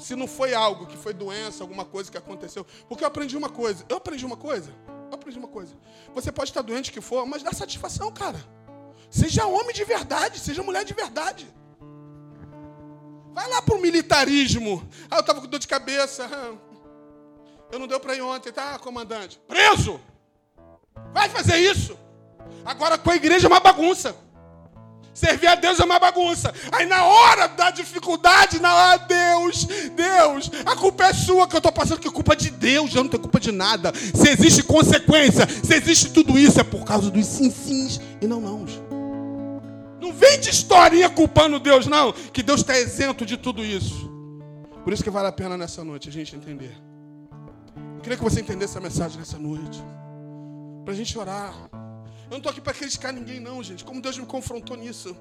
se 0.00 0.16
não 0.16 0.26
foi 0.26 0.52
algo 0.52 0.86
que 0.86 0.96
foi 0.96 1.14
doença, 1.14 1.62
alguma 1.62 1.84
coisa 1.84 2.10
que 2.10 2.18
aconteceu. 2.18 2.66
Porque 2.88 3.04
eu 3.04 3.08
aprendi 3.08 3.36
uma 3.36 3.48
coisa. 3.48 3.86
Eu 3.88 3.98
aprendi 3.98 4.26
uma 4.26 4.36
coisa. 4.36 4.74
Eu 5.08 5.14
aprendi 5.14 5.38
uma 5.38 5.48
coisa. 5.48 5.74
Você 6.12 6.32
pode 6.32 6.50
estar 6.50 6.60
doente 6.60 6.92
que 6.92 7.00
for, 7.00 7.24
mas 7.24 7.42
dá 7.42 7.52
satisfação, 7.52 8.12
cara. 8.12 8.44
Seja 9.08 9.46
homem 9.46 9.72
de 9.72 9.84
verdade, 9.84 10.40
seja 10.40 10.62
mulher 10.62 10.84
de 10.84 10.92
verdade. 10.92 11.48
Vai 13.32 13.48
lá 13.48 13.62
pro 13.62 13.80
militarismo. 13.80 14.86
Ah, 15.08 15.16
eu 15.16 15.20
estava 15.20 15.40
com 15.40 15.46
dor 15.46 15.60
de 15.60 15.68
cabeça. 15.68 16.28
Eu 17.72 17.78
não 17.78 17.86
deu 17.86 18.00
para 18.00 18.16
ir 18.16 18.20
ontem, 18.20 18.52
tá, 18.52 18.76
comandante? 18.80 19.40
Preso! 19.46 20.00
Vai 21.12 21.28
fazer 21.28 21.56
isso. 21.56 21.96
Agora 22.64 22.98
com 22.98 23.10
a 23.10 23.16
igreja 23.16 23.46
é 23.46 23.50
uma 23.50 23.60
bagunça. 23.60 24.14
Servir 25.12 25.48
a 25.48 25.54
Deus 25.54 25.78
é 25.78 25.84
uma 25.84 25.98
bagunça. 25.98 26.54
Aí 26.72 26.86
na 26.86 27.04
hora 27.04 27.48
da 27.48 27.70
dificuldade, 27.70 28.60
na 28.60 28.74
hora, 28.74 28.98
Deus, 28.98 29.66
Deus, 29.94 30.50
a 30.64 30.76
culpa 30.76 31.04
é 31.04 31.12
sua 31.12 31.46
que 31.46 31.54
eu 31.54 31.58
estou 31.58 31.72
passando, 31.72 32.00
que 32.00 32.08
é 32.08 32.10
culpa 32.10 32.34
de 32.36 32.50
Deus, 32.50 32.94
eu 32.94 33.02
não 33.02 33.10
tenho 33.10 33.22
culpa 33.22 33.40
de 33.40 33.52
nada. 33.52 33.92
Se 33.94 34.28
existe 34.30 34.62
consequência, 34.62 35.46
se 35.48 35.74
existe 35.74 36.10
tudo 36.10 36.38
isso, 36.38 36.60
é 36.60 36.64
por 36.64 36.84
causa 36.84 37.10
dos 37.10 37.26
sim 37.26 37.50
sims 37.50 38.00
e 38.20 38.26
não 38.26 38.40
não. 38.40 38.64
Não 40.00 40.12
vem 40.12 40.40
de 40.40 40.48
historinha 40.48 41.10
culpando 41.10 41.58
Deus, 41.58 41.86
não, 41.86 42.12
que 42.12 42.42
Deus 42.42 42.60
está 42.60 42.78
isento 42.78 43.26
de 43.26 43.36
tudo 43.36 43.64
isso. 43.64 44.10
Por 44.84 44.92
isso 44.92 45.04
que 45.04 45.10
vale 45.10 45.28
a 45.28 45.32
pena 45.32 45.58
nessa 45.58 45.84
noite 45.84 46.08
a 46.08 46.12
gente 46.12 46.34
entender. 46.34 46.74
Eu 47.96 48.00
queria 48.00 48.16
que 48.16 48.24
você 48.24 48.40
entendesse 48.40 48.78
a 48.78 48.80
mensagem 48.80 49.18
nessa 49.18 49.38
noite 49.38 49.82
para 50.90 50.94
a 50.94 50.96
gente 50.96 51.16
orar. 51.16 51.54
Eu 52.24 52.30
não 52.30 52.38
estou 52.38 52.50
aqui 52.50 52.60
para 52.60 52.74
criticar 52.74 53.12
ninguém, 53.12 53.38
não, 53.38 53.62
gente. 53.62 53.84
Como 53.84 54.02
Deus 54.02 54.18
me 54.18 54.26
confrontou 54.26 54.76
nisso. 54.76 55.16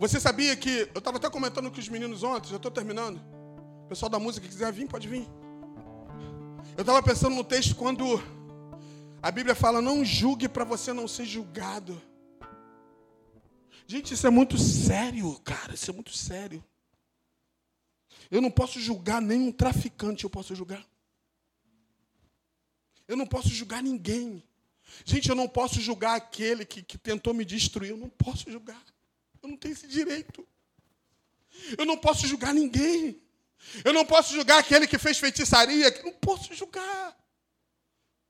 Você 0.00 0.18
sabia 0.18 0.56
que. 0.56 0.90
Eu 0.92 0.98
estava 0.98 1.16
até 1.16 1.30
comentando 1.30 1.70
com 1.70 1.78
os 1.78 1.88
meninos 1.88 2.24
ontem, 2.24 2.50
já 2.50 2.56
estou 2.56 2.72
terminando. 2.72 3.20
O 3.84 3.88
pessoal 3.88 4.10
da 4.10 4.18
música 4.18 4.48
quiser 4.48 4.72
vir, 4.72 4.88
pode 4.88 5.06
vir. 5.06 5.28
Eu 6.76 6.80
estava 6.80 7.00
pensando 7.02 7.36
no 7.36 7.44
texto 7.44 7.76
quando 7.76 8.20
a 9.22 9.30
Bíblia 9.30 9.54
fala: 9.54 9.80
não 9.80 10.04
julgue 10.04 10.48
para 10.48 10.64
você 10.64 10.92
não 10.92 11.06
ser 11.06 11.24
julgado. 11.24 12.00
Gente, 13.86 14.12
isso 14.14 14.26
é 14.26 14.30
muito 14.30 14.58
sério, 14.58 15.38
cara. 15.44 15.74
Isso 15.74 15.88
é 15.88 15.94
muito 15.94 16.12
sério. 16.12 16.64
Eu 18.28 18.42
não 18.42 18.50
posso 18.50 18.80
julgar 18.80 19.22
nenhum 19.22 19.52
traficante, 19.52 20.24
eu 20.24 20.30
posso 20.30 20.52
julgar. 20.54 20.84
Eu 23.08 23.16
não 23.16 23.26
posso 23.26 23.48
julgar 23.48 23.82
ninguém. 23.82 24.42
Gente, 25.04 25.28
eu 25.28 25.34
não 25.34 25.48
posso 25.48 25.80
julgar 25.80 26.14
aquele 26.14 26.64
que, 26.64 26.82
que 26.82 26.98
tentou 26.98 27.32
me 27.32 27.44
destruir. 27.44 27.90
Eu 27.90 27.96
não 27.96 28.10
posso 28.10 28.50
julgar. 28.50 28.84
Eu 29.42 29.48
não 29.48 29.56
tenho 29.56 29.72
esse 29.72 29.88
direito. 29.88 30.46
Eu 31.76 31.86
não 31.86 31.96
posso 31.96 32.26
julgar 32.26 32.52
ninguém. 32.52 33.20
Eu 33.84 33.92
não 33.92 34.04
posso 34.04 34.32
julgar 34.34 34.58
aquele 34.58 34.86
que 34.86 34.98
fez 34.98 35.18
feitiçaria. 35.18 35.88
Eu 35.88 36.04
não 36.04 36.12
posso 36.12 36.54
julgar. 36.54 37.18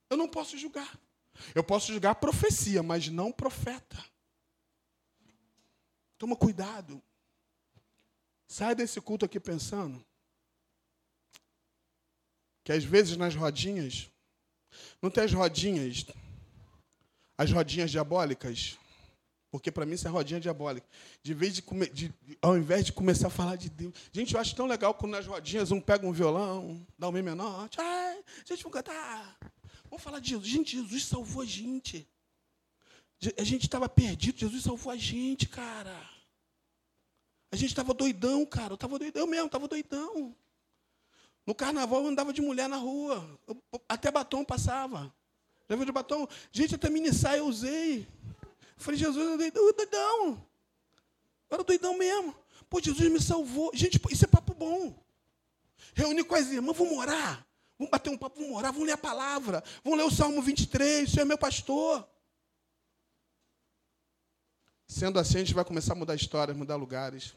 Eu 0.08 0.16
não 0.16 0.28
posso 0.28 0.56
julgar. 0.56 0.98
Eu 1.54 1.62
posso 1.62 1.92
julgar 1.92 2.14
profecia, 2.14 2.82
mas 2.82 3.08
não 3.08 3.32
profeta. 3.32 4.02
Toma 6.16 6.36
cuidado. 6.36 7.02
Sai 8.46 8.74
desse 8.74 9.00
culto 9.00 9.24
aqui 9.24 9.38
pensando 9.38 10.04
que 12.64 12.72
às 12.72 12.84
vezes 12.84 13.16
nas 13.16 13.34
rodinhas, 13.34 14.10
não 15.00 15.10
tem 15.10 15.24
as 15.24 15.32
rodinhas, 15.32 16.06
as 17.36 17.50
rodinhas 17.50 17.90
diabólicas, 17.90 18.78
porque 19.50 19.70
para 19.70 19.86
mim 19.86 19.94
isso 19.94 20.06
é 20.06 20.10
rodinha 20.10 20.40
diabólica. 20.40 20.86
De 21.22 21.32
vez 21.32 21.54
de, 21.54 21.62
de, 21.92 22.14
ao 22.42 22.56
invés 22.56 22.84
de 22.84 22.92
começar 22.92 23.28
a 23.28 23.30
falar 23.30 23.56
de 23.56 23.70
Deus. 23.70 23.94
Gente, 24.12 24.34
eu 24.34 24.40
acho 24.40 24.54
tão 24.54 24.66
legal 24.66 24.92
quando 24.94 25.12
nas 25.12 25.26
rodinhas 25.26 25.70
um 25.70 25.80
pega 25.80 26.06
um 26.06 26.12
violão, 26.12 26.86
dá 26.98 27.08
um 27.08 27.12
mi 27.12 27.22
menor. 27.22 27.68
Ai, 27.78 28.22
gente, 28.44 28.62
vamos 28.62 28.76
cantar. 28.76 29.38
Vamos 29.88 30.02
falar 30.02 30.20
de 30.20 30.30
Jesus. 30.30 30.48
Gente, 30.48 30.76
Jesus 30.76 31.04
salvou 31.06 31.42
a 31.42 31.46
gente. 31.46 32.06
A 33.38 33.42
gente 33.42 33.62
estava 33.62 33.88
perdido, 33.88 34.38
Jesus 34.38 34.62
salvou 34.62 34.92
a 34.92 34.96
gente, 34.96 35.48
cara. 35.48 35.98
A 37.50 37.56
gente 37.56 37.70
estava 37.70 37.94
doidão, 37.94 38.44
cara. 38.44 38.72
Eu 38.72 38.74
estava 38.74 38.98
doidão 38.98 39.26
mesmo, 39.26 39.46
estava 39.46 39.66
doidão. 39.66 40.36
No 41.48 41.54
carnaval 41.54 42.02
eu 42.02 42.08
andava 42.08 42.30
de 42.30 42.42
mulher 42.42 42.68
na 42.68 42.76
rua. 42.76 43.26
Eu, 43.46 43.56
até 43.88 44.10
batom 44.10 44.44
passava. 44.44 45.10
Já 45.66 45.76
viu 45.76 45.86
de 45.86 45.92
batom? 45.92 46.28
Gente, 46.52 46.74
até 46.74 46.90
mini 46.90 47.10
saia 47.10 47.38
eu 47.38 47.46
usei. 47.46 48.06
Eu 48.42 48.46
falei, 48.76 49.00
Jesus, 49.00 49.16
eu 49.26 49.38
doidão. 49.38 49.72
doidão. 49.72 50.46
Eu 51.48 51.54
era 51.54 51.64
doidão 51.64 51.96
mesmo. 51.96 52.36
Pô, 52.68 52.82
Jesus 52.82 53.10
me 53.10 53.18
salvou. 53.18 53.70
Gente, 53.72 53.98
isso 54.10 54.26
é 54.26 54.28
papo 54.28 54.52
bom. 54.52 54.94
Reunir 55.94 56.24
com 56.24 56.34
as 56.34 56.48
irmãs, 56.48 56.76
vamos 56.76 56.98
orar. 56.98 57.46
Vamos 57.78 57.90
bater 57.90 58.10
um 58.10 58.18
papo, 58.18 58.40
vamos 58.40 58.54
orar, 58.54 58.70
vamos 58.70 58.86
ler 58.86 58.92
a 58.92 58.98
palavra. 58.98 59.64
Vamos 59.82 59.98
ler 59.98 60.04
o 60.04 60.10
Salmo 60.10 60.42
23, 60.42 61.08
o 61.08 61.10
Senhor 61.10 61.22
é 61.22 61.24
meu 61.24 61.38
pastor. 61.38 62.06
Sendo 64.86 65.18
assim, 65.18 65.36
a 65.36 65.40
gente 65.40 65.54
vai 65.54 65.64
começar 65.64 65.94
a 65.94 65.96
mudar 65.96 66.14
histórias, 66.14 66.54
mudar 66.54 66.76
lugares. 66.76 67.32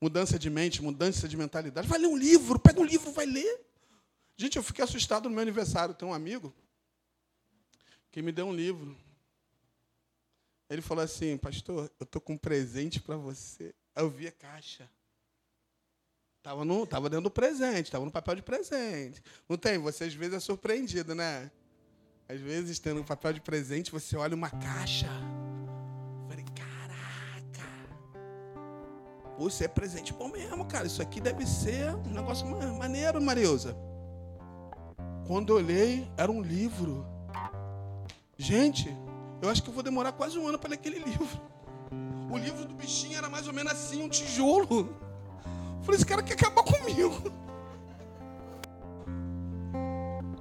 Mudança 0.00 0.38
de 0.38 0.48
mente, 0.48 0.82
mudança 0.82 1.28
de 1.28 1.36
mentalidade. 1.36 1.88
Vai 1.88 1.98
ler 1.98 2.06
um 2.06 2.16
livro, 2.16 2.58
pega 2.58 2.80
um 2.80 2.84
livro, 2.84 3.10
vai 3.10 3.26
ler. 3.26 3.60
Gente, 4.36 4.56
eu 4.56 4.62
fiquei 4.62 4.84
assustado 4.84 5.24
no 5.28 5.30
meu 5.30 5.42
aniversário. 5.42 5.94
Tem 5.94 6.08
um 6.08 6.14
amigo 6.14 6.54
que 8.10 8.22
me 8.22 8.30
deu 8.30 8.46
um 8.46 8.54
livro. 8.54 8.96
Ele 10.70 10.82
falou 10.82 11.02
assim, 11.02 11.36
pastor, 11.36 11.90
eu 11.98 12.04
estou 12.04 12.20
com 12.20 12.34
um 12.34 12.38
presente 12.38 13.00
para 13.00 13.16
você. 13.16 13.74
Eu 13.96 14.08
vi 14.08 14.28
a 14.28 14.32
caixa. 14.32 14.88
Estava 16.38 16.64
no, 16.64 16.86
tava 16.86 17.10
dentro 17.10 17.24
do 17.24 17.30
presente, 17.30 17.86
estava 17.86 18.04
no 18.04 18.10
papel 18.12 18.36
de 18.36 18.42
presente. 18.42 19.20
Não 19.48 19.56
tem? 19.56 19.78
Você 19.78 20.04
às 20.04 20.14
vezes 20.14 20.34
é 20.34 20.40
surpreendido, 20.40 21.14
né? 21.14 21.50
Às 22.28 22.40
vezes, 22.40 22.78
tendo 22.78 23.00
um 23.00 23.04
papel 23.04 23.32
de 23.32 23.40
presente, 23.40 23.90
você 23.90 24.16
olha 24.16 24.34
uma 24.34 24.50
caixa. 24.50 25.08
Pô, 29.38 29.46
isso 29.46 29.62
é 29.62 29.68
presente 29.68 30.12
bom 30.12 30.26
mesmo, 30.26 30.64
cara. 30.64 30.88
Isso 30.88 31.00
aqui 31.00 31.20
deve 31.20 31.46
ser 31.46 31.94
um 31.94 32.10
negócio 32.12 32.44
maneiro, 32.76 33.22
Mariusa. 33.22 33.76
Quando 35.28 35.50
eu 35.50 35.56
olhei, 35.56 36.10
era 36.16 36.30
um 36.30 36.42
livro. 36.42 37.06
Gente, 38.36 38.92
eu 39.40 39.48
acho 39.48 39.62
que 39.62 39.70
eu 39.70 39.74
vou 39.74 39.84
demorar 39.84 40.10
quase 40.10 40.36
um 40.36 40.48
ano 40.48 40.58
para 40.58 40.70
ler 40.70 40.74
aquele 40.74 40.98
livro. 41.06 41.40
O 42.28 42.36
livro 42.36 42.64
do 42.64 42.74
bichinho 42.74 43.16
era 43.16 43.28
mais 43.30 43.46
ou 43.46 43.52
menos 43.52 43.72
assim, 43.72 44.02
um 44.02 44.08
tijolo. 44.08 44.92
Eu 45.78 45.82
falei, 45.82 45.96
esse 45.96 46.04
cara 46.06 46.20
quer 46.20 46.34
acabar 46.34 46.64
comigo. 46.64 47.32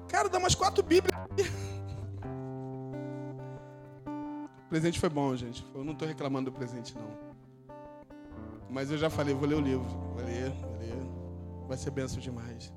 Cara, 0.08 0.28
dá 0.28 0.40
umas 0.40 0.56
quatro 0.56 0.84
bíblias. 0.84 1.16
O 4.58 4.70
presente 4.70 5.00
foi 5.00 5.08
bom, 5.08 5.34
gente. 5.34 5.66
Eu 5.74 5.82
não 5.82 5.94
estou 5.94 6.06
reclamando 6.06 6.52
do 6.52 6.58
presente, 6.58 6.94
não. 6.94 7.27
Mas 8.70 8.92
eu 8.92 8.98
já 8.98 9.10
falei, 9.10 9.34
vou 9.34 9.48
ler 9.48 9.56
o 9.56 9.62
livro. 9.62 9.86
Vou 9.86 10.24
ler, 10.26 10.52
vou 10.52 10.78
ler. 10.78 10.98
Vai 11.68 11.78
ser 11.78 11.92
benção 11.92 12.20
demais. 12.20 12.72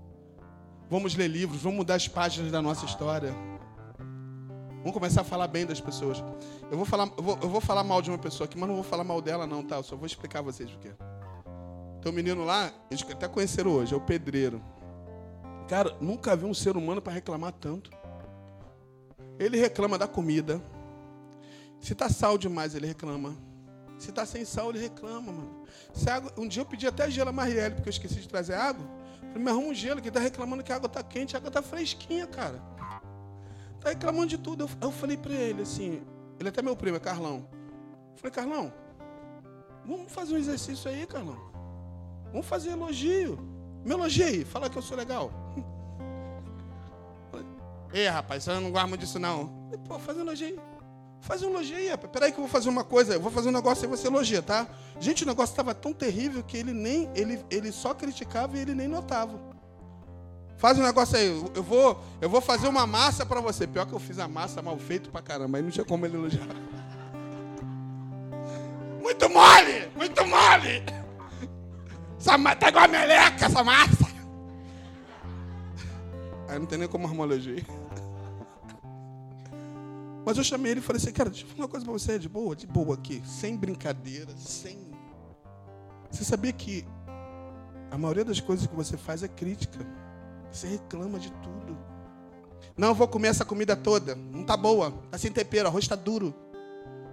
Vamos 0.89 1.15
ler 1.15 1.29
livros, 1.29 1.63
vamos 1.63 1.79
mudar 1.79 1.95
as 1.95 2.09
páginas 2.09 2.51
da 2.51 2.61
nossa 2.61 2.85
história. 2.85 3.33
Vamos 4.79 4.93
começar 4.93 5.21
a 5.21 5.25
falar 5.25 5.47
bem 5.47 5.67
das 5.67 5.81
pessoas. 5.81 6.25
Eu 6.71 6.77
vou 6.77 6.87
falar, 6.87 7.13
eu 7.17 7.23
vou, 7.23 7.39
eu 7.43 7.49
vou 7.49 7.61
falar 7.61 7.85
mal 7.85 8.01
de 8.01 8.11
uma 8.11 8.19
pessoa 8.19 8.47
aqui, 8.47 8.59
mas 8.59 8.69
não 8.69 8.77
vou 8.77 8.85
falar 8.85 9.05
mal 9.05 9.21
dela, 9.21 9.47
não, 9.47 9.63
tá? 9.63 9.77
Eu 9.77 9.83
só 9.83 9.95
vou 9.95 10.07
explicar 10.07 10.41
a 10.41 10.43
vocês 10.43 10.71
o 10.73 10.79
que. 10.79 10.91
Tem 12.01 12.11
um 12.11 12.15
menino 12.15 12.45
lá, 12.45 12.73
eles 12.91 13.05
até 13.09 13.29
conheceram 13.29 13.73
hoje, 13.73 13.93
é 13.93 13.97
o 13.97 14.01
pedreiro. 14.01 14.63
Cara, 15.69 15.95
nunca 16.01 16.35
vi 16.35 16.47
um 16.47 16.55
ser 16.55 16.77
humano 16.77 17.01
para 17.03 17.13
reclamar 17.13 17.53
tanto. 17.53 17.91
Ele 19.39 19.59
reclama 19.59 19.99
da 19.99 20.09
comida. 20.09 20.61
Se 21.79 21.95
tá 21.95 22.09
sal 22.09 22.37
demais, 22.37 22.75
ele 22.75 22.87
reclama. 22.87 23.37
Se 24.01 24.11
tá 24.11 24.25
sem 24.25 24.47
sal, 24.47 24.71
ele 24.71 24.79
reclama, 24.79 25.31
mano. 25.31 25.63
Água... 26.11 26.33
Um 26.39 26.49
dia 26.49 26.63
eu 26.63 26.67
pedi 26.67 26.87
até 26.87 27.11
gelo 27.11 27.29
a 27.29 27.33
Marielle, 27.33 27.75
porque 27.75 27.91
eu 27.91 27.93
esqueci 27.93 28.15
de 28.15 28.27
trazer 28.27 28.55
água. 28.55 28.83
Falei, 29.21 29.45
me 29.45 29.51
arruma 29.51 29.69
um 29.69 29.75
gelo, 29.75 30.01
que 30.01 30.09
ele 30.09 30.15
tá 30.15 30.21
reclamando 30.21 30.63
que 30.63 30.73
a 30.73 30.77
água 30.77 30.89
tá 30.89 31.03
quente, 31.03 31.37
a 31.37 31.39
água 31.39 31.51
tá 31.51 31.61
fresquinha, 31.61 32.27
cara. 32.27 32.59
Tá 33.79 33.91
reclamando 33.91 34.29
de 34.29 34.39
tudo. 34.39 34.65
Eu, 34.65 34.71
eu 34.81 34.91
falei 34.91 35.19
para 35.19 35.35
ele 35.35 35.61
assim, 35.61 36.03
ele 36.39 36.49
é 36.49 36.51
até 36.51 36.63
meu 36.63 36.75
primo, 36.75 36.97
é 36.97 37.01
Carlão. 37.01 37.47
Eu 38.13 38.17
falei, 38.17 38.33
Carlão, 38.33 38.73
vamos 39.85 40.11
fazer 40.11 40.33
um 40.33 40.39
exercício 40.39 40.91
aí, 40.91 41.07
Carlão. 41.07 41.39
Vamos 42.33 42.47
fazer 42.47 42.71
elogio. 42.71 43.39
Me 43.85 43.93
elogie, 43.93 44.47
fala 44.47 44.71
que 44.71 44.79
eu 44.79 44.83
sou 44.83 44.97
legal. 44.97 45.31
Ei, 47.93 48.09
rapaz, 48.09 48.45
você 48.45 48.59
não 48.59 48.71
gosta 48.71 48.87
muito 48.87 49.03
disso, 49.03 49.19
não. 49.19 49.49
Falei, 49.65 49.81
Pô, 49.87 49.99
faz 49.99 50.17
elogio. 50.17 50.59
Faz 51.21 51.43
um 51.43 51.51
elogio 51.51 51.77
aí, 51.77 51.91
Peraí 52.13 52.33
que 52.33 52.39
eu 52.39 52.43
vou 52.43 52.49
fazer 52.49 52.69
uma 52.69 52.83
coisa. 52.83 53.15
Eu 53.15 53.21
vou 53.21 53.31
fazer 53.31 53.51
um 53.51 53.53
negócio 53.53 53.85
e 53.85 53.89
você 53.89 54.07
elogia, 54.07 54.43
tá? 54.43 54.67
Gente, 54.99 55.23
o 55.23 55.27
negócio 55.27 55.53
estava 55.53 55.75
tão 55.75 55.93
terrível 55.93 56.43
que 56.43 56.57
ele 56.57 56.73
nem 56.73 57.09
ele, 57.15 57.45
ele 57.51 57.71
só 57.71 57.95
criticava 57.95 58.57
e 58.57 58.61
ele 58.61 58.75
nem 58.75 58.89
notava. 58.89 59.39
Faz 60.57 60.79
um 60.79 60.83
negócio 60.83 61.17
aí. 61.17 61.29
Eu 61.55 61.63
vou, 61.63 62.03
eu 62.21 62.29
vou 62.29 62.41
fazer 62.41 62.69
uma 62.69 62.87
massa 62.87 63.25
para 63.25 63.41
você. 63.41 63.67
Pior 63.67 63.87
que 63.87 63.93
eu 63.93 63.99
fiz 63.99 64.19
a 64.19 64.29
massa 64.29 64.61
mal 64.61 64.77
feito 64.79 65.11
pra 65.11 65.23
caramba. 65.23 65.59
Aí 65.59 65.63
não 65.63 65.71
tinha 65.71 65.85
como 65.85 66.05
ele 66.05 66.17
elogiar. 66.17 66.47
Muito 69.01 69.29
mole! 69.29 69.91
Muito 69.97 70.27
mole! 70.27 70.85
Essa 72.19 72.39
tá 72.55 72.69
igual 72.69 72.85
a 72.85 72.89
meleca, 72.89 73.47
essa 73.47 73.65
massa. 73.65 74.11
Aí 76.49 76.59
não 76.59 76.67
tem 76.67 76.79
nem 76.79 76.89
como 76.89 77.07
arrumar 77.07 77.25
elogio. 77.25 77.80
Mas 80.25 80.37
eu 80.37 80.45
chamei 80.45 80.73
ele 80.73 80.81
e 80.81 80.83
falei 80.83 81.01
assim, 81.01 81.13
cara, 81.13 81.31
deixa 81.31 81.45
eu 81.45 81.49
falar 81.49 81.63
uma 81.63 81.69
coisa 81.69 81.85
para 81.85 81.93
você, 81.93 82.19
de 82.19 82.29
boa, 82.29 82.55
de 82.55 82.67
boa 82.67 82.95
aqui, 82.95 83.23
sem 83.25 83.57
brincadeira, 83.57 84.31
sem. 84.37 84.79
Você 86.11 86.25
sabia 86.25 86.53
que 86.53 86.85
a 87.91 87.99
maioria 87.99 88.25
das 88.25 88.41
coisas 88.41 88.67
que 88.67 88.75
você 88.75 88.97
faz 88.97 89.23
é 89.23 89.29
crítica. 89.29 89.79
Você 90.51 90.67
reclama 90.69 91.19
de 91.19 91.31
tudo. 91.31 91.79
Não, 92.77 92.95
vou 92.95 93.09
comer 93.09 93.29
essa 93.29 93.45
comida 93.45 93.77
toda. 93.77 94.15
Não 94.15 94.45
tá 94.45 94.57
boa. 94.57 94.93
Tá 95.11 95.19
sem 95.19 95.33
tempero, 95.33 95.69
arroz 95.69 95.87
tá 95.87 95.97
duro. 95.97 96.35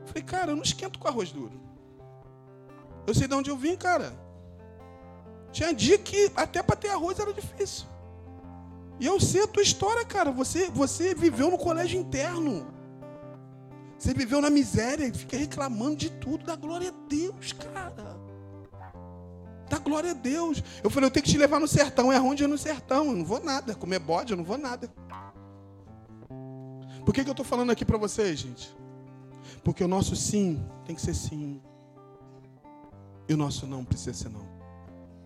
Eu 0.01 0.07
falei, 0.07 0.23
cara, 0.23 0.51
eu 0.51 0.55
não 0.55 0.63
esquento 0.63 0.99
com 0.99 1.07
arroz 1.07 1.31
duro. 1.31 1.59
Eu 3.05 3.13
sei 3.13 3.27
de 3.27 3.33
onde 3.33 3.49
eu 3.49 3.57
vim, 3.57 3.75
cara. 3.75 4.13
Tinha 5.51 5.73
dia 5.73 5.97
que 5.97 6.31
até 6.35 6.61
para 6.61 6.75
ter 6.75 6.89
arroz 6.89 7.19
era 7.19 7.33
difícil. 7.33 7.85
E 8.99 9.05
eu 9.05 9.19
sei 9.19 9.43
a 9.43 9.47
tua 9.47 9.63
história, 9.63 10.05
cara. 10.05 10.31
Você, 10.31 10.69
você 10.69 11.15
viveu 11.15 11.49
no 11.49 11.57
colégio 11.57 11.99
interno. 11.99 12.76
Você 13.97 14.13
viveu 14.13 14.39
na 14.41 14.49
miséria 14.49 15.07
e 15.07 15.13
fica 15.13 15.37
reclamando 15.37 15.95
de 15.95 16.09
tudo. 16.09 16.45
Dá 16.45 16.55
glória 16.55 16.89
a 16.89 17.07
Deus, 17.09 17.53
cara. 17.53 18.17
Dá 19.69 19.79
glória 19.79 20.11
a 20.11 20.13
Deus. 20.13 20.63
Eu 20.83 20.89
falei, 20.89 21.07
eu 21.07 21.11
tenho 21.11 21.25
que 21.25 21.31
te 21.31 21.37
levar 21.37 21.59
no 21.59 21.67
sertão. 21.67 22.11
É 22.13 22.19
onde 22.19 22.43
é 22.43 22.47
no 22.47 22.57
sertão? 22.57 23.07
Eu 23.07 23.15
não 23.15 23.25
vou 23.25 23.43
nada. 23.43 23.75
Comer 23.75 23.99
bode, 23.99 24.31
eu 24.31 24.37
não 24.37 24.43
vou 24.43 24.57
nada. 24.57 24.89
Por 27.05 27.13
que, 27.13 27.23
que 27.23 27.29
eu 27.29 27.33
estou 27.33 27.45
falando 27.45 27.71
aqui 27.71 27.83
para 27.83 27.97
vocês, 27.97 28.39
gente? 28.39 28.75
Porque 29.63 29.83
o 29.83 29.87
nosso 29.87 30.15
sim 30.15 30.63
tem 30.85 30.95
que 30.95 31.01
ser 31.01 31.13
sim. 31.13 31.61
E 33.27 33.33
o 33.33 33.37
nosso 33.37 33.65
não 33.65 33.83
precisa 33.83 34.13
ser 34.13 34.29
não. 34.29 34.46